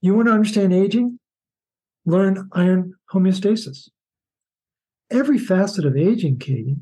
You 0.02 0.14
want 0.14 0.28
to 0.28 0.34
understand 0.34 0.72
aging? 0.72 1.18
Learn 2.04 2.48
iron 2.52 2.94
homeostasis. 3.12 3.88
Every 5.10 5.38
facet 5.38 5.84
of 5.84 5.96
aging, 5.96 6.38
Katie, 6.38 6.76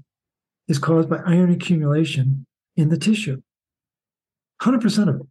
is 0.68 0.78
caused 0.78 1.08
by 1.08 1.20
iron 1.24 1.50
accumulation 1.50 2.44
in 2.76 2.88
the 2.88 2.98
tissue. 2.98 3.40
100% 4.62 5.08
of 5.08 5.16
it. 5.20 5.26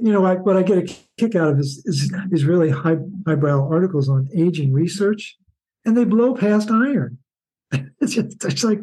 You 0.00 0.12
know, 0.12 0.24
I, 0.24 0.34
what 0.36 0.56
I 0.56 0.62
get 0.62 0.78
a 0.78 0.96
kick 1.18 1.34
out 1.34 1.48
of 1.48 1.58
is, 1.58 1.82
is, 1.84 2.12
is 2.30 2.44
really 2.44 2.70
high, 2.70 2.98
highbrow 3.26 3.68
articles 3.68 4.08
on 4.08 4.28
aging 4.34 4.72
research, 4.72 5.36
and 5.84 5.96
they 5.96 6.04
blow 6.04 6.34
past 6.34 6.70
iron. 6.70 7.18
it's, 7.72 8.14
just, 8.14 8.44
it's 8.44 8.64
like, 8.64 8.80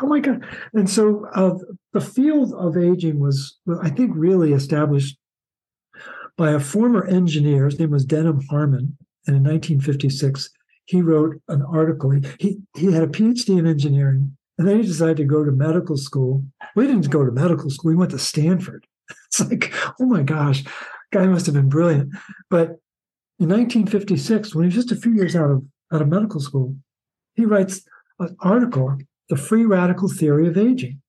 oh 0.00 0.06
my 0.06 0.20
God. 0.20 0.44
And 0.74 0.88
so 0.88 1.26
uh, 1.34 1.54
the 1.92 2.00
field 2.00 2.52
of 2.54 2.76
aging 2.76 3.18
was, 3.18 3.58
I 3.82 3.90
think, 3.90 4.12
really 4.14 4.52
established 4.52 5.16
by 6.36 6.52
a 6.52 6.60
former 6.60 7.04
engineer. 7.06 7.64
His 7.64 7.78
name 7.78 7.90
was 7.90 8.04
Denham 8.04 8.42
Harman. 8.48 8.96
And 9.26 9.36
in 9.36 9.42
1956, 9.42 10.50
he 10.86 11.02
wrote 11.02 11.36
an 11.48 11.62
article. 11.62 12.12
He, 12.38 12.58
he, 12.74 12.92
had 12.92 13.02
a 13.02 13.08
PhD 13.08 13.58
in 13.58 13.66
engineering, 13.66 14.36
and 14.56 14.66
then 14.66 14.80
he 14.80 14.86
decided 14.86 15.18
to 15.18 15.24
go 15.24 15.44
to 15.44 15.52
medical 15.52 15.98
school. 15.98 16.44
Well, 16.74 16.86
he 16.86 16.92
didn't 16.92 17.10
go 17.10 17.26
to 17.26 17.30
medical 17.30 17.68
school, 17.68 17.90
he 17.90 17.96
went 17.96 18.12
to 18.12 18.18
Stanford. 18.18 18.86
It's 19.26 19.40
like, 19.40 19.72
oh 20.00 20.06
my 20.06 20.22
gosh, 20.22 20.64
guy 21.12 21.26
must 21.26 21.46
have 21.46 21.54
been 21.54 21.68
brilliant. 21.68 22.14
But 22.50 22.80
in 23.38 23.48
1956, 23.48 24.54
when 24.54 24.64
he 24.64 24.66
was 24.66 24.74
just 24.74 24.92
a 24.92 25.00
few 25.00 25.12
years 25.14 25.36
out 25.36 25.50
of 25.50 25.64
out 25.92 26.02
of 26.02 26.08
medical 26.08 26.40
school, 26.40 26.76
he 27.34 27.44
writes 27.44 27.82
an 28.18 28.36
article, 28.40 28.96
"The 29.28 29.36
Free 29.36 29.64
Radical 29.64 30.08
Theory 30.08 30.48
of 30.48 30.58
Aging." 30.58 31.00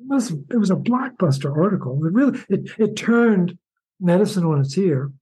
It 0.00 0.06
was 0.06 0.30
it 0.30 0.58
was 0.58 0.70
a 0.70 0.76
blockbuster 0.76 1.56
article. 1.56 2.04
It 2.04 2.12
really 2.12 2.40
it 2.48 2.70
it 2.78 2.96
turned 2.96 3.58
medicine 4.00 4.44
on 4.44 4.60
its 4.60 4.76
ear 4.76 5.12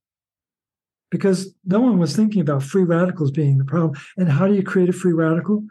because 1.11 1.55
no 1.65 1.81
one 1.81 1.99
was 1.99 2.15
thinking 2.15 2.41
about 2.41 2.63
free 2.63 2.85
radicals 2.85 3.31
being 3.31 3.59
the 3.59 3.65
problem. 3.65 3.99
And 4.17 4.31
how 4.31 4.47
do 4.47 4.55
you 4.55 4.63
create 4.63 4.89
a 4.89 4.93
free 4.93 5.13
radical? 5.13 5.65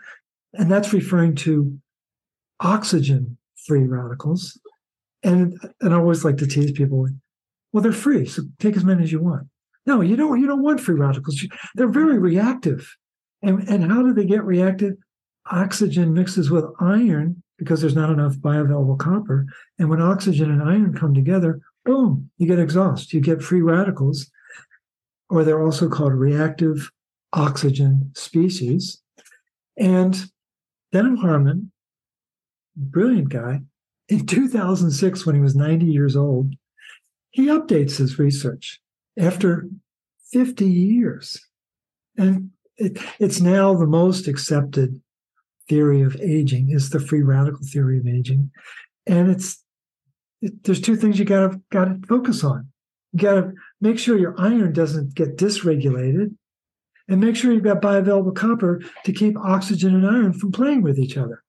And 0.53 0.72
that's 0.72 0.93
referring 0.93 1.36
to 1.36 1.78
oxygen 2.59 3.38
free 3.65 3.84
radicals 3.84 4.59
and 5.28 5.59
and 5.82 5.93
I 5.93 5.97
always 5.97 6.23
like 6.23 6.38
to 6.38 6.47
tease 6.47 6.71
people, 6.71 7.07
well, 7.71 7.84
they're 7.84 7.91
free, 7.91 8.25
so 8.25 8.43
take 8.59 8.78
as 8.78 8.86
many 8.86 9.03
as 9.03 9.11
you 9.11 9.21
want. 9.21 9.47
No, 9.86 10.01
you 10.01 10.15
don't. 10.15 10.39
You 10.39 10.47
don't 10.47 10.63
want 10.63 10.82
free 10.82 10.95
radicals. 10.95 11.45
They're 11.75 11.88
very 11.88 12.17
reactive, 12.17 12.95
and 13.41 13.67
and 13.69 13.91
how 13.91 14.01
do 14.01 14.13
they 14.13 14.25
get 14.25 14.43
reactive? 14.43 14.93
Oxygen 15.49 16.13
mixes 16.13 16.49
with 16.49 16.65
iron 16.80 17.41
because 17.57 17.82
there's 17.82 17.95
not 17.95 18.09
enough 18.09 18.36
bioavailable 18.36 18.99
copper, 18.99 19.45
and 19.78 19.89
when 19.89 20.01
oxygen 20.01 20.51
and 20.51 20.61
iron 20.61 20.93
come 20.93 21.13
together, 21.13 21.59
boom, 21.86 22.30
you 22.38 22.47
get 22.47 22.59
exhaust. 22.59 23.13
You 23.13 23.21
get 23.21 23.41
free 23.41 23.61
radicals, 23.61 24.30
or 25.30 25.43
they're 25.43 25.63
also 25.63 25.89
called 25.89 26.13
reactive 26.13 26.89
oxygen 27.34 28.11
species. 28.15 29.01
And 29.78 30.25
Denham 30.91 31.17
Harman, 31.17 31.71
brilliant 32.75 33.30
guy, 33.30 33.61
in 34.10 34.26
2006, 34.26 35.26
when 35.26 35.36
he 35.36 35.41
was 35.41 35.55
90 35.55 35.86
years 35.86 36.16
old, 36.16 36.53
he 37.30 37.47
updates 37.47 37.97
his 37.97 38.18
research 38.18 38.80
after 39.20 39.68
50 40.32 40.66
years. 40.66 41.39
And 42.18 42.51
it, 42.78 42.97
it's 43.20 43.41
now 43.41 43.74
the 43.74 43.88
most 43.88 44.28
accepted 44.28 45.01
theory 45.68 46.01
of 46.01 46.16
aging 46.22 46.72
is 46.72 46.89
the 46.89 46.99
free 46.99 47.22
radical 47.22 47.66
theory 47.66 47.99
of 47.99 48.08
aging. 48.08 48.51
And 49.05 49.30
it's 49.30 49.64
it, 50.41 50.64
there's 50.64 50.82
two 50.82 50.95
things 50.95 51.20
you 51.20 51.26
gotta 51.26 51.60
gotta 51.72 51.99
focus 52.08 52.43
on. 52.43 52.70
You 53.14 53.20
gotta 53.20 53.51
make 53.82 53.99
sure 53.99 54.18
your 54.18 54.39
iron 54.39 54.74
doesn't 54.74 55.16
get 55.16 55.38
dysregulated 55.38 56.36
and 57.10 57.22
make 57.22 57.36
sure 57.36 57.51
you've 57.51 57.64
got 57.64 57.82
bioavailable 57.82 58.36
copper 58.36 58.82
to 59.05 59.14
keep 59.14 59.38
oxygen 59.38 59.95
and 59.95 60.05
iron 60.05 60.34
from 60.34 60.51
playing 60.51 60.82
with 60.82 60.99
each 60.99 61.18
other. 61.18 61.43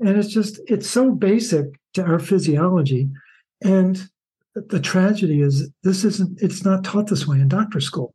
And 0.00 0.16
it's 0.16 0.28
just, 0.28 0.60
it's 0.66 0.88
so 0.88 1.12
basic 1.12 1.66
to 1.94 2.04
our 2.04 2.18
physiology. 2.18 3.08
And 3.62 4.08
the 4.54 4.80
tragedy 4.80 5.40
is 5.40 5.70
this 5.82 6.04
isn't, 6.04 6.40
it's 6.42 6.64
not 6.64 6.84
taught 6.84 7.08
this 7.08 7.26
way 7.26 7.38
in 7.38 7.48
doctor 7.48 7.80
school. 7.80 8.14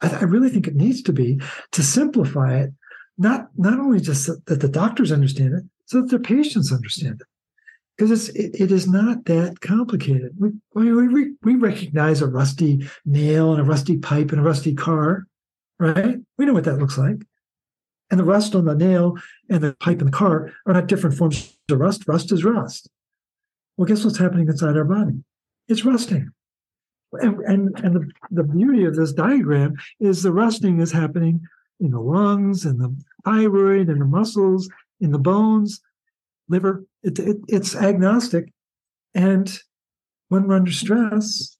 I, 0.00 0.10
I 0.10 0.22
really 0.22 0.48
think 0.48 0.66
it 0.66 0.76
needs 0.76 1.02
to 1.02 1.12
be 1.12 1.40
to 1.72 1.82
simplify 1.82 2.58
it, 2.58 2.70
not, 3.18 3.48
not 3.56 3.78
only 3.78 4.00
just 4.00 4.26
that 4.46 4.60
the 4.60 4.68
doctors 4.68 5.12
understand 5.12 5.54
it, 5.54 5.64
so 5.86 6.00
that 6.00 6.10
their 6.10 6.18
patients 6.18 6.72
understand 6.72 7.20
it. 7.20 7.26
Because 7.96 8.10
it's, 8.10 8.36
it, 8.36 8.60
it 8.60 8.72
is 8.72 8.88
not 8.88 9.24
that 9.26 9.60
complicated. 9.60 10.32
We, 10.38 10.50
we, 10.74 11.34
we 11.42 11.54
recognize 11.54 12.22
a 12.22 12.26
rusty 12.26 12.88
nail 13.04 13.52
and 13.52 13.60
a 13.60 13.64
rusty 13.64 13.98
pipe 13.98 14.32
and 14.32 14.40
a 14.40 14.44
rusty 14.44 14.74
car 14.74 15.26
right? 15.78 16.16
We 16.38 16.46
know 16.46 16.52
what 16.52 16.64
that 16.64 16.78
looks 16.78 16.98
like. 16.98 17.16
And 18.14 18.20
the 18.20 18.24
rust 18.24 18.54
on 18.54 18.64
the 18.64 18.76
nail 18.76 19.18
and 19.50 19.60
the 19.60 19.74
pipe 19.80 19.98
in 19.98 20.06
the 20.06 20.12
car 20.12 20.52
are 20.66 20.72
not 20.72 20.86
different 20.86 21.16
forms 21.16 21.52
of 21.68 21.80
rust. 21.80 22.06
Rust 22.06 22.30
is 22.30 22.44
rust. 22.44 22.88
Well, 23.76 23.88
guess 23.88 24.04
what's 24.04 24.18
happening 24.18 24.46
inside 24.46 24.76
our 24.76 24.84
body? 24.84 25.24
It's 25.66 25.84
rusting. 25.84 26.30
And, 27.14 27.40
and, 27.40 27.80
and 27.80 27.96
the, 27.96 28.08
the 28.30 28.44
beauty 28.44 28.84
of 28.84 28.94
this 28.94 29.12
diagram 29.12 29.74
is 29.98 30.22
the 30.22 30.30
rusting 30.30 30.78
is 30.78 30.92
happening 30.92 31.40
in 31.80 31.90
the 31.90 31.98
lungs 31.98 32.64
and 32.64 32.80
the 32.80 32.96
thyroid 33.24 33.88
and 33.88 34.00
the 34.00 34.04
muscles, 34.04 34.70
in 35.00 35.10
the 35.10 35.18
bones, 35.18 35.80
liver. 36.48 36.84
It, 37.02 37.18
it, 37.18 37.38
it's 37.48 37.74
agnostic. 37.74 38.52
And 39.16 39.58
when 40.28 40.46
we're 40.46 40.54
under 40.54 40.70
stress, 40.70 41.56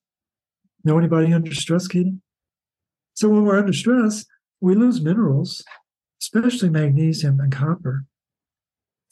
know 0.85 0.99
anybody 0.99 1.33
under 1.33 1.53
stress, 1.53 1.89
Katie? 1.89 2.15
So 3.15 3.29
when 3.29 3.45
we're 3.45 3.59
under 3.59 3.73
stress, 3.73 4.25
we 4.61 4.77
lose 4.77 5.01
minerals, 5.01 5.65
especially 6.25 6.71
magnesium 6.71 7.39
and 7.39 7.53
copper. 7.53 8.05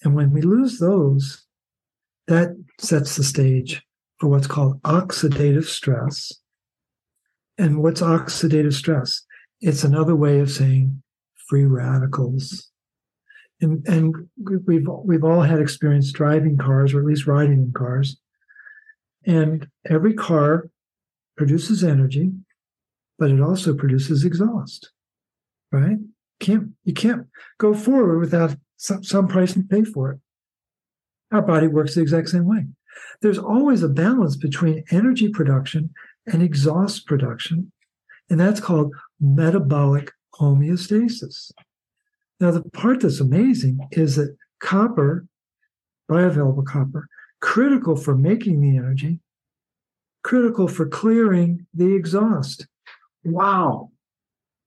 And 0.02 0.14
when 0.14 0.32
we 0.32 0.40
lose 0.40 0.78
those, 0.78 1.46
that 2.26 2.56
sets 2.78 3.16
the 3.16 3.22
stage 3.22 3.82
for 4.18 4.28
what's 4.28 4.46
called 4.46 4.80
oxidative 4.82 5.66
stress. 5.66 6.32
And 7.58 7.82
what's 7.82 8.00
oxidative 8.00 8.72
stress? 8.72 9.22
It's 9.60 9.84
another 9.84 10.16
way 10.16 10.40
of 10.40 10.50
saying 10.50 11.02
free 11.48 11.66
radicals. 11.66 12.70
And, 13.60 13.86
and 13.86 14.14
we've 14.66 14.88
we've 15.04 15.24
all 15.24 15.42
had 15.42 15.60
experience 15.60 16.10
driving 16.10 16.56
cars, 16.56 16.94
or 16.94 17.00
at 17.00 17.06
least 17.06 17.26
riding 17.26 17.62
in 17.64 17.72
cars. 17.76 18.16
And 19.24 19.68
every 19.88 20.14
car 20.14 20.70
produces 21.36 21.84
energy, 21.84 22.32
but 23.18 23.30
it 23.30 23.40
also 23.40 23.74
produces 23.74 24.24
exhaust, 24.24 24.90
right? 25.70 25.98
Can't 26.42 26.70
you 26.84 26.92
can't 26.92 27.28
go 27.58 27.72
forward 27.72 28.18
without 28.18 28.56
some, 28.76 29.04
some 29.04 29.28
price 29.28 29.54
to 29.54 29.62
pay 29.62 29.84
for 29.84 30.10
it. 30.10 30.18
Our 31.30 31.42
body 31.42 31.68
works 31.68 31.94
the 31.94 32.02
exact 32.02 32.28
same 32.28 32.46
way. 32.46 32.66
There's 33.20 33.38
always 33.38 33.82
a 33.82 33.88
balance 33.88 34.36
between 34.36 34.84
energy 34.90 35.28
production 35.28 35.90
and 36.26 36.42
exhaust 36.42 37.06
production, 37.06 37.70
and 38.28 38.40
that's 38.40 38.60
called 38.60 38.92
metabolic 39.20 40.10
homeostasis. 40.34 41.52
Now, 42.40 42.50
the 42.50 42.62
part 42.62 43.00
that's 43.00 43.20
amazing 43.20 43.78
is 43.92 44.16
that 44.16 44.36
copper, 44.60 45.26
bioavailable 46.10 46.66
copper, 46.66 47.06
critical 47.40 47.94
for 47.94 48.16
making 48.16 48.60
the 48.60 48.76
energy, 48.76 49.20
critical 50.24 50.66
for 50.66 50.88
clearing 50.88 51.66
the 51.72 51.94
exhaust 51.94 52.66
wow, 53.24 53.91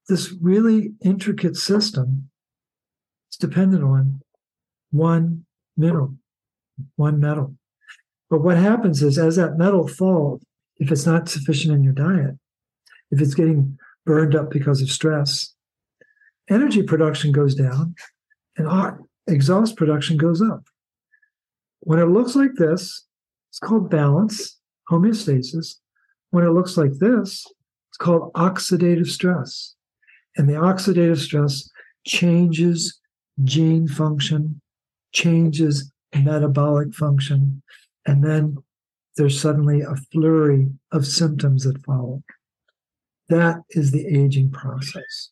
this 0.08 0.34
really 0.42 0.94
intricate 1.02 1.56
system 1.56 2.30
is 3.32 3.38
dependent 3.38 3.84
on 3.84 4.22
one 4.92 5.46
mineral, 5.76 6.16
one 6.96 7.20
metal. 7.20 7.56
But 8.30 8.42
what 8.42 8.58
happens 8.58 9.04
is, 9.04 9.18
as 9.18 9.36
that 9.36 9.58
metal 9.58 9.88
falls, 9.88 10.44
if 10.78 10.92
it's 10.92 11.06
not 11.06 11.30
sufficient 11.30 11.74
in 11.74 11.84
your 11.84 11.94
diet, 11.94 12.38
if 13.12 13.22
it's 13.22 13.34
getting 13.34 13.78
burned 14.06 14.36
up 14.36 14.50
because 14.50 14.82
of 14.82 14.90
stress, 14.90 15.54
energy 16.50 16.84
production 16.84 17.32
goes 17.32 17.56
down 17.56 17.96
and 18.58 18.68
exhaust 19.28 19.76
production 19.76 20.18
goes 20.18 20.42
up. 20.42 20.64
When 21.82 22.00
it 22.00 22.06
looks 22.06 22.36
like 22.36 22.56
this, 22.56 23.06
it's 23.50 23.60
called 23.60 23.90
balance, 23.90 24.60
homeostasis. 24.90 25.76
When 26.32 26.44
it 26.44 26.50
looks 26.50 26.78
like 26.78 26.94
this, 27.00 27.46
it's 27.90 27.98
called 27.98 28.34
oxidative 28.34 29.08
stress. 29.08 29.75
And 30.38 30.50
the 30.50 30.54
oxidative 30.54 31.20
stress 31.20 31.70
changes 32.06 33.00
gene 33.44 33.88
function, 33.88 34.62
changes 35.12 35.92
metabolic 36.14 36.94
function, 36.94 37.62
and 38.06 38.24
then 38.24 38.58
there's 39.18 39.40
suddenly 39.40 39.82
a 39.82 39.96
flurry 40.12 40.68
of 40.92 41.06
symptoms 41.06 41.64
that 41.64 41.84
follow. 41.86 42.24
That 43.30 43.62
is 43.72 43.92
the 43.92 44.06
aging 44.06 44.52
process. 44.52 45.32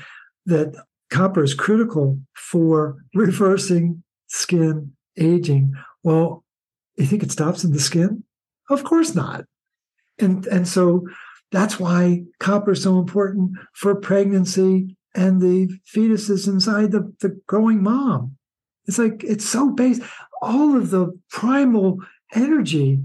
that 0.46 0.74
copper 1.10 1.42
is 1.42 1.54
critical 1.54 2.18
for 2.34 2.96
reversing 3.14 4.02
skin 4.28 4.92
aging. 5.18 5.74
Well, 6.02 6.44
you 6.96 7.06
think 7.06 7.22
it 7.22 7.32
stops 7.32 7.64
in 7.64 7.72
the 7.72 7.80
skin? 7.80 8.24
Of 8.70 8.84
course 8.84 9.14
not. 9.14 9.44
And, 10.18 10.46
and 10.46 10.66
so 10.66 11.06
that's 11.52 11.78
why 11.78 12.24
copper 12.40 12.72
is 12.72 12.82
so 12.82 12.98
important 12.98 13.52
for 13.72 13.94
pregnancy 13.94 14.96
and 15.14 15.40
the 15.40 15.68
fetus 15.84 16.28
is 16.28 16.48
inside 16.48 16.92
the, 16.92 17.12
the 17.20 17.40
growing 17.46 17.82
mom. 17.82 18.36
It's 18.86 18.98
like, 18.98 19.22
it's 19.24 19.48
so 19.48 19.70
base. 19.70 20.00
all 20.40 20.76
of 20.76 20.90
the 20.90 21.18
primal 21.30 21.98
energy 22.34 23.00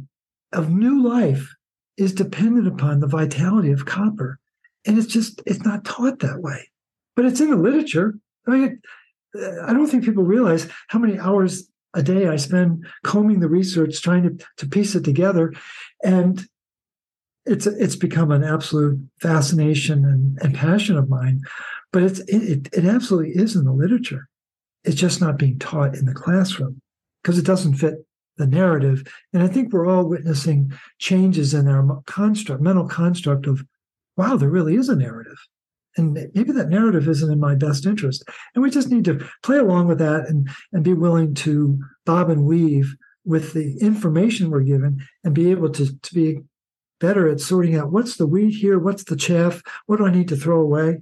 of 0.51 0.69
new 0.69 1.03
life 1.03 1.55
is 1.97 2.13
dependent 2.13 2.67
upon 2.67 2.99
the 2.99 3.07
vitality 3.07 3.71
of 3.71 3.85
copper. 3.85 4.39
And 4.85 4.97
it's 4.97 5.11
just, 5.11 5.41
it's 5.45 5.63
not 5.63 5.85
taught 5.85 6.19
that 6.19 6.41
way. 6.41 6.69
But 7.15 7.25
it's 7.25 7.39
in 7.39 7.49
the 7.49 7.55
literature. 7.55 8.15
I 8.47 8.51
mean, 8.51 8.81
uh, 9.39 9.63
I 9.65 9.73
don't 9.73 9.87
think 9.87 10.03
people 10.03 10.23
realize 10.23 10.67
how 10.87 10.99
many 10.99 11.19
hours 11.19 11.67
a 11.93 12.01
day 12.01 12.27
I 12.27 12.37
spend 12.37 12.87
combing 13.03 13.39
the 13.39 13.49
research, 13.49 14.01
trying 14.01 14.23
to, 14.23 14.45
to 14.57 14.67
piece 14.67 14.95
it 14.95 15.03
together. 15.03 15.53
And 16.03 16.43
it's 17.45 17.67
it's 17.67 17.95
become 17.95 18.31
an 18.31 18.43
absolute 18.43 18.99
fascination 19.19 20.05
and, 20.05 20.37
and 20.41 20.55
passion 20.55 20.97
of 20.97 21.09
mine. 21.09 21.41
But 21.91 22.03
it's 22.03 22.19
it, 22.21 22.69
it 22.73 22.85
absolutely 22.85 23.31
is 23.31 23.55
in 23.55 23.65
the 23.65 23.73
literature. 23.73 24.27
It's 24.83 24.99
just 24.99 25.21
not 25.21 25.37
being 25.37 25.59
taught 25.59 25.95
in 25.95 26.05
the 26.05 26.13
classroom 26.13 26.81
because 27.21 27.37
it 27.37 27.45
doesn't 27.45 27.75
fit 27.75 28.05
the 28.37 28.47
narrative. 28.47 29.03
And 29.31 29.43
I 29.43 29.47
think 29.47 29.71
we're 29.71 29.87
all 29.87 30.05
witnessing 30.05 30.73
changes 30.99 31.53
in 31.53 31.67
our 31.67 32.01
construct, 32.05 32.61
mental 32.61 32.87
construct 32.87 33.47
of, 33.47 33.63
wow, 34.17 34.37
there 34.37 34.49
really 34.49 34.75
is 34.75 34.89
a 34.89 34.95
narrative. 34.95 35.37
And 35.95 36.13
maybe 36.33 36.51
that 36.53 36.69
narrative 36.69 37.07
isn't 37.07 37.31
in 37.31 37.39
my 37.39 37.53
best 37.53 37.85
interest. 37.85 38.23
And 38.55 38.63
we 38.63 38.71
just 38.71 38.89
need 38.89 39.05
to 39.05 39.23
play 39.43 39.57
along 39.57 39.87
with 39.87 39.99
that 39.99 40.27
and, 40.27 40.49
and 40.71 40.83
be 40.83 40.93
willing 40.93 41.35
to 41.35 41.79
bob 42.05 42.29
and 42.29 42.45
weave 42.45 42.95
with 43.25 43.53
the 43.53 43.77
information 43.77 44.49
we're 44.49 44.61
given 44.61 45.05
and 45.23 45.35
be 45.35 45.51
able 45.51 45.69
to, 45.69 45.97
to 45.99 46.13
be 46.15 46.39
better 47.03 47.27
at 47.27 47.41
sorting 47.41 47.75
out 47.75 47.91
what's 47.91 48.15
the 48.15 48.25
weed 48.25 48.51
here, 48.51 48.79
what's 48.79 49.03
the 49.03 49.17
chaff, 49.17 49.61
what 49.87 49.97
do 49.97 50.05
I 50.05 50.11
need 50.11 50.29
to 50.29 50.37
throw 50.37 50.61
away, 50.61 50.99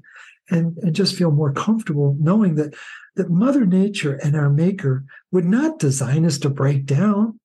and, 0.49 0.75
and 0.79 0.95
just 0.95 1.15
feel 1.15 1.29
more 1.29 1.53
comfortable 1.53 2.17
knowing 2.19 2.55
that 2.55 2.73
that 3.15 3.29
Mother 3.29 3.67
Nature 3.67 4.15
and 4.15 4.35
our 4.35 4.49
Maker 4.49 5.03
would 5.31 5.45
not 5.45 5.77
design 5.77 6.25
us 6.25 6.39
to 6.39 6.49
break 6.49 6.87
down. 6.87 7.39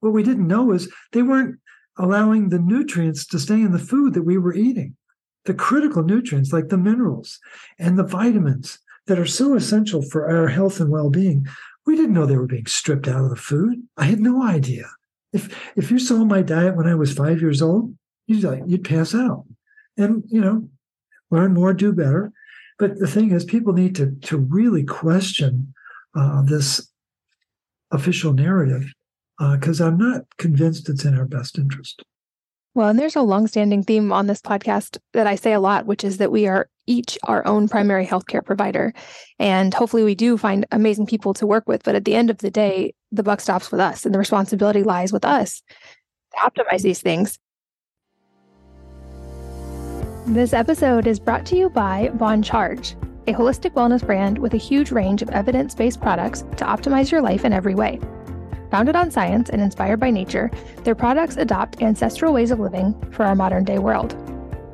What 0.00 0.12
we 0.12 0.24
didn't 0.24 0.48
know 0.48 0.72
is 0.72 0.92
they 1.12 1.22
weren't 1.22 1.60
allowing 1.96 2.48
the 2.48 2.58
nutrients 2.58 3.24
to 3.26 3.38
stay 3.38 3.54
in 3.62 3.70
the 3.70 3.78
food 3.78 4.14
that 4.14 4.24
we 4.24 4.36
were 4.36 4.54
eating, 4.54 4.96
the 5.44 5.54
critical 5.54 6.02
nutrients 6.02 6.52
like 6.52 6.70
the 6.70 6.78
minerals 6.78 7.38
and 7.78 7.96
the 7.96 8.04
vitamins 8.04 8.80
that 9.06 9.18
are 9.18 9.26
so 9.26 9.54
essential 9.54 10.02
for 10.02 10.28
our 10.28 10.48
health 10.48 10.80
and 10.80 10.90
well 10.90 11.08
being. 11.10 11.46
We 11.86 11.94
didn't 11.94 12.14
know 12.14 12.26
they 12.26 12.36
were 12.36 12.48
being 12.48 12.66
stripped 12.66 13.06
out 13.06 13.22
of 13.22 13.30
the 13.30 13.36
food. 13.36 13.86
I 13.96 14.06
had 14.06 14.18
no 14.18 14.42
idea. 14.42 14.86
If 15.32 15.72
if 15.76 15.90
you 15.90 15.98
saw 15.98 16.24
my 16.24 16.42
diet 16.42 16.76
when 16.76 16.86
I 16.86 16.94
was 16.94 17.12
five 17.12 17.40
years 17.40 17.62
old, 17.62 17.94
you'd 18.26 18.44
like 18.44 18.62
you'd 18.66 18.84
pass 18.84 19.14
out. 19.14 19.44
And 19.96 20.24
you 20.28 20.40
know, 20.40 20.68
learn 21.30 21.54
more, 21.54 21.72
do 21.72 21.92
better. 21.92 22.32
But 22.78 22.98
the 22.98 23.06
thing 23.06 23.32
is, 23.32 23.44
people 23.44 23.72
need 23.72 23.94
to 23.96 24.12
to 24.22 24.38
really 24.38 24.84
question 24.84 25.72
uh, 26.14 26.42
this 26.42 26.90
official 27.90 28.32
narrative 28.32 28.92
because 29.52 29.80
uh, 29.80 29.86
I'm 29.86 29.98
not 29.98 30.22
convinced 30.38 30.88
it's 30.88 31.04
in 31.04 31.16
our 31.16 31.26
best 31.26 31.58
interest. 31.58 32.02
Well, 32.74 32.88
and 32.88 32.98
there's 32.98 33.16
a 33.16 33.22
longstanding 33.22 33.84
theme 33.84 34.12
on 34.12 34.26
this 34.26 34.42
podcast 34.42 34.98
that 35.14 35.26
I 35.26 35.34
say 35.34 35.54
a 35.54 35.60
lot, 35.60 35.86
which 35.86 36.04
is 36.04 36.18
that 36.18 36.30
we 36.30 36.46
are 36.46 36.68
each 36.86 37.18
our 37.24 37.46
own 37.46 37.68
primary 37.68 38.06
healthcare 38.06 38.44
provider. 38.44 38.92
And 39.38 39.72
hopefully 39.72 40.04
we 40.04 40.14
do 40.14 40.36
find 40.36 40.66
amazing 40.70 41.06
people 41.06 41.32
to 41.34 41.46
work 41.46 41.64
with. 41.66 41.82
But 41.84 41.94
at 41.94 42.04
the 42.04 42.14
end 42.14 42.28
of 42.28 42.38
the 42.38 42.50
day, 42.50 42.92
the 43.12 43.22
buck 43.22 43.40
stops 43.40 43.70
with 43.70 43.80
us 43.80 44.04
and 44.04 44.14
the 44.14 44.18
responsibility 44.18 44.82
lies 44.82 45.12
with 45.12 45.24
us 45.24 45.62
to 46.32 46.38
optimize 46.38 46.82
these 46.82 47.00
things. 47.00 47.38
This 50.26 50.52
episode 50.52 51.06
is 51.06 51.20
brought 51.20 51.46
to 51.46 51.56
you 51.56 51.70
by 51.70 52.10
Bon 52.14 52.42
Charge, 52.42 52.96
a 53.28 53.32
holistic 53.32 53.74
wellness 53.74 54.04
brand 54.04 54.38
with 54.38 54.54
a 54.54 54.58
huge 54.58 54.90
range 54.90 55.22
of 55.22 55.30
evidence 55.30 55.74
based 55.74 56.00
products 56.00 56.42
to 56.56 56.64
optimize 56.64 57.12
your 57.12 57.22
life 57.22 57.44
in 57.44 57.52
every 57.52 57.74
way. 57.74 58.00
Founded 58.70 58.96
on 58.96 59.10
science 59.10 59.50
and 59.50 59.62
inspired 59.62 60.00
by 60.00 60.10
nature, 60.10 60.50
their 60.82 60.96
products 60.96 61.36
adopt 61.36 61.80
ancestral 61.80 62.32
ways 62.32 62.50
of 62.50 62.58
living 62.58 62.92
for 63.12 63.24
our 63.24 63.36
modern 63.36 63.64
day 63.64 63.78
world. 63.78 64.16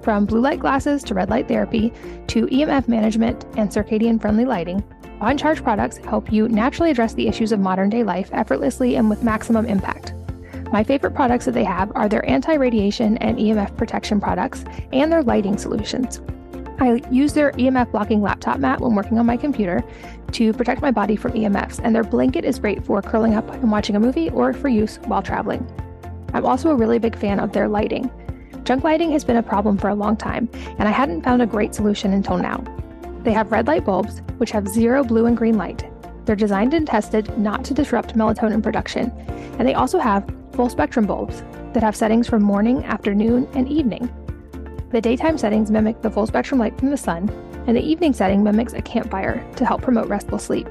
From 0.02 0.24
blue 0.24 0.40
light 0.40 0.58
glasses 0.58 1.02
to 1.04 1.14
red 1.14 1.30
light 1.30 1.48
therapy 1.48 1.92
to 2.28 2.46
EMF 2.46 2.88
management 2.88 3.44
and 3.56 3.70
circadian 3.70 4.20
friendly 4.20 4.44
lighting, 4.44 4.82
Bon 5.22 5.38
Charge 5.38 5.62
products 5.62 5.98
help 5.98 6.32
you 6.32 6.48
naturally 6.48 6.90
address 6.90 7.14
the 7.14 7.28
issues 7.28 7.52
of 7.52 7.60
modern 7.60 7.88
day 7.88 8.02
life 8.02 8.28
effortlessly 8.32 8.96
and 8.96 9.08
with 9.08 9.22
maximum 9.22 9.66
impact. 9.66 10.14
My 10.72 10.82
favorite 10.82 11.14
products 11.14 11.44
that 11.44 11.52
they 11.52 11.62
have 11.62 11.92
are 11.94 12.08
their 12.08 12.28
anti 12.28 12.54
radiation 12.54 13.16
and 13.18 13.38
EMF 13.38 13.76
protection 13.76 14.20
products 14.20 14.64
and 14.92 15.12
their 15.12 15.22
lighting 15.22 15.56
solutions. 15.56 16.20
I 16.80 17.00
use 17.08 17.34
their 17.34 17.52
EMF 17.52 17.92
blocking 17.92 18.20
laptop 18.20 18.58
mat 18.58 18.80
when 18.80 18.96
working 18.96 19.16
on 19.16 19.24
my 19.24 19.36
computer 19.36 19.84
to 20.32 20.52
protect 20.52 20.82
my 20.82 20.90
body 20.90 21.14
from 21.14 21.34
EMFs, 21.34 21.80
and 21.84 21.94
their 21.94 22.02
blanket 22.02 22.44
is 22.44 22.58
great 22.58 22.84
for 22.84 23.00
curling 23.00 23.34
up 23.34 23.48
and 23.48 23.70
watching 23.70 23.94
a 23.94 24.00
movie 24.00 24.28
or 24.30 24.52
for 24.52 24.68
use 24.68 24.96
while 25.04 25.22
traveling. 25.22 25.64
I'm 26.34 26.44
also 26.44 26.70
a 26.70 26.74
really 26.74 26.98
big 26.98 27.16
fan 27.16 27.38
of 27.38 27.52
their 27.52 27.68
lighting. 27.68 28.10
Junk 28.64 28.82
lighting 28.82 29.12
has 29.12 29.22
been 29.22 29.36
a 29.36 29.42
problem 29.44 29.78
for 29.78 29.88
a 29.88 29.94
long 29.94 30.16
time, 30.16 30.48
and 30.80 30.88
I 30.88 30.90
hadn't 30.90 31.22
found 31.22 31.42
a 31.42 31.46
great 31.46 31.76
solution 31.76 32.12
until 32.12 32.38
now. 32.38 32.64
They 33.22 33.32
have 33.32 33.52
red 33.52 33.66
light 33.66 33.84
bulbs, 33.84 34.20
which 34.38 34.50
have 34.50 34.66
zero 34.66 35.04
blue 35.04 35.26
and 35.26 35.36
green 35.36 35.56
light. 35.56 35.88
They're 36.24 36.36
designed 36.36 36.74
and 36.74 36.86
tested 36.86 37.36
not 37.38 37.64
to 37.64 37.74
disrupt 37.74 38.16
melatonin 38.16 38.62
production, 38.62 39.10
and 39.58 39.66
they 39.66 39.74
also 39.74 39.98
have 39.98 40.28
full 40.52 40.68
spectrum 40.68 41.06
bulbs 41.06 41.42
that 41.72 41.82
have 41.82 41.96
settings 41.96 42.28
for 42.28 42.38
morning, 42.38 42.84
afternoon, 42.84 43.48
and 43.54 43.68
evening. 43.68 44.10
The 44.90 45.00
daytime 45.00 45.38
settings 45.38 45.70
mimic 45.70 46.02
the 46.02 46.10
full 46.10 46.26
spectrum 46.26 46.58
light 46.60 46.76
from 46.78 46.90
the 46.90 46.96
sun, 46.96 47.28
and 47.66 47.76
the 47.76 47.82
evening 47.82 48.12
setting 48.12 48.42
mimics 48.42 48.72
a 48.72 48.82
campfire 48.82 49.44
to 49.56 49.64
help 49.64 49.82
promote 49.82 50.08
restful 50.08 50.38
sleep. 50.38 50.68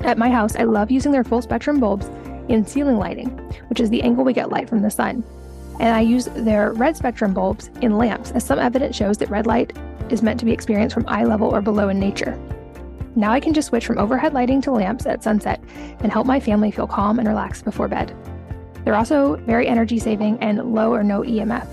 At 0.00 0.18
my 0.18 0.30
house, 0.30 0.56
I 0.56 0.64
love 0.64 0.90
using 0.90 1.12
their 1.12 1.24
full 1.24 1.42
spectrum 1.42 1.80
bulbs 1.80 2.10
in 2.48 2.66
ceiling 2.66 2.98
lighting, 2.98 3.30
which 3.68 3.80
is 3.80 3.88
the 3.88 4.02
angle 4.02 4.24
we 4.24 4.32
get 4.32 4.50
light 4.50 4.68
from 4.68 4.82
the 4.82 4.90
sun. 4.90 5.24
And 5.80 5.94
I 5.94 6.00
use 6.00 6.26
their 6.26 6.72
red 6.72 6.96
spectrum 6.96 7.32
bulbs 7.32 7.70
in 7.80 7.96
lamps, 7.96 8.32
as 8.32 8.44
some 8.44 8.58
evidence 8.58 8.96
shows 8.96 9.16
that 9.18 9.30
red 9.30 9.46
light 9.46 9.72
is 10.10 10.22
meant 10.22 10.38
to 10.40 10.46
be 10.46 10.52
experienced 10.52 10.94
from 10.94 11.06
eye 11.08 11.24
level 11.24 11.48
or 11.48 11.60
below 11.60 11.88
in 11.88 11.98
nature. 11.98 12.38
Now 13.16 13.32
I 13.32 13.40
can 13.40 13.54
just 13.54 13.68
switch 13.68 13.86
from 13.86 13.98
overhead 13.98 14.34
lighting 14.34 14.60
to 14.62 14.72
lamps 14.72 15.06
at 15.06 15.22
sunset 15.22 15.62
and 16.00 16.10
help 16.10 16.26
my 16.26 16.40
family 16.40 16.70
feel 16.70 16.86
calm 16.86 17.18
and 17.18 17.28
relaxed 17.28 17.64
before 17.64 17.88
bed. 17.88 18.16
They're 18.84 18.96
also 18.96 19.36
very 19.36 19.66
energy 19.68 19.98
saving 19.98 20.38
and 20.40 20.74
low 20.74 20.92
or 20.92 21.02
no 21.02 21.22
EMF. 21.22 21.66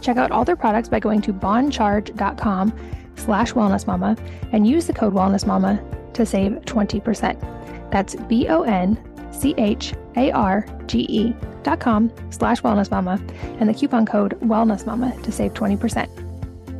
Check 0.00 0.16
out 0.16 0.30
all 0.30 0.44
their 0.44 0.56
products 0.56 0.88
by 0.88 0.98
going 0.98 1.20
to 1.22 1.32
boncharge.com 1.32 2.72
slash 3.16 3.52
wellnessmama 3.52 4.18
and 4.52 4.66
use 4.66 4.86
the 4.86 4.92
code 4.92 5.14
wellnessmama 5.14 6.12
to 6.14 6.26
save 6.26 6.52
20%. 6.52 7.90
That's 7.90 8.14
B-O-N-C-H-A-R-G-E 8.14 8.96
dot 11.62 11.80
com 11.80 12.12
slash 12.30 12.62
wellnessmama 12.62 13.60
and 13.60 13.68
the 13.68 13.74
coupon 13.74 14.06
code 14.06 14.38
wellnessmama 14.40 15.22
to 15.22 15.32
save 15.32 15.52
20%. 15.54 16.25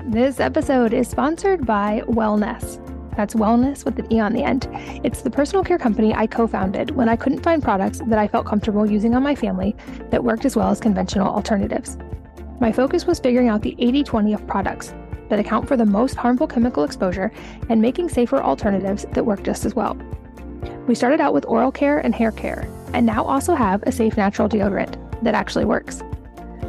This 0.08 0.38
episode 0.38 0.92
is 0.92 1.08
sponsored 1.08 1.66
by 1.66 2.00
Wellnesse. 2.06 2.78
That's 3.16 3.34
wellness 3.34 3.84
with 3.84 3.98
an 3.98 4.12
E 4.12 4.20
on 4.20 4.34
the 4.34 4.44
end. 4.44 4.68
It's 5.02 5.22
the 5.22 5.30
personal 5.30 5.64
care 5.64 5.78
company 5.78 6.14
I 6.14 6.28
co 6.28 6.46
founded 6.46 6.92
when 6.92 7.08
I 7.08 7.16
couldn't 7.16 7.42
find 7.42 7.60
products 7.60 8.00
that 8.06 8.16
I 8.16 8.28
felt 8.28 8.46
comfortable 8.46 8.88
using 8.88 9.16
on 9.16 9.24
my 9.24 9.34
family 9.34 9.74
that 10.10 10.22
worked 10.22 10.44
as 10.44 10.54
well 10.54 10.70
as 10.70 10.78
conventional 10.78 11.26
alternatives. 11.26 11.98
My 12.60 12.70
focus 12.70 13.04
was 13.04 13.18
figuring 13.18 13.48
out 13.48 13.62
the 13.62 13.74
80 13.80 14.04
20 14.04 14.32
of 14.32 14.46
products 14.46 14.94
that 15.28 15.40
account 15.40 15.66
for 15.66 15.76
the 15.76 15.84
most 15.84 16.14
harmful 16.14 16.46
chemical 16.46 16.84
exposure 16.84 17.32
and 17.68 17.82
making 17.82 18.08
safer 18.08 18.40
alternatives 18.40 19.06
that 19.10 19.26
work 19.26 19.42
just 19.42 19.64
as 19.64 19.74
well. 19.74 19.96
We 20.86 20.94
started 20.94 21.20
out 21.20 21.34
with 21.34 21.46
oral 21.46 21.72
care 21.72 21.98
and 21.98 22.14
hair 22.14 22.30
care, 22.30 22.68
and 22.92 23.06
now 23.06 23.24
also 23.24 23.56
have 23.56 23.82
a 23.82 23.90
safe 23.90 24.16
natural 24.16 24.48
deodorant 24.48 24.94
that 25.24 25.34
actually 25.34 25.64
works. 25.64 26.00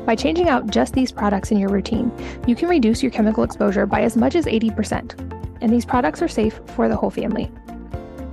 By 0.08 0.16
changing 0.16 0.50
out 0.50 0.66
just 0.72 0.96
these 0.96 1.12
products 1.12 1.52
in 1.52 1.60
your 1.60 1.70
routine, 1.70 2.12
you 2.48 2.56
can 2.56 2.68
reduce 2.68 3.04
your 3.04 3.12
chemical 3.12 3.44
exposure 3.44 3.86
by 3.86 4.02
as 4.02 4.18
much 4.18 4.34
as 4.34 4.46
80% 4.46 5.38
and 5.62 5.72
these 5.72 5.86
products 5.86 6.22
are 6.22 6.28
safe 6.28 6.60
for 6.76 6.88
the 6.88 6.96
whole 6.96 7.10
family. 7.10 7.52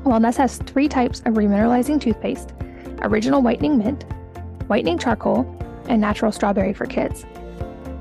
Wellnesse 0.04 0.36
has 0.36 0.58
three 0.58 0.88
types 0.88 1.20
of 1.20 1.34
remineralizing 1.34 2.00
toothpaste 2.00 2.52
original 3.02 3.42
whitening 3.42 3.76
mint, 3.76 4.04
whitening 4.68 4.98
charcoal, 4.98 5.44
and 5.88 6.00
natural 6.00 6.32
strawberry 6.32 6.72
for 6.72 6.86
kids. 6.86 7.26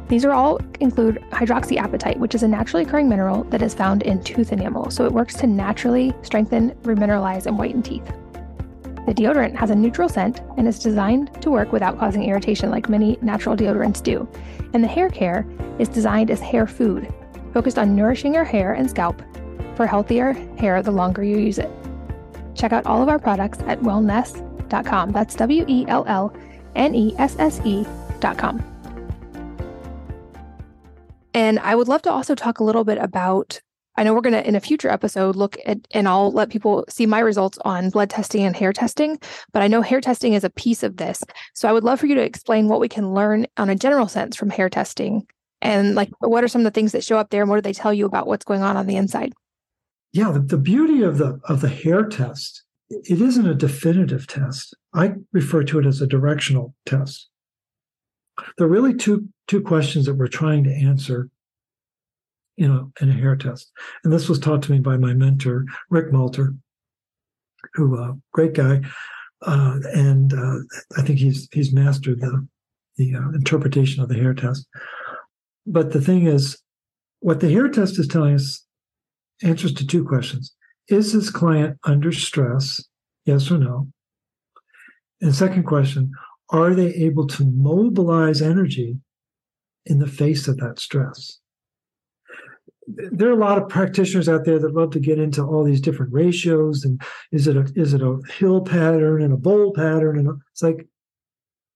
These 0.08 0.24
are 0.24 0.32
all 0.32 0.60
include 0.80 1.22
hydroxyapatite, 1.32 2.18
which 2.18 2.36
is 2.36 2.44
a 2.44 2.48
naturally 2.48 2.84
occurring 2.84 3.10
mineral 3.10 3.44
that 3.46 3.62
is 3.62 3.74
found 3.74 4.04
in 4.04 4.24
tooth 4.24 4.54
enamel, 4.54 4.92
so 4.92 5.06
it 5.06 5.12
works 5.12 5.34
to 5.36 5.48
naturally 5.48 6.14
strengthen, 6.22 6.72
remineralize, 6.84 7.48
and 7.48 7.58
whiten 7.58 7.82
teeth. 7.82 8.10
The 9.06 9.14
deodorant 9.14 9.56
has 9.56 9.70
a 9.70 9.76
neutral 9.76 10.08
scent 10.08 10.42
and 10.58 10.68
is 10.68 10.80
designed 10.80 11.42
to 11.42 11.52
work 11.52 11.72
without 11.72 12.00
causing 12.00 12.24
irritation 12.24 12.72
like 12.72 12.88
many 12.88 13.18
natural 13.22 13.56
deodorants 13.56 14.02
do. 14.02 14.28
And 14.74 14.84
the 14.84 14.88
hair 14.88 15.10
care 15.10 15.46
is 15.78 15.90
designed 15.90 16.32
as 16.32 16.40
hair 16.40 16.66
food, 16.66 17.14
focused 17.54 17.78
on 17.78 17.96
nourishing 17.96 18.34
your 18.34 18.46
hair 18.46 18.74
and 18.74 18.90
scalp 18.90 19.22
for 19.76 19.86
healthier 19.86 20.34
hair 20.58 20.82
the 20.82 20.92
longer 20.92 21.24
you 21.24 21.38
use 21.38 21.60
it. 21.60 21.70
Check 22.56 22.72
out 22.72 22.86
all 22.86 23.02
of 23.02 23.10
our 23.10 23.20
products 23.20 23.60
at 23.68 23.80
wellnesse.com. 23.82 25.12
That's 25.12 25.36
W 25.36 25.66
E 25.68 25.86
L 25.88 26.06
L 26.08 26.34
N 26.76 26.96
E 26.96 27.14
S 27.18 27.36
S 27.40 27.60
E.com. 27.66 28.64
And 31.34 31.60
I 31.60 31.76
would 31.76 31.88
love 31.88 32.04
to 32.04 32.12
also 32.12 32.36
talk 32.36 32.60
a 32.60 32.64
little 32.64 32.84
bit 32.84 33.00
about 33.00 33.60
I 33.96 34.04
know 34.04 34.14
we're 34.14 34.22
going 34.22 34.34
to, 34.34 34.48
in 34.48 34.56
a 34.56 34.60
future 34.60 34.90
episode, 34.90 35.36
look 35.36 35.58
at, 35.66 35.80
and 35.92 36.08
I'll 36.08 36.32
let 36.32 36.50
people 36.50 36.86
see 36.90 37.06
my 37.06 37.20
results 37.20 37.60
on 37.64 37.90
blood 37.90 38.10
testing 38.10 38.44
and 38.44 38.56
hair 38.56 38.74
testing. 38.74 39.20
But 39.52 39.62
I 39.62 39.68
know 39.68 39.82
hair 39.82 40.02
testing 40.02 40.34
is 40.34 40.44
a 40.44 40.50
piece 40.50 40.84
of 40.84 40.98
this. 40.98 41.24
So 41.54 41.70
I 41.70 41.72
would 41.72 41.84
love 41.84 42.00
for 42.00 42.08
you 42.08 42.16
to 42.16 42.24
explain 42.24 42.68
what 42.68 42.80
we 42.80 42.90
can 42.90 43.14
learn 43.14 43.46
on 43.58 43.70
a 43.70 43.76
general 43.76 44.08
sense 44.08 44.36
from 44.36 44.50
hair 44.50 44.70
testing 44.70 45.28
and 45.64 45.96
like 45.96 46.12
what 46.20 46.44
are 46.44 46.48
some 46.48 46.62
of 46.62 46.66
the 46.66 46.72
things 46.72 46.92
that 46.92 47.04
show 47.04 47.18
up 47.18 47.30
there 47.30 47.42
and 47.42 47.50
what 47.50 47.56
do 47.56 47.62
they 47.62 47.74
tell 47.74 47.94
you 47.94 48.06
about 48.06 48.28
what's 48.28 48.46
going 48.46 48.62
on 48.62 48.78
on 48.78 48.86
the 48.86 48.98
inside? 48.98 49.34
Yeah, 50.12 50.32
the, 50.32 50.40
the 50.42 50.58
beauty 50.58 51.02
of 51.02 51.18
the 51.18 51.40
of 51.46 51.62
the 51.62 51.70
hair 51.70 52.04
test, 52.04 52.64
it 52.90 53.22
isn't 53.22 53.48
a 53.48 53.56
definitive 53.56 54.28
test. 54.28 54.76
I 54.94 55.14
refer 55.32 55.64
to 55.64 55.80
it 55.80 55.86
as 55.86 56.02
a 56.02 56.08
directional 56.08 56.76
test. 56.86 57.30
There 58.58 58.68
are 58.68 58.70
really 58.70 58.94
two 58.94 59.30
two 59.48 59.62
questions 59.62 60.06
that 60.06 60.16
we're 60.16 60.28
trying 60.28 60.66
to 60.66 60.72
answer 60.72 61.30
you 62.56 62.68
know, 62.68 62.92
in 63.02 63.10
a 63.10 63.14
hair 63.14 63.36
test. 63.36 63.72
And 64.04 64.14
this 64.14 64.30
was 64.30 64.40
taught 64.40 64.62
to 64.64 64.72
me 64.72 64.80
by 64.80 64.98
my 64.98 65.14
mentor, 65.14 65.66
Rick 65.90 66.12
Malter, 66.12 66.58
who 67.74 67.98
uh, 67.98 68.14
great 68.32 68.54
guy, 68.54 68.82
uh, 69.42 69.80
and 69.94 70.34
uh, 70.34 70.60
I 70.98 71.02
think 71.02 71.20
he's 71.20 71.48
he's 71.52 71.74
mastered 71.74 72.22
the 72.22 72.48
the 72.98 73.16
uh, 73.16 73.30
interpretation 73.30 74.04
of 74.04 74.10
the 74.10 74.16
hair 74.16 74.34
test. 74.34 74.68
But 75.66 75.92
the 75.92 76.02
thing 76.02 76.28
is, 76.28 76.58
what 77.20 77.40
the 77.40 77.52
hair 77.52 77.70
test 77.70 77.98
is 77.98 78.08
telling 78.08 78.36
us 78.36 78.66
answers 79.42 79.74
to 79.76 79.88
two 79.88 80.06
questions: 80.06 80.54
Is 80.88 81.14
this 81.14 81.30
client 81.30 81.80
under 81.84 82.12
stress? 82.12 82.84
Yes 83.26 83.50
or 83.50 83.58
no? 83.58 83.88
And 85.22 85.34
second 85.34 85.64
question: 85.64 86.12
Are 86.50 86.74
they 86.76 86.94
able 86.94 87.28
to 87.28 87.46
mobilize 87.46 88.42
energy 88.42 88.98
in 89.86 90.00
the 90.00 90.08
face 90.08 90.48
of 90.48 90.58
that 90.58 90.80
stress? 90.80 91.40
There 92.88 93.30
are 93.30 93.34
a 93.34 93.36
lot 93.36 93.58
of 93.58 93.70
practitioners 93.70 94.28
out 94.28 94.46
there 94.46 94.60
that 94.60 94.74
love 94.74 94.92
to 94.92 95.00
get 95.00 95.20
into 95.20 95.44
all 95.44 95.64
these 95.64 95.82
different 95.82 96.12
ratios 96.12 96.84
and 96.84 97.02
is 97.32 97.48
it 97.48 97.56
a 97.56 97.72
is 97.76 97.94
it 97.94 98.02
a 98.02 98.20
hill 98.38 98.62
pattern 98.62 99.22
and 99.22 99.34
a 99.34 99.38
bowl 99.38 99.74
pattern 99.74 100.18
and 100.18 100.42
it's 100.52 100.62
like 100.62 100.88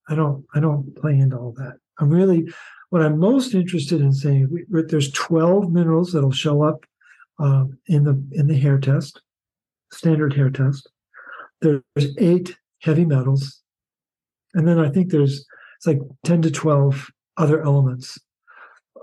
I 0.08 0.14
don't 0.14 0.44
I 0.54 0.60
don't 0.60 0.94
play 0.96 1.18
into 1.18 1.36
all 1.36 1.52
that. 1.58 1.78
I'm 1.98 2.10
really 2.10 2.48
what 2.90 3.02
I'm 3.02 3.18
most 3.18 3.54
interested 3.54 4.00
in 4.00 4.12
saying 4.12 4.66
there's 4.68 5.12
12 5.12 5.70
minerals 5.70 6.12
that'll 6.12 6.32
show 6.32 6.62
up 6.62 6.84
uh, 7.38 7.64
in 7.86 8.04
the 8.04 8.22
in 8.32 8.46
the 8.46 8.58
hair 8.58 8.78
test, 8.78 9.20
standard 9.92 10.32
hair 10.32 10.50
test. 10.50 10.90
There's 11.60 11.82
eight 12.18 12.56
heavy 12.80 13.04
metals, 13.04 13.62
and 14.54 14.66
then 14.66 14.78
I 14.78 14.88
think 14.88 15.10
there's 15.10 15.44
it's 15.76 15.86
like 15.86 16.00
10 16.24 16.42
to 16.42 16.50
12 16.50 17.10
other 17.36 17.62
elements 17.62 18.18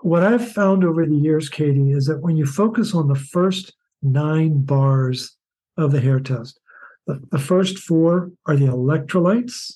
what 0.01 0.23
I've 0.23 0.51
found 0.51 0.83
over 0.83 1.05
the 1.05 1.15
years, 1.15 1.49
Katie, 1.49 1.91
is 1.91 2.05
that 2.05 2.21
when 2.21 2.37
you 2.37 2.45
focus 2.45 2.93
on 2.93 3.07
the 3.07 3.15
first 3.15 3.73
nine 4.01 4.63
bars 4.63 5.35
of 5.77 5.91
the 5.91 6.01
hair 6.01 6.19
test, 6.19 6.59
the, 7.07 7.21
the 7.31 7.39
first 7.39 7.79
four 7.79 8.31
are 8.45 8.55
the 8.55 8.65
electrolytes, 8.65 9.73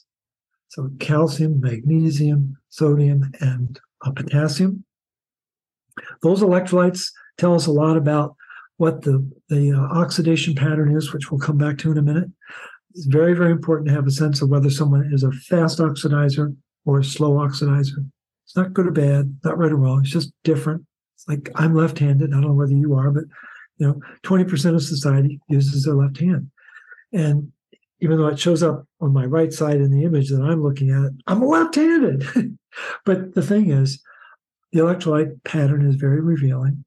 so 0.70 0.90
calcium, 1.00 1.60
magnesium, 1.60 2.58
sodium, 2.70 3.32
and 3.42 3.80
uh, 4.06 4.12
potassium. 4.12 4.84
Those 6.22 6.42
electrolytes 6.42 7.12
tell 7.38 7.56
us 7.56 7.66
a 7.66 7.72
lot 7.72 7.98
about 7.98 8.36
what 8.78 9.02
the, 9.02 9.30
the 9.50 9.74
uh, 9.74 9.80
oxidation 10.00 10.56
pattern 10.56 10.96
is, 10.96 11.14
which 11.14 11.32
we'll 11.32 11.40
come 11.40 11.58
back 11.58 11.78
to 11.80 11.92
in 11.92 11.98
a 11.98 12.02
minute. 12.02 12.30
It's 12.96 13.06
very, 13.06 13.34
very 13.34 13.52
important 13.52 13.90
to 13.90 13.94
have 13.94 14.08
a 14.08 14.12
sense 14.12 14.42
of 14.42 14.50
whether 14.50 14.70
someone 14.70 15.10
is 15.14 15.24
a 15.24 15.32
fast 15.32 15.80
oxidizer 15.80 16.56
or 16.86 17.00
a 17.00 17.04
slow 17.04 17.34
oxidizer. 17.34 18.10
It's 18.50 18.56
not 18.56 18.74
good 18.74 18.88
or 18.88 18.92
bad, 18.92 19.38
not 19.44 19.60
right 19.60 19.72
or 19.72 19.76
wrong. 19.76 20.00
It's 20.02 20.10
just 20.10 20.34
different. 20.44 20.84
It's 21.14 21.28
like 21.28 21.52
I'm 21.54 21.76
left-handed. 21.76 22.32
I 22.32 22.34
don't 22.34 22.48
know 22.48 22.54
whether 22.54 22.74
you 22.74 22.96
are, 22.96 23.12
but 23.12 23.26
you 23.78 23.86
know, 23.86 24.02
20% 24.24 24.74
of 24.74 24.82
society 24.82 25.40
uses 25.48 25.84
their 25.84 25.94
left 25.94 26.20
hand. 26.20 26.50
And 27.14 27.52
even 28.00 28.18
though 28.18 28.26
it 28.26 28.40
shows 28.40 28.64
up 28.64 28.88
on 29.02 29.14
my 29.14 29.26
right 29.26 29.54
side 29.54 29.76
in 29.76 29.92
the 29.92 30.04
image 30.04 30.30
that 30.30 30.42
I'm 30.42 30.64
looking 30.64 30.90
at, 30.90 31.12
I'm 31.28 31.46
left-handed. 31.46 32.26
but 33.06 33.36
the 33.36 33.44
thing 33.44 33.70
is, 33.70 34.02
the 34.72 34.80
electrolyte 34.80 35.44
pattern 35.44 35.88
is 35.88 35.96
very 35.96 36.20
revealing. 36.20 36.84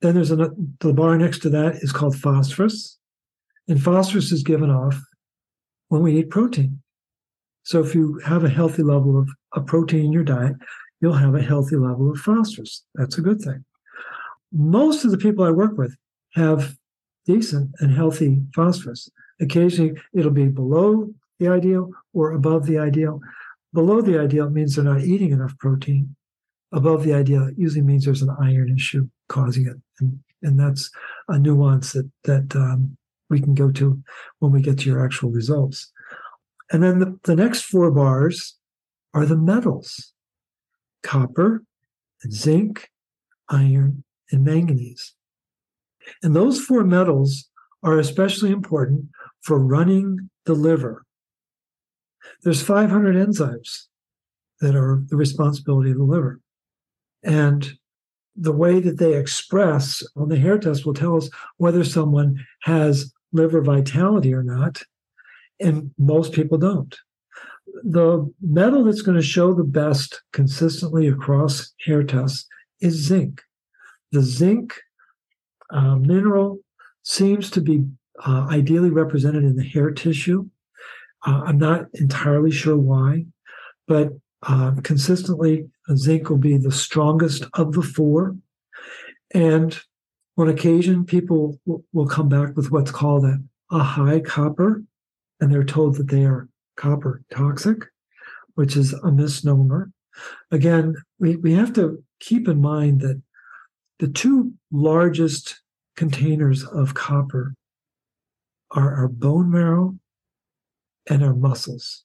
Then 0.00 0.14
there's 0.14 0.30
another, 0.30 0.54
the 0.80 0.94
bar 0.94 1.18
next 1.18 1.40
to 1.40 1.50
that 1.50 1.76
is 1.76 1.92
called 1.92 2.16
phosphorus. 2.16 2.96
And 3.68 3.82
phosphorus 3.82 4.32
is 4.32 4.42
given 4.42 4.70
off 4.70 4.98
when 5.88 6.02
we 6.02 6.18
eat 6.18 6.30
protein. 6.30 6.80
So 7.68 7.84
if 7.84 7.94
you 7.94 8.18
have 8.24 8.44
a 8.44 8.48
healthy 8.48 8.82
level 8.82 9.18
of, 9.18 9.28
a 9.52 9.60
protein 9.60 10.06
in 10.06 10.12
your 10.12 10.24
diet, 10.24 10.56
you'll 11.02 11.12
have 11.12 11.34
a 11.34 11.42
healthy 11.42 11.76
level 11.76 12.10
of 12.10 12.16
phosphorus. 12.16 12.82
That's 12.94 13.18
a 13.18 13.20
good 13.20 13.42
thing. 13.42 13.62
Most 14.50 15.04
of 15.04 15.10
the 15.10 15.18
people 15.18 15.44
I 15.44 15.50
work 15.50 15.76
with 15.76 15.94
have 16.32 16.78
decent 17.26 17.72
and 17.80 17.92
healthy 17.92 18.40
phosphorus. 18.54 19.10
Occasionally, 19.38 20.00
it'll 20.14 20.30
be 20.30 20.48
below 20.48 21.12
the 21.40 21.48
ideal 21.48 21.90
or 22.14 22.32
above 22.32 22.64
the 22.64 22.78
ideal. 22.78 23.20
Below 23.74 24.00
the 24.00 24.18
ideal 24.18 24.48
means 24.48 24.74
they're 24.74 24.84
not 24.84 25.02
eating 25.02 25.32
enough 25.32 25.58
protein. 25.58 26.16
Above 26.72 27.04
the 27.04 27.12
ideal 27.12 27.50
usually 27.54 27.82
means 27.82 28.06
there's 28.06 28.22
an 28.22 28.34
iron 28.40 28.74
issue 28.74 29.06
causing 29.28 29.66
it, 29.66 29.76
and, 30.00 30.18
and 30.42 30.58
that's 30.58 30.90
a 31.28 31.38
nuance 31.38 31.92
that 31.92 32.10
that 32.24 32.56
um, 32.56 32.96
we 33.28 33.40
can 33.40 33.54
go 33.54 33.70
to 33.72 34.02
when 34.38 34.52
we 34.52 34.62
get 34.62 34.78
to 34.78 34.88
your 34.88 35.04
actual 35.04 35.30
results. 35.30 35.92
And 36.70 36.82
then 36.82 36.98
the, 36.98 37.18
the 37.24 37.36
next 37.36 37.62
four 37.62 37.90
bars 37.90 38.56
are 39.14 39.24
the 39.24 39.36
metals 39.36 40.12
copper, 41.02 41.62
and 42.22 42.32
zinc, 42.32 42.90
iron, 43.48 44.04
and 44.30 44.44
manganese. 44.44 45.14
And 46.22 46.34
those 46.34 46.60
four 46.60 46.84
metals 46.84 47.48
are 47.82 47.98
especially 47.98 48.50
important 48.50 49.06
for 49.40 49.58
running 49.58 50.30
the 50.44 50.54
liver. 50.54 51.04
There's 52.42 52.62
500 52.62 53.14
enzymes 53.14 53.84
that 54.60 54.74
are 54.74 55.02
the 55.08 55.16
responsibility 55.16 55.92
of 55.92 55.98
the 55.98 56.04
liver. 56.04 56.40
And 57.22 57.78
the 58.36 58.52
way 58.52 58.80
that 58.80 58.98
they 58.98 59.14
express 59.14 60.02
on 60.16 60.28
the 60.28 60.38
hair 60.38 60.58
test 60.58 60.84
will 60.84 60.94
tell 60.94 61.16
us 61.16 61.30
whether 61.56 61.84
someone 61.84 62.44
has 62.62 63.12
liver 63.32 63.60
vitality 63.60 64.32
or 64.32 64.42
not 64.42 64.82
and 65.60 65.92
most 65.98 66.32
people 66.32 66.58
don't. 66.58 66.94
The 67.84 68.32
metal 68.40 68.84
that's 68.84 69.02
going 69.02 69.16
to 69.16 69.22
show 69.22 69.54
the 69.54 69.64
best 69.64 70.22
consistently 70.32 71.06
across 71.06 71.72
hair 71.84 72.02
tests 72.02 72.46
is 72.80 72.94
zinc. 72.94 73.42
The 74.12 74.22
zinc 74.22 74.74
uh, 75.70 75.96
mineral 75.96 76.60
seems 77.02 77.50
to 77.50 77.60
be 77.60 77.84
uh, 78.24 78.48
ideally 78.50 78.90
represented 78.90 79.44
in 79.44 79.56
the 79.56 79.64
hair 79.64 79.90
tissue. 79.90 80.48
Uh, 81.26 81.42
I'm 81.46 81.58
not 81.58 81.86
entirely 81.94 82.50
sure 82.50 82.76
why, 82.76 83.26
but 83.86 84.12
uh, 84.42 84.72
consistently, 84.82 85.68
zinc 85.94 86.30
will 86.30 86.38
be 86.38 86.56
the 86.56 86.72
strongest 86.72 87.44
of 87.54 87.72
the 87.72 87.82
four. 87.82 88.36
And 89.34 89.78
on 90.36 90.48
occasion, 90.48 91.04
people 91.04 91.58
will 91.92 92.06
come 92.06 92.28
back 92.28 92.56
with 92.56 92.70
what's 92.70 92.92
called 92.92 93.24
a, 93.24 93.38
a 93.70 93.80
high 93.82 94.20
copper 94.20 94.84
and 95.40 95.52
they're 95.52 95.64
told 95.64 95.96
that 95.96 96.08
they 96.08 96.24
are 96.24 96.48
copper 96.76 97.22
toxic, 97.34 97.84
which 98.54 98.76
is 98.76 98.92
a 98.92 99.10
misnomer. 99.10 99.90
Again, 100.50 100.96
we, 101.18 101.36
we 101.36 101.54
have 101.54 101.72
to 101.74 102.02
keep 102.20 102.48
in 102.48 102.60
mind 102.60 103.00
that 103.00 103.22
the 103.98 104.08
two 104.08 104.52
largest 104.70 105.60
containers 105.96 106.64
of 106.64 106.94
copper 106.94 107.54
are 108.70 108.94
our 108.94 109.08
bone 109.08 109.50
marrow 109.50 109.98
and 111.08 111.24
our 111.24 111.34
muscles. 111.34 112.04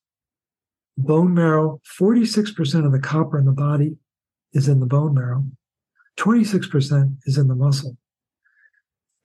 Bone 0.98 1.34
marrow, 1.34 1.82
46% 2.00 2.86
of 2.86 2.92
the 2.92 3.00
copper 3.00 3.38
in 3.38 3.46
the 3.46 3.52
body 3.52 3.98
is 4.54 4.68
in 4.68 4.80
the 4.80 4.86
bone 4.86 5.14
marrow, 5.16 5.46
26% 6.18 7.18
is 7.26 7.38
in 7.38 7.48
the 7.48 7.56
muscle, 7.56 7.98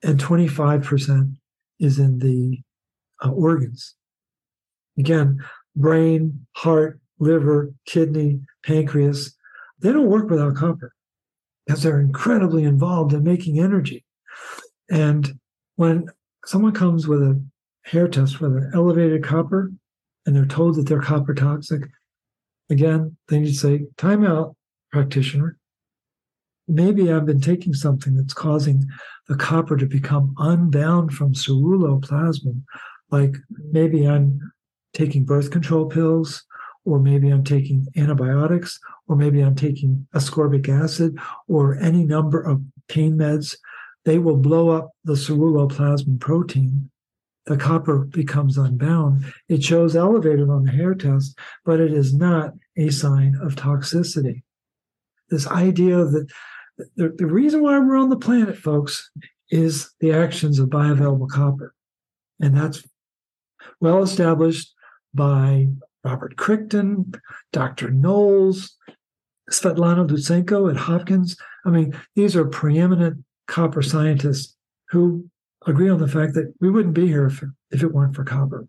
and 0.02 0.18
25% 0.18 1.36
is 1.78 1.98
in 1.98 2.18
the 2.18 2.62
uh, 3.22 3.30
organs. 3.30 3.94
Again, 4.98 5.44
brain, 5.76 6.46
heart, 6.56 7.00
liver, 7.18 7.72
kidney, 7.86 8.40
pancreas, 8.64 9.34
they 9.80 9.92
don't 9.92 10.06
work 10.10 10.28
without 10.28 10.56
copper 10.56 10.92
because 11.66 11.82
they're 11.82 12.00
incredibly 12.00 12.64
involved 12.64 13.12
in 13.12 13.22
making 13.22 13.60
energy. 13.60 14.04
And 14.90 15.38
when 15.76 16.06
someone 16.44 16.72
comes 16.72 17.06
with 17.06 17.22
a 17.22 17.40
hair 17.84 18.08
test 18.08 18.40
with 18.40 18.56
an 18.56 18.70
elevated 18.74 19.22
copper 19.22 19.70
and 20.26 20.34
they're 20.34 20.46
told 20.46 20.76
that 20.76 20.86
they're 20.86 21.00
copper 21.00 21.34
toxic, 21.34 21.82
again, 22.70 23.16
they 23.28 23.40
need 23.40 23.48
to 23.48 23.54
say, 23.54 23.86
time 23.96 24.24
out, 24.24 24.56
practitioner. 24.90 25.56
Maybe 26.66 27.10
I've 27.10 27.26
been 27.26 27.40
taking 27.40 27.72
something 27.72 28.14
that's 28.14 28.34
causing 28.34 28.86
the 29.26 29.36
copper 29.36 29.76
to 29.76 29.86
become 29.86 30.34
unbound 30.38 31.12
from 31.12 31.32
ceruloplasmin. 31.32 32.62
Like 33.10 33.36
maybe 33.70 34.06
I'm 34.06 34.40
taking 34.92 35.24
birth 35.24 35.50
control 35.50 35.86
pills, 35.86 36.44
or 36.84 36.98
maybe 36.98 37.28
I'm 37.28 37.44
taking 37.44 37.86
antibiotics, 37.96 38.78
or 39.06 39.16
maybe 39.16 39.40
I'm 39.40 39.54
taking 39.54 40.06
ascorbic 40.14 40.68
acid, 40.68 41.18
or 41.46 41.76
any 41.78 42.04
number 42.04 42.40
of 42.40 42.62
pain 42.88 43.16
meds 43.16 43.56
they 44.04 44.18
will 44.18 44.36
blow 44.36 44.70
up 44.70 44.92
the 45.04 45.12
ceruloplasmin 45.12 46.18
protein. 46.18 46.90
The 47.44 47.58
copper 47.58 47.98
becomes 47.98 48.56
unbound. 48.56 49.24
It 49.48 49.62
shows 49.62 49.96
elevated 49.96 50.48
on 50.48 50.64
the 50.64 50.70
hair 50.70 50.94
test, 50.94 51.38
but 51.64 51.80
it 51.80 51.92
is 51.92 52.14
not 52.14 52.54
a 52.76 52.90
sign 52.90 53.36
of 53.42 53.54
toxicity. 53.54 54.42
This 55.28 55.46
idea 55.46 56.04
that 56.04 56.26
the, 56.96 57.14
the 57.16 57.26
reason 57.26 57.62
why 57.62 57.78
we're 57.78 57.98
on 57.98 58.08
the 58.08 58.16
planet, 58.16 58.56
folks, 58.56 59.10
is 59.50 59.90
the 60.00 60.12
actions 60.12 60.58
of 60.58 60.68
bioavailable 60.68 61.28
copper. 61.28 61.74
And 62.40 62.56
that's 62.56 62.82
well 63.80 64.02
established 64.02 64.72
by 65.14 65.68
Robert 66.04 66.36
Crichton, 66.36 67.12
Dr. 67.52 67.90
Knowles, 67.90 68.76
Svetlana 69.50 70.08
Lutsenko 70.08 70.70
at 70.70 70.76
Hopkins. 70.76 71.36
I 71.64 71.70
mean, 71.70 71.98
these 72.14 72.36
are 72.36 72.44
preeminent 72.44 73.24
copper 73.46 73.82
scientists 73.82 74.56
who 74.90 75.28
agree 75.66 75.88
on 75.88 75.98
the 75.98 76.08
fact 76.08 76.34
that 76.34 76.52
we 76.60 76.70
wouldn't 76.70 76.94
be 76.94 77.06
here 77.06 77.26
if, 77.26 77.42
if 77.70 77.82
it 77.82 77.92
weren't 77.92 78.14
for 78.14 78.24
copper. 78.24 78.66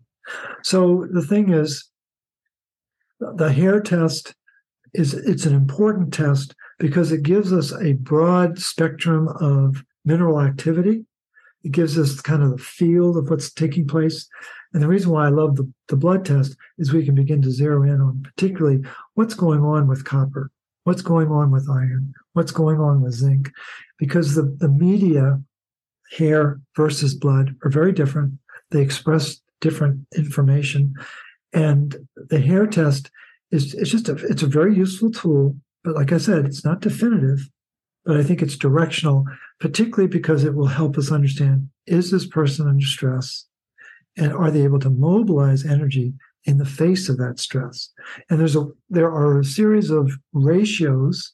So 0.62 1.06
the 1.10 1.24
thing 1.24 1.52
is, 1.52 1.88
the 3.20 3.52
hair 3.52 3.80
test 3.80 4.34
is 4.94 5.14
it's 5.14 5.46
an 5.46 5.54
important 5.54 6.12
test 6.12 6.54
because 6.78 7.12
it 7.12 7.22
gives 7.22 7.52
us 7.52 7.72
a 7.72 7.92
broad 7.94 8.58
spectrum 8.58 9.28
of 9.40 9.84
mineral 10.04 10.40
activity. 10.40 11.04
It 11.62 11.72
gives 11.72 11.98
us 11.98 12.20
kind 12.20 12.42
of 12.42 12.52
the 12.52 12.58
field 12.58 13.16
of 13.16 13.28
what's 13.28 13.52
taking 13.52 13.86
place. 13.86 14.28
And 14.72 14.82
the 14.82 14.88
reason 14.88 15.10
why 15.10 15.26
I 15.26 15.30
love 15.30 15.56
the, 15.56 15.70
the 15.88 15.96
blood 15.96 16.24
test 16.24 16.56
is 16.78 16.92
we 16.92 17.04
can 17.04 17.14
begin 17.14 17.42
to 17.42 17.50
zero 17.50 17.82
in 17.82 18.00
on 18.00 18.22
particularly 18.22 18.82
what's 19.14 19.34
going 19.34 19.62
on 19.62 19.88
with 19.88 20.04
copper, 20.04 20.50
what's 20.84 21.02
going 21.02 21.28
on 21.28 21.50
with 21.50 21.68
iron, 21.68 22.12
what's 22.34 22.52
going 22.52 22.78
on 22.78 23.02
with 23.02 23.14
zinc, 23.14 23.50
because 23.98 24.34
the, 24.34 24.42
the 24.42 24.68
media, 24.68 25.40
hair 26.16 26.60
versus 26.76 27.14
blood, 27.14 27.56
are 27.64 27.70
very 27.70 27.92
different. 27.92 28.34
They 28.70 28.80
express 28.80 29.40
different 29.60 30.06
information. 30.16 30.94
And 31.52 31.96
the 32.16 32.40
hair 32.40 32.66
test 32.66 33.10
is 33.50 33.74
it's 33.74 33.90
just 33.90 34.08
a 34.08 34.14
it's 34.14 34.42
a 34.42 34.46
very 34.46 34.76
useful 34.76 35.10
tool. 35.10 35.56
But 35.82 35.96
like 35.96 36.12
I 36.12 36.18
said, 36.18 36.44
it's 36.44 36.64
not 36.64 36.80
definitive, 36.80 37.48
but 38.04 38.16
I 38.16 38.22
think 38.22 38.42
it's 38.42 38.56
directional, 38.56 39.24
particularly 39.58 40.08
because 40.08 40.44
it 40.44 40.54
will 40.54 40.66
help 40.66 40.96
us 40.96 41.10
understand 41.10 41.68
is 41.86 42.10
this 42.10 42.26
person 42.26 42.68
under 42.68 42.86
stress? 42.86 43.46
And 44.16 44.32
are 44.32 44.50
they 44.50 44.62
able 44.62 44.80
to 44.80 44.90
mobilize 44.90 45.64
energy 45.64 46.14
in 46.44 46.58
the 46.58 46.64
face 46.64 47.08
of 47.08 47.18
that 47.18 47.38
stress? 47.38 47.90
And 48.28 48.40
there's 48.40 48.56
a 48.56 48.66
there 48.88 49.10
are 49.10 49.38
a 49.38 49.44
series 49.44 49.90
of 49.90 50.12
ratios 50.32 51.32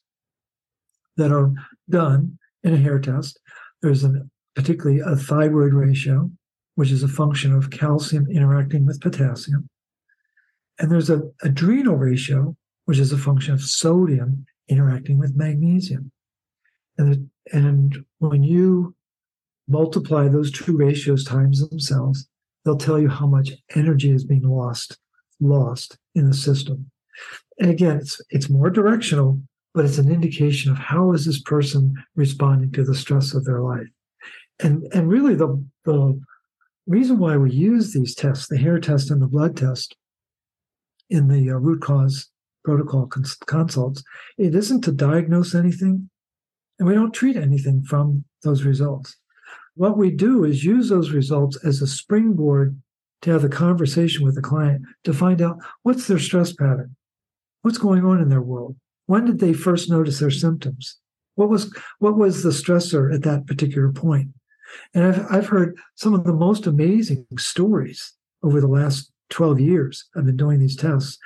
that 1.17 1.31
are 1.31 1.51
done 1.89 2.37
in 2.63 2.73
a 2.73 2.77
hair 2.77 2.99
test. 2.99 3.39
There's 3.81 4.03
a 4.03 4.21
particularly 4.55 4.99
a 4.99 5.15
thyroid 5.15 5.73
ratio, 5.73 6.31
which 6.75 6.91
is 6.91 7.03
a 7.03 7.07
function 7.07 7.53
of 7.53 7.69
calcium 7.69 8.27
interacting 8.31 8.85
with 8.85 9.01
potassium. 9.01 9.69
And 10.79 10.91
there's 10.91 11.09
a 11.09 11.23
adrenal 11.43 11.95
ratio, 11.95 12.55
which 12.85 12.99
is 12.99 13.11
a 13.11 13.17
function 13.17 13.53
of 13.53 13.61
sodium 13.61 14.45
interacting 14.67 15.17
with 15.17 15.35
magnesium. 15.35 16.11
And, 16.97 17.29
and 17.51 18.03
when 18.19 18.43
you 18.43 18.95
multiply 19.67 20.27
those 20.27 20.51
two 20.51 20.75
ratios 20.75 21.23
times 21.23 21.67
themselves, 21.67 22.27
they'll 22.67 22.77
tell 22.77 22.99
you 22.99 23.07
how 23.07 23.25
much 23.25 23.51
energy 23.75 24.11
is 24.11 24.25
being 24.25 24.43
lost, 24.43 24.97
lost 25.39 25.97
in 26.15 26.27
the 26.27 26.35
system. 26.35 26.91
And 27.59 27.71
again, 27.71 27.95
it's 27.97 28.19
it's 28.29 28.49
more 28.49 28.69
directional, 28.69 29.41
but 29.73 29.85
it's 29.85 29.97
an 29.97 30.11
indication 30.11 30.71
of 30.71 30.77
how 30.77 31.13
is 31.13 31.25
this 31.25 31.41
person 31.41 31.95
responding 32.15 32.73
to 32.73 32.83
the 32.83 32.93
stress 32.93 33.33
of 33.33 33.45
their 33.45 33.61
life. 33.61 33.87
And 34.59 34.85
and 34.93 35.07
really 35.07 35.33
the 35.33 35.65
the 35.85 36.19
reason 36.87 37.19
why 37.19 37.37
we 37.37 37.51
use 37.51 37.93
these 37.93 38.13
tests, 38.13 38.47
the 38.47 38.57
hair 38.57 38.79
test 38.79 39.09
and 39.11 39.21
the 39.21 39.27
blood 39.27 39.55
test, 39.55 39.95
in 41.09 41.29
the 41.29 41.49
uh, 41.49 41.53
root 41.53 41.81
cause 41.81 42.29
protocol 42.65 43.07
cons- 43.07 43.37
consults, 43.45 44.03
it 44.37 44.53
isn't 44.53 44.81
to 44.81 44.91
diagnose 44.91 45.55
anything, 45.55 46.09
and 46.79 46.87
we 46.87 46.93
don't 46.93 47.13
treat 47.13 47.37
anything 47.37 47.81
from 47.83 48.25
those 48.43 48.63
results. 48.63 49.15
What 49.77 49.95
we 49.95 50.09
do 50.09 50.43
is 50.43 50.65
use 50.65 50.89
those 50.89 51.11
results 51.11 51.55
as 51.63 51.81
a 51.81 51.87
springboard 51.87 52.81
to 53.21 53.31
have 53.31 53.43
a 53.43 53.49
conversation 53.49 54.25
with 54.25 54.33
the 54.33 54.41
client 54.41 54.81
to 55.03 55.13
find 55.13 55.39
out 55.39 55.59
what's 55.83 56.07
their 56.07 56.17
stress 56.17 56.51
pattern, 56.51 56.95
what's 57.61 57.77
going 57.77 58.03
on 58.03 58.19
in 58.19 58.29
their 58.29 58.41
world, 58.41 58.75
when 59.05 59.25
did 59.25 59.39
they 59.39 59.53
first 59.53 59.87
notice 59.87 60.19
their 60.19 60.31
symptoms, 60.31 60.97
what 61.35 61.49
was 61.49 61.71
what 61.99 62.17
was 62.17 62.41
the 62.41 62.49
stressor 62.49 63.13
at 63.13 63.21
that 63.21 63.45
particular. 63.45 63.93
And 64.95 65.03
I've 65.03 65.25
I've 65.31 65.47
heard 65.47 65.77
some 65.93 66.15
of 66.15 66.23
the 66.23 66.33
most 66.33 66.65
amazing 66.65 67.27
stories 67.37 68.13
over 68.41 68.59
the 68.59 68.67
last 68.67 69.11
12 69.29 69.59
years 69.59 70.05
I've 70.15 70.25
been 70.25 70.37
doing 70.37 70.59
these 70.59 70.75
tests. 70.75 71.19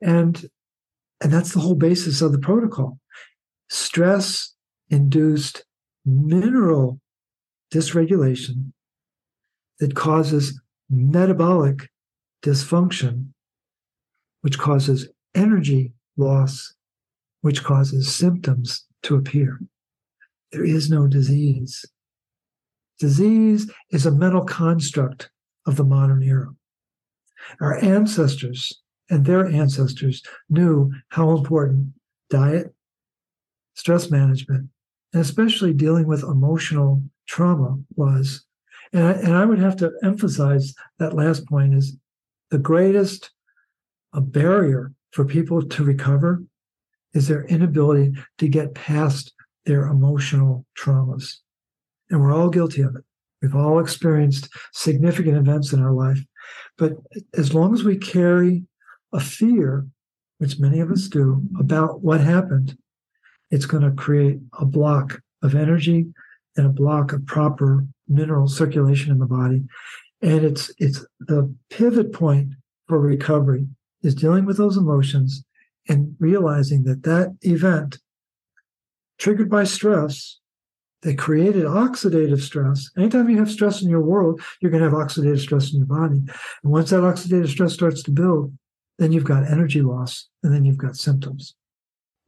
And 0.00 0.48
and 1.20 1.30
that's 1.30 1.52
the 1.52 1.60
whole 1.60 1.74
basis 1.74 2.22
of 2.22 2.32
the 2.32 2.38
protocol. 2.38 2.98
Stress 3.68 4.54
induced 4.88 5.64
mineral 6.06 7.00
dysregulation 7.72 8.72
that 9.80 9.94
causes 9.94 10.60
metabolic 10.90 11.90
dysfunction, 12.42 13.28
which 14.40 14.58
causes 14.58 15.08
energy 15.34 15.92
loss, 16.16 16.74
which 17.42 17.62
causes 17.62 18.14
symptoms 18.14 18.86
to 19.02 19.16
appear. 19.16 19.60
There 20.52 20.64
is 20.64 20.90
no 20.90 21.06
disease. 21.06 21.84
Disease 22.98 23.70
is 23.90 24.06
a 24.06 24.10
mental 24.10 24.44
construct 24.44 25.30
of 25.66 25.76
the 25.76 25.84
modern 25.84 26.22
era. 26.22 26.48
Our 27.60 27.82
ancestors 27.82 28.82
and 29.10 29.24
their 29.24 29.46
ancestors 29.46 30.22
knew 30.48 30.92
how 31.08 31.36
important 31.36 31.92
diet, 32.30 32.74
stress 33.74 34.10
management, 34.10 34.68
and 35.12 35.22
especially 35.22 35.72
dealing 35.72 36.06
with 36.06 36.22
emotional 36.22 37.02
trauma 37.28 37.78
was. 37.96 38.44
And 38.92 39.04
I, 39.04 39.12
and 39.12 39.34
I 39.34 39.44
would 39.44 39.58
have 39.58 39.76
to 39.76 39.92
emphasize 40.02 40.74
that 40.98 41.14
last 41.14 41.46
point 41.46 41.74
is 41.74 41.96
the 42.50 42.58
greatest 42.58 43.30
a 44.14 44.20
barrier 44.20 44.92
for 45.12 45.24
people 45.24 45.62
to 45.62 45.84
recover 45.84 46.42
is 47.12 47.28
their 47.28 47.44
inability 47.44 48.12
to 48.38 48.48
get 48.48 48.74
past 48.74 49.32
their 49.66 49.86
emotional 49.86 50.64
traumas. 50.78 51.34
And 52.10 52.20
we're 52.20 52.34
all 52.34 52.48
guilty 52.48 52.80
of 52.82 52.96
it. 52.96 53.04
We've 53.42 53.54
all 53.54 53.78
experienced 53.78 54.48
significant 54.72 55.36
events 55.36 55.72
in 55.72 55.82
our 55.82 55.92
life 55.92 56.20
but 56.76 56.94
as 57.34 57.54
long 57.54 57.74
as 57.74 57.84
we 57.84 57.96
carry 57.96 58.64
a 59.12 59.20
fear, 59.20 59.86
which 60.38 60.58
many 60.58 60.80
of 60.80 60.90
us 60.90 61.08
do, 61.08 61.42
about 61.58 62.02
what 62.02 62.20
happened, 62.20 62.76
it's 63.50 63.66
going 63.66 63.82
to 63.82 63.90
create 63.90 64.38
a 64.58 64.64
block 64.64 65.20
of 65.42 65.54
energy 65.54 66.06
and 66.58 66.66
a 66.66 66.70
block 66.70 67.12
of 67.12 67.24
proper 67.24 67.86
mineral 68.08 68.48
circulation 68.48 69.10
in 69.10 69.18
the 69.18 69.26
body. 69.26 69.64
And 70.20 70.44
it's 70.44 70.70
it's 70.78 71.06
the 71.20 71.54
pivot 71.70 72.12
point 72.12 72.50
for 72.88 72.98
recovery 72.98 73.66
is 74.02 74.14
dealing 74.14 74.44
with 74.44 74.56
those 74.56 74.76
emotions 74.76 75.44
and 75.88 76.14
realizing 76.18 76.84
that 76.84 77.04
that 77.04 77.36
event 77.42 77.98
triggered 79.18 79.48
by 79.48 79.64
stress 79.64 80.38
they 81.02 81.14
created 81.14 81.64
oxidative 81.64 82.40
stress. 82.40 82.90
Anytime 82.96 83.30
you 83.30 83.38
have 83.38 83.50
stress 83.50 83.82
in 83.82 83.88
your 83.88 84.00
world, 84.00 84.40
you're 84.60 84.70
going 84.70 84.82
to 84.82 84.90
have 84.90 84.98
oxidative 84.98 85.38
stress 85.40 85.72
in 85.72 85.78
your 85.78 85.86
body. 85.86 86.16
And 86.16 86.72
once 86.72 86.90
that 86.90 87.02
oxidative 87.02 87.48
stress 87.48 87.72
starts 87.72 88.02
to 88.04 88.10
build, 88.10 88.52
then 88.98 89.12
you've 89.12 89.24
got 89.24 89.44
energy 89.44 89.80
loss 89.80 90.28
and 90.42 90.52
then 90.52 90.64
you've 90.64 90.76
got 90.76 90.96
symptoms. 90.96 91.54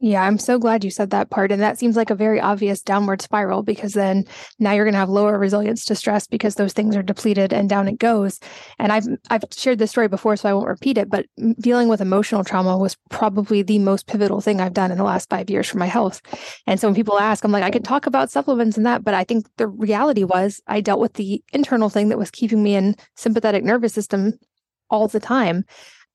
Yeah, 0.03 0.23
I'm 0.23 0.39
so 0.39 0.57
glad 0.57 0.83
you 0.83 0.89
said 0.89 1.11
that 1.11 1.29
part. 1.29 1.51
And 1.51 1.61
that 1.61 1.77
seems 1.77 1.95
like 1.95 2.09
a 2.09 2.15
very 2.15 2.39
obvious 2.39 2.81
downward 2.81 3.21
spiral 3.21 3.61
because 3.61 3.93
then 3.93 4.25
now 4.57 4.71
you're 4.71 4.83
going 4.83 4.95
to 4.95 4.99
have 4.99 5.09
lower 5.09 5.37
resilience 5.37 5.85
to 5.85 5.95
stress 5.95 6.25
because 6.25 6.55
those 6.55 6.73
things 6.73 6.95
are 6.95 7.03
depleted 7.03 7.53
and 7.53 7.69
down 7.69 7.87
it 7.87 7.99
goes. 7.99 8.39
And 8.79 8.91
I've 8.91 9.05
I've 9.29 9.43
shared 9.55 9.77
this 9.77 9.91
story 9.91 10.07
before, 10.07 10.35
so 10.37 10.49
I 10.49 10.53
won't 10.55 10.67
repeat 10.67 10.97
it. 10.97 11.07
But 11.11 11.27
dealing 11.59 11.87
with 11.87 12.01
emotional 12.01 12.43
trauma 12.43 12.79
was 12.79 12.97
probably 13.11 13.61
the 13.61 13.77
most 13.77 14.07
pivotal 14.07 14.41
thing 14.41 14.59
I've 14.59 14.73
done 14.73 14.89
in 14.89 14.97
the 14.97 15.03
last 15.03 15.29
five 15.29 15.51
years 15.51 15.69
for 15.69 15.77
my 15.77 15.85
health. 15.85 16.19
And 16.65 16.79
so 16.79 16.87
when 16.87 16.95
people 16.95 17.19
ask, 17.19 17.43
I'm 17.43 17.51
like, 17.51 17.63
I 17.63 17.69
could 17.69 17.85
talk 17.85 18.07
about 18.07 18.31
supplements 18.31 18.77
and 18.77 18.85
that, 18.87 19.03
but 19.03 19.13
I 19.13 19.23
think 19.23 19.45
the 19.57 19.67
reality 19.67 20.23
was 20.23 20.61
I 20.65 20.81
dealt 20.81 20.99
with 20.99 21.13
the 21.13 21.43
internal 21.53 21.89
thing 21.89 22.09
that 22.09 22.17
was 22.17 22.31
keeping 22.31 22.63
me 22.63 22.73
in 22.73 22.95
sympathetic 23.15 23.63
nervous 23.63 23.93
system 23.93 24.33
all 24.89 25.07
the 25.07 25.19
time. 25.19 25.63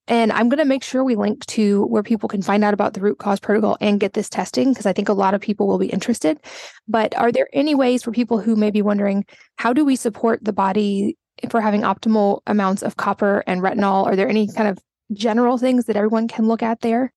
And 0.08 0.32
I'm 0.32 0.48
going 0.48 0.58
to 0.58 0.64
make 0.64 0.84
sure 0.84 1.02
we 1.02 1.16
link 1.16 1.44
to 1.46 1.84
where 1.86 2.02
people 2.02 2.28
can 2.28 2.42
find 2.42 2.62
out 2.62 2.74
about 2.74 2.94
the 2.94 3.00
root 3.00 3.18
cause 3.18 3.40
protocol 3.40 3.76
and 3.80 4.00
get 4.00 4.12
this 4.12 4.28
testing 4.28 4.72
because 4.72 4.86
I 4.86 4.92
think 4.92 5.08
a 5.08 5.14
lot 5.14 5.34
of 5.34 5.40
people 5.40 5.66
will 5.66 5.78
be 5.78 5.88
interested. 5.88 6.38
But 6.86 7.16
are 7.16 7.32
there 7.32 7.48
any 7.52 7.74
ways 7.74 8.02
for 8.02 8.12
people 8.12 8.38
who 8.38 8.56
may 8.56 8.70
be 8.70 8.82
wondering 8.82 9.24
how 9.56 9.72
do 9.72 9.84
we 9.84 9.96
support 9.96 10.44
the 10.44 10.52
body 10.52 11.16
for 11.50 11.60
having 11.60 11.82
optimal 11.82 12.40
amounts 12.46 12.82
of 12.82 12.96
copper 12.96 13.42
and 13.46 13.62
retinol? 13.62 14.06
Are 14.06 14.16
there 14.16 14.28
any 14.28 14.52
kind 14.52 14.68
of 14.68 14.78
general 15.12 15.58
things 15.58 15.86
that 15.86 15.96
everyone 15.96 16.28
can 16.28 16.46
look 16.46 16.62
at 16.62 16.80
there? 16.80 17.12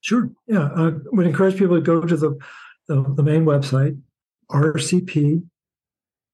Sure. 0.00 0.30
Yeah. 0.46 0.70
Uh, 0.74 0.90
I 0.90 0.92
would 1.12 1.26
encourage 1.26 1.58
people 1.58 1.76
to 1.76 1.82
go 1.82 2.00
to 2.00 2.16
the, 2.16 2.38
the, 2.88 3.04
the 3.16 3.22
main 3.22 3.44
website, 3.44 4.00
rcp 4.50 5.42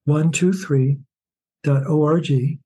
rcp123.org. 0.07 2.59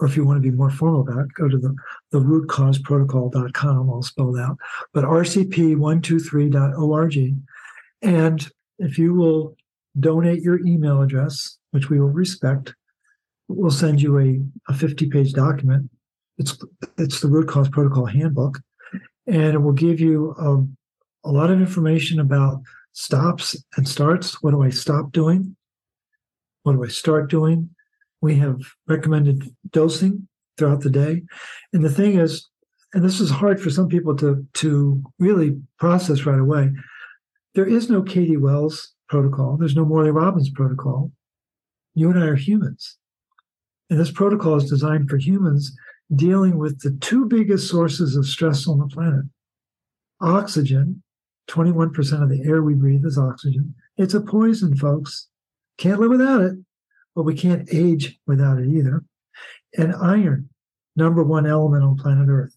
Or 0.00 0.06
if 0.06 0.16
you 0.16 0.24
want 0.24 0.42
to 0.42 0.50
be 0.50 0.56
more 0.56 0.70
formal 0.70 1.02
about 1.02 1.26
it, 1.26 1.34
go 1.34 1.46
to 1.46 1.58
the, 1.58 1.76
the 2.10 2.20
rootcauseprotocol.com, 2.20 3.90
all 3.90 4.02
spelled 4.02 4.38
out. 4.38 4.56
But 4.94 5.04
rcp123.org. 5.04 7.34
And 8.02 8.50
if 8.78 8.96
you 8.98 9.12
will 9.12 9.58
donate 9.98 10.40
your 10.42 10.64
email 10.66 11.02
address, 11.02 11.58
which 11.72 11.90
we 11.90 12.00
will 12.00 12.08
respect, 12.08 12.74
we'll 13.48 13.70
send 13.70 14.00
you 14.00 14.18
a, 14.18 14.40
a 14.68 14.74
50 14.74 15.10
page 15.10 15.34
document. 15.34 15.90
It's, 16.38 16.56
it's 16.96 17.20
the 17.20 17.28
root 17.28 17.48
cause 17.48 17.68
protocol 17.68 18.06
handbook. 18.06 18.58
And 19.26 19.52
it 19.54 19.58
will 19.58 19.72
give 19.72 20.00
you 20.00 20.34
a, 20.38 20.64
a 21.28 21.30
lot 21.30 21.50
of 21.50 21.60
information 21.60 22.20
about 22.20 22.62
stops 22.92 23.54
and 23.76 23.86
starts. 23.86 24.42
What 24.42 24.52
do 24.52 24.62
I 24.62 24.70
stop 24.70 25.12
doing? 25.12 25.56
What 26.62 26.72
do 26.72 26.82
I 26.84 26.88
start 26.88 27.28
doing? 27.30 27.68
We 28.20 28.36
have 28.36 28.60
recommended 28.86 29.54
dosing 29.70 30.28
throughout 30.56 30.80
the 30.80 30.90
day. 30.90 31.22
And 31.72 31.84
the 31.84 31.90
thing 31.90 32.18
is, 32.18 32.48
and 32.92 33.04
this 33.04 33.20
is 33.20 33.30
hard 33.30 33.60
for 33.60 33.70
some 33.70 33.88
people 33.88 34.16
to, 34.16 34.46
to 34.54 35.02
really 35.18 35.60
process 35.78 36.26
right 36.26 36.38
away, 36.38 36.72
there 37.54 37.66
is 37.66 37.88
no 37.88 38.02
Katie 38.02 38.36
Wells 38.36 38.94
protocol. 39.08 39.56
There's 39.56 39.76
no 39.76 39.84
Morley 39.84 40.10
Robbins 40.10 40.50
protocol. 40.50 41.10
You 41.94 42.10
and 42.10 42.22
I 42.22 42.26
are 42.26 42.36
humans. 42.36 42.96
And 43.88 43.98
this 43.98 44.10
protocol 44.10 44.56
is 44.56 44.70
designed 44.70 45.08
for 45.08 45.16
humans 45.16 45.76
dealing 46.14 46.58
with 46.58 46.80
the 46.80 46.96
two 47.00 47.26
biggest 47.26 47.68
sources 47.68 48.16
of 48.16 48.26
stress 48.26 48.66
on 48.66 48.78
the 48.78 48.86
planet 48.86 49.24
oxygen 50.20 51.02
21% 51.48 52.22
of 52.22 52.28
the 52.28 52.42
air 52.44 52.62
we 52.62 52.74
breathe 52.74 53.04
is 53.04 53.18
oxygen. 53.18 53.74
It's 53.96 54.14
a 54.14 54.20
poison, 54.20 54.76
folks. 54.76 55.26
Can't 55.78 56.00
live 56.00 56.10
without 56.10 56.42
it, 56.42 56.54
but 57.14 57.24
we 57.24 57.34
can't 57.34 57.68
age 57.72 58.18
without 58.26 58.58
it 58.58 58.68
either. 58.68 59.04
And 59.76 59.94
iron, 59.94 60.48
number 60.96 61.22
one 61.22 61.46
element 61.46 61.84
on 61.84 61.96
planet 61.96 62.28
Earth. 62.28 62.56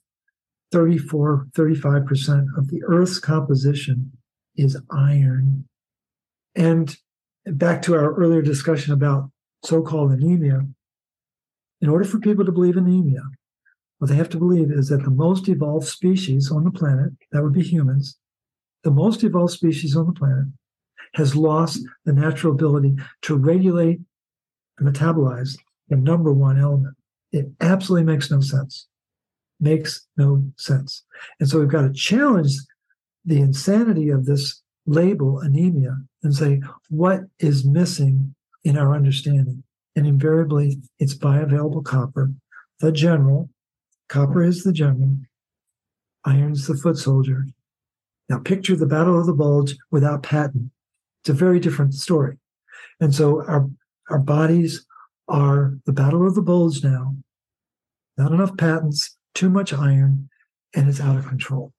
34, 0.72 1.48
35% 1.56 2.48
of 2.58 2.70
the 2.70 2.84
Earth's 2.84 3.20
composition 3.20 4.12
is 4.56 4.80
iron. 4.90 5.66
And 6.56 6.96
back 7.46 7.84
to 7.84 7.94
our 7.94 8.14
earlier 8.16 8.42
discussion 8.42 8.94
about 8.94 9.30
so 9.64 9.84
called 9.84 10.12
anemia, 10.12 10.66
in 11.82 11.90
order 11.90 12.04
for 12.04 12.20
people 12.20 12.46
to 12.46 12.52
believe 12.52 12.78
anemia, 12.78 13.22
what 14.00 14.10
they 14.10 14.16
have 14.16 14.30
to 14.30 14.38
believe 14.38 14.72
is 14.72 14.90
that 14.90 15.04
the 15.04 15.12
most 15.12 15.48
evolved 15.48 15.88
species 15.88 16.52
on 16.52 16.64
the 16.64 16.72
planet, 16.72 17.12
that 17.32 17.44
would 17.44 17.54
be 17.54 17.62
humans, 17.62 18.18
the 18.84 18.92
most 18.92 19.24
evolved 19.24 19.54
species 19.54 19.96
on 19.96 20.08
the 20.08 20.14
planet 20.14 20.48
has 21.14 21.36
lost 21.36 21.80
the 22.06 22.14
natural 22.14 22.54
ability 22.54 22.96
to 23.22 23.36
regulate 23.36 24.00
metabolize 24.82 25.58
the 25.90 25.96
number 25.96 26.32
one 26.34 26.60
element. 26.60 26.96
It 27.32 27.48
absolutely 27.62 28.12
makes 28.12 28.32
no 28.32 28.42
sense. 28.42 28.88
Makes 29.60 30.08
no 30.18 30.44
sense. 30.58 31.04
And 31.40 31.50
so 31.50 31.60
we've 31.60 31.68
got 31.68 31.82
to 31.82 31.94
challenge 31.94 32.54
the 33.26 33.40
insanity 33.40 34.10
of 34.10 34.26
this 34.26 34.62
label 34.86 35.40
anemia 35.40 35.98
and 36.24 36.36
say, 36.36 36.62
what 36.90 37.22
is 37.40 37.66
missing 37.66 38.36
in 38.64 38.78
our 38.78 38.94
understanding? 38.94 39.64
And 39.96 40.08
invariably, 40.08 40.82
it's 41.00 41.16
bioavailable 41.16 41.86
copper, 41.86 42.32
the 42.80 42.92
general. 42.92 43.50
Copper 44.10 44.44
is 44.44 44.64
the 44.64 44.74
general. 44.74 45.18
Iron's 46.26 46.68
the 46.68 46.76
foot 46.76 46.98
soldier. 46.98 47.48
Now, 48.30 48.40
picture 48.40 48.76
the 48.76 48.86
Battle 48.86 49.20
of 49.20 49.26
the 49.26 49.34
Bulge 49.34 49.76
without 49.92 50.24
Patton. 50.24 50.72
It's 51.22 51.30
a 51.30 51.34
very 51.34 51.60
different 51.60 51.94
story. 51.94 52.38
And 53.00 53.14
so 53.14 53.44
our, 53.46 53.70
our 54.10 54.20
bodies 54.20 54.86
are 55.28 55.74
the 55.86 55.94
Battle 55.94 56.28
of 56.28 56.36
the 56.36 56.42
Bulge 56.42 56.84
now. 56.84 57.16
Not 58.18 58.32
enough 58.32 58.56
Pattons, 58.58 59.18
too 59.34 59.50
much 59.50 59.74
iron, 59.74 60.30
and 60.76 60.90
it's 60.90 61.02
out 61.02 61.16
of 61.16 61.28
control. 61.28 61.74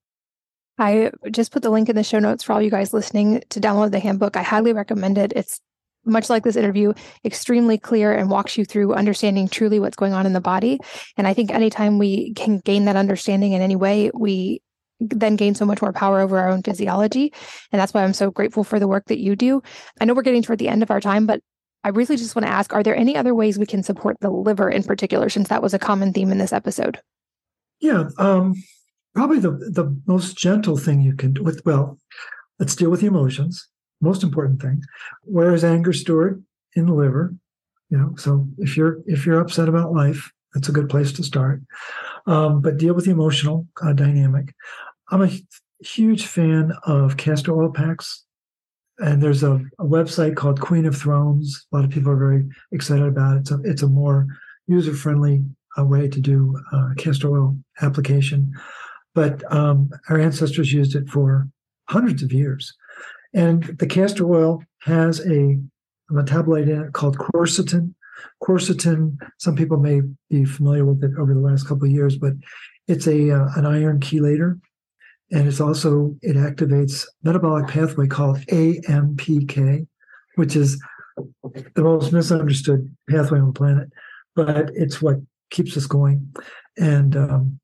I 0.78 1.12
just 1.30 1.52
put 1.52 1.62
the 1.62 1.70
link 1.70 1.88
in 1.88 1.94
the 1.94 2.02
show 2.02 2.18
notes 2.18 2.42
for 2.42 2.52
all 2.52 2.62
you 2.62 2.70
guys 2.70 2.92
listening 2.92 3.42
to 3.50 3.60
download 3.60 3.92
the 3.92 4.00
handbook. 4.00 4.36
I 4.36 4.42
highly 4.42 4.72
recommend 4.72 5.18
it. 5.18 5.32
It's 5.36 5.60
much 6.04 6.28
like 6.28 6.42
this 6.42 6.56
interview, 6.56 6.92
extremely 7.24 7.78
clear 7.78 8.12
and 8.12 8.30
walks 8.30 8.58
you 8.58 8.64
through 8.64 8.94
understanding 8.94 9.48
truly 9.48 9.78
what's 9.78 9.96
going 9.96 10.12
on 10.12 10.26
in 10.26 10.32
the 10.32 10.40
body. 10.40 10.78
And 11.16 11.26
I 11.26 11.34
think 11.34 11.50
anytime 11.50 11.98
we 11.98 12.34
can 12.34 12.58
gain 12.58 12.84
that 12.86 12.96
understanding 12.96 13.52
in 13.52 13.62
any 13.62 13.76
way, 13.76 14.10
we 14.12 14.60
then 15.00 15.36
gain 15.36 15.54
so 15.54 15.64
much 15.64 15.80
more 15.80 15.92
power 15.92 16.20
over 16.20 16.38
our 16.38 16.48
own 16.48 16.62
physiology. 16.62 17.32
And 17.72 17.80
that's 17.80 17.94
why 17.94 18.04
I'm 18.04 18.12
so 18.12 18.30
grateful 18.30 18.64
for 18.64 18.78
the 18.78 18.88
work 18.88 19.06
that 19.06 19.18
you 19.18 19.36
do. 19.36 19.62
I 20.00 20.04
know 20.04 20.14
we're 20.14 20.22
getting 20.22 20.42
toward 20.42 20.58
the 20.58 20.68
end 20.68 20.82
of 20.82 20.90
our 20.90 21.00
time, 21.00 21.26
but 21.26 21.40
I 21.84 21.90
really 21.90 22.16
just 22.16 22.34
want 22.34 22.46
to 22.46 22.52
ask 22.52 22.72
are 22.72 22.82
there 22.82 22.96
any 22.96 23.16
other 23.16 23.34
ways 23.34 23.58
we 23.58 23.66
can 23.66 23.82
support 23.82 24.16
the 24.20 24.30
liver 24.30 24.68
in 24.68 24.82
particular, 24.82 25.28
since 25.28 25.48
that 25.48 25.62
was 25.62 25.74
a 25.74 25.78
common 25.78 26.12
theme 26.12 26.32
in 26.32 26.38
this 26.38 26.52
episode? 26.52 26.98
Yeah. 27.80 28.08
Um, 28.18 28.54
probably 29.14 29.38
the, 29.38 29.50
the 29.50 29.94
most 30.06 30.36
gentle 30.36 30.78
thing 30.78 31.02
you 31.02 31.14
can 31.14 31.34
do 31.34 31.42
with, 31.42 31.62
well, 31.64 31.98
let's 32.58 32.74
deal 32.74 32.90
with 32.90 33.00
the 33.00 33.06
emotions. 33.06 33.68
Most 34.00 34.22
important 34.22 34.60
thing. 34.60 34.82
Where 35.22 35.54
is 35.54 35.62
anger 35.62 35.92
stored? 35.92 36.42
In 36.76 36.86
the 36.86 36.94
liver. 36.94 37.32
You 37.90 37.98
know, 37.98 38.14
so 38.16 38.48
if 38.58 38.76
you're 38.76 38.98
if 39.06 39.24
you're 39.24 39.40
upset 39.40 39.68
about 39.68 39.92
life, 39.92 40.32
that's 40.52 40.68
a 40.68 40.72
good 40.72 40.88
place 40.88 41.12
to 41.12 41.22
start. 41.22 41.62
Um, 42.26 42.60
but 42.60 42.78
deal 42.78 42.94
with 42.94 43.04
the 43.04 43.12
emotional 43.12 43.68
uh, 43.80 43.92
dynamic. 43.92 44.54
I'm 45.10 45.22
a 45.22 45.30
huge 45.80 46.26
fan 46.26 46.72
of 46.84 47.16
castor 47.16 47.56
oil 47.56 47.70
packs. 47.70 48.23
And 48.98 49.22
there's 49.22 49.42
a, 49.42 49.54
a, 49.78 49.84
website 49.84 50.36
called 50.36 50.60
Queen 50.60 50.86
of 50.86 50.96
Thrones. 50.96 51.66
A 51.72 51.76
lot 51.76 51.84
of 51.84 51.90
people 51.90 52.12
are 52.12 52.16
very 52.16 52.48
excited 52.70 53.06
about 53.06 53.36
it. 53.36 53.40
It's 53.40 53.50
a, 53.50 53.60
it's 53.64 53.82
a 53.82 53.88
more 53.88 54.26
user 54.66 54.94
friendly 54.94 55.44
uh, 55.76 55.84
way 55.84 56.08
to 56.08 56.20
do 56.20 56.56
uh, 56.72 56.90
castor 56.96 57.30
oil 57.30 57.56
application. 57.82 58.52
But 59.14 59.50
um, 59.52 59.90
our 60.08 60.18
ancestors 60.18 60.72
used 60.72 60.94
it 60.94 61.08
for 61.08 61.48
hundreds 61.88 62.22
of 62.22 62.32
years. 62.32 62.72
And 63.32 63.64
the 63.78 63.86
castor 63.86 64.30
oil 64.30 64.62
has 64.82 65.20
a, 65.26 65.58
metabolite 66.10 66.68
in 66.68 66.82
it 66.82 66.92
called 66.92 67.16
quercetin. 67.16 67.94
Quercetin, 68.42 69.16
some 69.38 69.56
people 69.56 69.78
may 69.78 70.02
be 70.28 70.44
familiar 70.44 70.84
with 70.84 71.02
it 71.02 71.18
over 71.18 71.32
the 71.32 71.40
last 71.40 71.66
couple 71.66 71.84
of 71.84 71.90
years, 71.90 72.16
but 72.16 72.34
it's 72.86 73.06
a 73.06 73.30
uh, 73.30 73.48
an 73.56 73.64
iron 73.64 74.00
chelator 74.00 74.60
and 75.30 75.48
it's 75.48 75.60
also 75.60 76.14
it 76.22 76.36
activates 76.36 77.06
metabolic 77.22 77.68
pathway 77.68 78.06
called 78.06 78.38
AMPK, 78.46 79.86
which 80.36 80.56
is 80.56 80.82
the 81.74 81.82
most 81.82 82.12
misunderstood 82.12 82.94
pathway 83.08 83.38
on 83.38 83.48
the 83.48 83.52
planet, 83.52 83.88
but 84.34 84.70
it's 84.74 85.00
what 85.00 85.16
keeps 85.50 85.76
us 85.76 85.86
going. 85.86 86.34
And 86.76 87.16
um, 87.16 87.60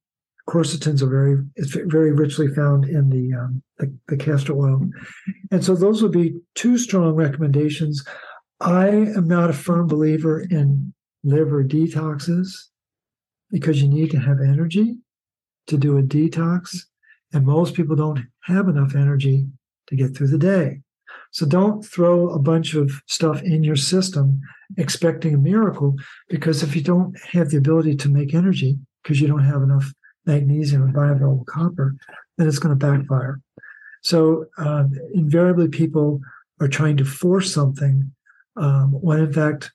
quercetins 0.49 1.03
are 1.03 1.09
very 1.09 1.39
it's 1.57 1.73
very 1.73 2.13
richly 2.13 2.49
found 2.49 2.85
in 2.85 3.11
the, 3.11 3.37
um, 3.39 3.63
the 3.79 3.93
the 4.09 4.17
castor 4.17 4.55
oil, 4.55 4.89
and 5.51 5.65
so 5.65 5.75
those 5.75 6.03
would 6.03 6.13
be 6.13 6.35
two 6.55 6.79
strong 6.79 7.15
recommendations. 7.15 8.05
I 8.61 8.89
am 8.89 9.27
not 9.27 9.51
a 9.51 9.55
firm 9.55 9.87
believer 9.87 10.41
in 10.41 10.93
liver 11.25 11.65
detoxes 11.65 12.49
because 13.51 13.81
you 13.83 13.89
need 13.89 14.11
to 14.11 14.19
have 14.19 14.41
energy 14.41 14.97
to 15.67 15.77
do 15.77 15.99
a 15.99 16.03
detox 16.03 16.85
and 17.33 17.47
most 17.47 17.75
people 17.75 17.97
don't 17.97 18.21
have 18.43 18.69
enough 18.69 18.95
energy 18.95 19.47
to 19.89 19.97
get 19.97 20.17
through 20.17 20.29
the 20.29 20.39
day. 20.39 20.81
So 21.33 21.47
don't 21.47 21.85
throw 21.85 22.31
a 22.31 22.39
bunch 22.39 22.75
of 22.75 22.91
stuff 23.07 23.43
in 23.43 23.63
your 23.63 23.77
system 23.77 24.41
expecting 24.77 25.35
a 25.35 25.39
miracle, 25.39 25.97
because 26.29 26.63
if 26.63 26.75
you 26.75 26.83
don't 26.83 27.17
have 27.33 27.51
the 27.51 27.57
ability 27.57 27.97
to 27.97 28.09
make 28.09 28.35
energy 28.35 28.79
because 29.03 29.21
you 29.21 29.29
don't 29.29 29.45
have 29.45 29.63
enough 29.63 29.93
magnesium 30.27 30.83
and 30.83 30.95
bioavailable 30.95 31.47
copper, 31.47 31.95
then 32.37 32.47
it's 32.47 32.59
going 32.59 32.77
to 32.77 32.87
backfire. 32.87 33.41
So 34.03 34.47
uh, 34.59 34.85
invariably, 35.15 35.69
people 35.69 36.21
are 36.61 36.69
trying 36.69 36.97
to 36.99 37.05
force 37.05 37.53
something 37.53 38.13
um, 38.57 38.93
when 38.93 39.21
in 39.21 39.33
fact, 39.33 39.73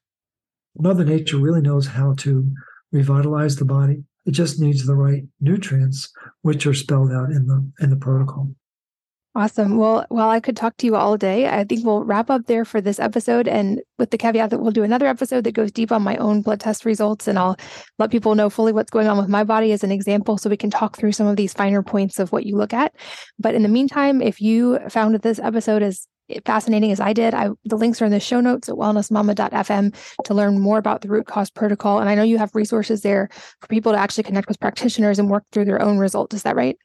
Mother 0.78 1.06
Nature 1.06 1.38
really 1.38 1.62
knows 1.62 1.88
how 1.88 2.14
to 2.16 2.52
revitalize 2.92 3.56
the 3.56 3.66
body 3.66 4.04
it 4.26 4.32
just 4.32 4.60
needs 4.60 4.86
the 4.86 4.96
right 4.96 5.24
nutrients, 5.40 6.12
which 6.46 6.68
are 6.68 6.76
spelled 6.76 7.12
out 7.12 7.32
in 7.32 7.48
the 7.48 7.68
in 7.82 7.90
the 7.90 7.96
protocol. 7.96 8.48
Awesome. 9.34 9.78
Well, 9.78 10.06
while 10.10 10.30
I 10.30 10.40
could 10.40 10.56
talk 10.56 10.78
to 10.78 10.86
you 10.86 10.96
all 10.96 11.18
day, 11.18 11.50
I 11.50 11.64
think 11.64 11.84
we'll 11.84 12.04
wrap 12.04 12.30
up 12.30 12.46
there 12.46 12.66
for 12.66 12.82
this 12.82 13.00
episode. 13.00 13.48
And 13.48 13.82
with 13.98 14.12
the 14.12 14.18
caveat 14.20 14.52
that 14.52 14.60
we'll 14.60 14.72
do 14.72 14.84
another 14.84 15.08
episode 15.08 15.44
that 15.44 15.54
goes 15.54 15.72
deep 15.72 15.92
on 15.92 16.04
my 16.04 16.16
own 16.18 16.44
blood 16.44 16.60
test 16.60 16.86
results, 16.86 17.28
and 17.28 17.40
I'll 17.40 17.58
let 17.98 18.12
people 18.12 18.36
know 18.36 18.52
fully 18.52 18.74
what's 18.74 18.92
going 18.92 19.08
on 19.08 19.18
with 19.18 19.28
my 19.28 19.44
body 19.44 19.72
as 19.72 19.84
an 19.84 19.92
example 19.92 20.38
so 20.38 20.48
we 20.48 20.56
can 20.56 20.70
talk 20.70 20.98
through 20.98 21.14
some 21.14 21.26
of 21.26 21.36
these 21.36 21.52
finer 21.52 21.82
points 21.82 22.20
of 22.20 22.32
what 22.32 22.46
you 22.46 22.56
look 22.56 22.74
at. 22.74 22.94
But 23.40 23.56
in 23.56 23.64
the 23.64 23.68
meantime, 23.68 24.22
if 24.22 24.40
you 24.40 24.80
found 24.88 25.16
this 25.16 25.40
episode 25.40 25.82
as 25.82 26.08
fascinating 26.46 26.92
as 26.92 27.00
I 27.00 27.14
did, 27.14 27.34
I, 27.34 27.50
the 27.66 27.78
links 27.78 28.02
are 28.02 28.06
in 28.06 28.12
the 28.12 28.20
show 28.20 28.42
notes 28.42 28.70
at 28.70 28.76
wellnessmama.fm 28.76 29.96
to 30.24 30.34
learn 30.34 30.60
more 30.60 30.78
about 30.78 31.02
the 31.02 31.10
root 31.10 31.28
cause 31.28 31.50
protocol. 31.50 32.00
And 32.00 32.10
I 32.10 32.16
know 32.16 32.24
you 32.24 32.38
have 32.38 32.54
resources 32.56 33.02
there 33.02 33.30
for 33.60 33.68
people 33.68 33.92
to 33.92 33.98
actually 33.98 34.24
connect 34.24 34.48
with 34.48 34.60
practitioners 34.60 35.20
and 35.20 35.30
work 35.30 35.44
through 35.52 35.66
their 35.66 35.82
own 35.82 35.98
results. 35.98 36.36
Is 36.36 36.44
that 36.44 36.56
right? 36.56 36.78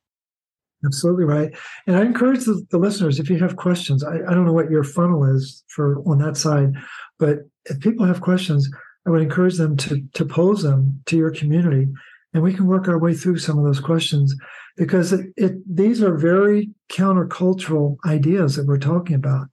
Absolutely 0.85 1.25
right. 1.25 1.55
And 1.87 1.97
I 1.97 2.03
encourage 2.03 2.45
the, 2.45 2.65
the 2.71 2.79
listeners, 2.79 3.21
if 3.21 3.29
you 3.29 3.39
have 3.39 3.57
questions, 3.57 4.03
I, 4.03 4.17
I, 4.17 4.35
don't 4.35 4.47
know 4.47 4.53
what 4.53 4.71
your 4.71 4.83
funnel 4.83 5.25
is 5.25 5.63
for 5.69 6.03
on 6.09 6.19
that 6.19 6.39
side, 6.39 6.73
but 7.19 7.41
if 7.67 7.81
people 7.81 8.07
have 8.07 8.23
questions, 8.23 8.69
I 9.07 9.11
would 9.11 9.21
encourage 9.21 9.57
them 9.57 9.77
to, 9.79 10.03
to 10.15 10.25
pose 10.25 10.63
them 10.63 11.03
to 11.07 11.19
your 11.19 11.31
community 11.31 11.89
and 12.33 12.43
we 12.43 12.55
can 12.55 12.67
work 12.67 12.89
our 12.89 12.99
way 12.99 13.15
through 13.15 13.39
some 13.39 13.59
of 13.59 13.65
those 13.65 13.81
questions 13.81 14.35
because 14.77 15.13
it, 15.13 15.27
it 15.37 15.53
these 15.67 16.03
are 16.03 16.17
very 16.17 16.71
countercultural 16.91 17.97
ideas 18.07 18.57
that 18.57 18.67
we're 18.67 18.79
talking 18.79 19.17
about. 19.17 19.49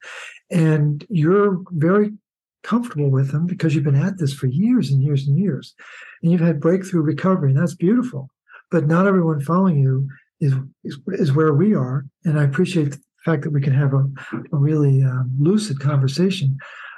And 0.52 1.06
you're 1.10 1.64
very 1.72 2.12
comfortable 2.64 3.10
with 3.10 3.32
them 3.32 3.46
because 3.46 3.74
you've 3.74 3.84
been 3.84 3.96
at 3.96 4.18
this 4.18 4.34
for 4.34 4.48
years 4.48 4.92
and 4.92 5.02
years 5.02 5.28
and 5.28 5.38
years. 5.38 5.74
And 6.22 6.32
you've 6.32 6.42
had 6.42 6.60
breakthrough 6.60 7.02
recovery, 7.02 7.52
and 7.52 7.60
that's 7.60 7.76
beautiful. 7.76 8.30
But 8.70 8.88
not 8.88 9.08
everyone 9.08 9.40
following 9.42 9.80
you 9.80 10.10
is, 10.40 10.54
is, 10.84 11.00
is 11.08 11.34
where 11.34 11.54
we 11.54 11.74
are. 11.74 12.06
And 12.26 12.40
I 12.40 12.44
appreciate 12.44 12.92
the 12.92 13.00
fact 13.26 13.44
that 13.44 13.54
we 13.54 13.62
can 13.62 13.74
have 13.74 13.94
a, 13.94 14.06
a 14.52 14.58
really 14.58 15.04
um, 15.04 15.32
lucid 15.40 15.80
conversation. 15.80 16.58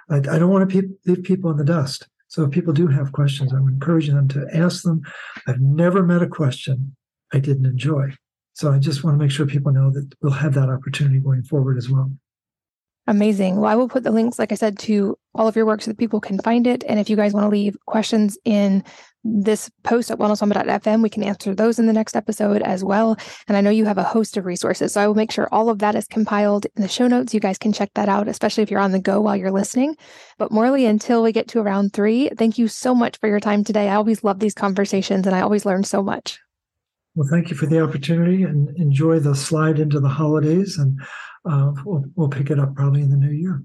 I, 0.09 0.17
I 0.17 0.39
don't 0.39 0.49
want 0.49 0.69
to 0.69 0.81
pe- 0.81 0.87
leave 1.05 1.23
people 1.23 1.51
in 1.51 1.57
the 1.57 1.63
dust. 1.63 2.07
So 2.29 2.43
if 2.43 2.51
people 2.51 2.73
do 2.73 2.87
have 2.87 3.11
questions, 3.11 3.51
I'm 3.51 3.67
encouraging 3.67 4.15
them 4.15 4.27
to 4.29 4.47
ask 4.53 4.83
them. 4.83 5.01
I've 5.47 5.59
never 5.59 6.03
met 6.03 6.21
a 6.21 6.27
question 6.27 6.95
I 7.33 7.39
didn't 7.39 7.65
enjoy. 7.65 8.11
So 8.53 8.71
I 8.71 8.79
just 8.79 9.03
want 9.03 9.17
to 9.17 9.23
make 9.23 9.31
sure 9.31 9.45
people 9.45 9.71
know 9.71 9.91
that 9.91 10.13
we'll 10.21 10.31
have 10.31 10.53
that 10.53 10.69
opportunity 10.69 11.19
going 11.19 11.43
forward 11.43 11.77
as 11.77 11.89
well. 11.89 12.11
Amazing. 13.07 13.57
Well, 13.57 13.71
I 13.71 13.75
will 13.75 13.89
put 13.89 14.03
the 14.03 14.11
links, 14.11 14.37
like 14.37 14.51
I 14.51 14.55
said, 14.55 14.77
to 14.79 15.17
all 15.35 15.47
of 15.47 15.55
your 15.55 15.65
work 15.65 15.81
so 15.81 15.91
that 15.91 15.97
people 15.97 16.19
can 16.19 16.39
find 16.39 16.67
it. 16.67 16.83
And 16.87 16.99
if 16.99 17.09
you 17.09 17.15
guys 17.15 17.33
want 17.33 17.45
to 17.45 17.49
leave 17.49 17.77
questions 17.85 18.37
in 18.45 18.83
this 19.23 19.69
post 19.83 20.11
at 20.11 20.17
wellnessmama.fm, 20.17 21.03
we 21.03 21.09
can 21.09 21.23
answer 21.23 21.53
those 21.53 21.77
in 21.77 21.87
the 21.87 21.93
next 21.93 22.15
episode 22.15 22.61
as 22.61 22.83
well. 22.83 23.17
And 23.47 23.57
I 23.57 23.61
know 23.61 23.69
you 23.69 23.85
have 23.85 23.97
a 23.97 24.03
host 24.03 24.37
of 24.37 24.45
resources. 24.45 24.93
So 24.93 25.01
I 25.01 25.07
will 25.07 25.15
make 25.15 25.31
sure 25.31 25.47
all 25.51 25.69
of 25.69 25.79
that 25.79 25.95
is 25.95 26.07
compiled 26.07 26.65
in 26.75 26.81
the 26.81 26.87
show 26.87 27.07
notes. 27.07 27.33
You 27.33 27.39
guys 27.39 27.57
can 27.57 27.73
check 27.73 27.91
that 27.95 28.09
out, 28.09 28.27
especially 28.27 28.63
if 28.63 28.71
you're 28.71 28.79
on 28.79 28.91
the 28.91 28.99
go 28.99 29.19
while 29.19 29.35
you're 29.35 29.51
listening. 29.51 29.95
But 30.37 30.51
Morley, 30.51 30.85
until 30.85 31.21
we 31.21 31.31
get 31.31 31.47
to 31.49 31.61
round 31.61 31.93
three, 31.93 32.29
thank 32.37 32.57
you 32.57 32.67
so 32.67 32.95
much 32.95 33.17
for 33.17 33.27
your 33.27 33.39
time 33.39 33.63
today. 33.63 33.89
I 33.89 33.95
always 33.95 34.23
love 34.23 34.39
these 34.39 34.53
conversations 34.53 35.27
and 35.27 35.35
I 35.35 35.41
always 35.41 35.65
learn 35.65 35.83
so 35.83 36.01
much. 36.01 36.39
Well, 37.15 37.27
thank 37.29 37.49
you 37.49 37.57
for 37.57 37.65
the 37.65 37.81
opportunity 37.81 38.43
and 38.43 38.69
enjoy 38.77 39.19
the 39.19 39.35
slide 39.35 39.79
into 39.79 39.99
the 39.99 40.09
holidays. 40.09 40.77
And 40.77 40.99
uh, 41.49 41.73
we'll, 41.83 42.05
we'll 42.15 42.29
pick 42.29 42.49
it 42.49 42.59
up 42.59 42.75
probably 42.75 43.01
in 43.01 43.09
the 43.09 43.17
new 43.17 43.31
year. 43.31 43.63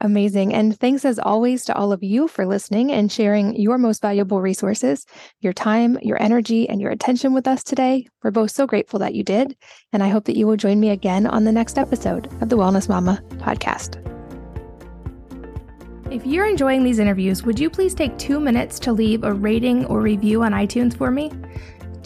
Amazing. 0.00 0.54
And 0.54 0.78
thanks 0.78 1.04
as 1.04 1.18
always 1.18 1.64
to 1.64 1.74
all 1.74 1.92
of 1.92 2.04
you 2.04 2.28
for 2.28 2.46
listening 2.46 2.92
and 2.92 3.10
sharing 3.10 3.56
your 3.56 3.78
most 3.78 4.00
valuable 4.00 4.40
resources, 4.40 5.04
your 5.40 5.52
time, 5.52 5.98
your 6.02 6.22
energy, 6.22 6.68
and 6.68 6.80
your 6.80 6.92
attention 6.92 7.34
with 7.34 7.48
us 7.48 7.64
today. 7.64 8.06
We're 8.22 8.30
both 8.30 8.52
so 8.52 8.66
grateful 8.66 9.00
that 9.00 9.14
you 9.14 9.24
did. 9.24 9.56
And 9.92 10.02
I 10.02 10.08
hope 10.08 10.26
that 10.26 10.36
you 10.36 10.46
will 10.46 10.56
join 10.56 10.78
me 10.78 10.90
again 10.90 11.26
on 11.26 11.42
the 11.42 11.52
next 11.52 11.78
episode 11.78 12.26
of 12.40 12.48
the 12.48 12.56
Wellness 12.56 12.88
Mama 12.88 13.20
podcast. 13.38 14.04
If 16.12 16.24
you're 16.24 16.46
enjoying 16.46 16.84
these 16.84 17.00
interviews, 17.00 17.42
would 17.42 17.58
you 17.58 17.68
please 17.68 17.92
take 17.92 18.16
two 18.18 18.40
minutes 18.40 18.78
to 18.80 18.92
leave 18.92 19.24
a 19.24 19.32
rating 19.32 19.84
or 19.86 20.00
review 20.00 20.42
on 20.42 20.52
iTunes 20.52 20.96
for 20.96 21.10
me? 21.10 21.32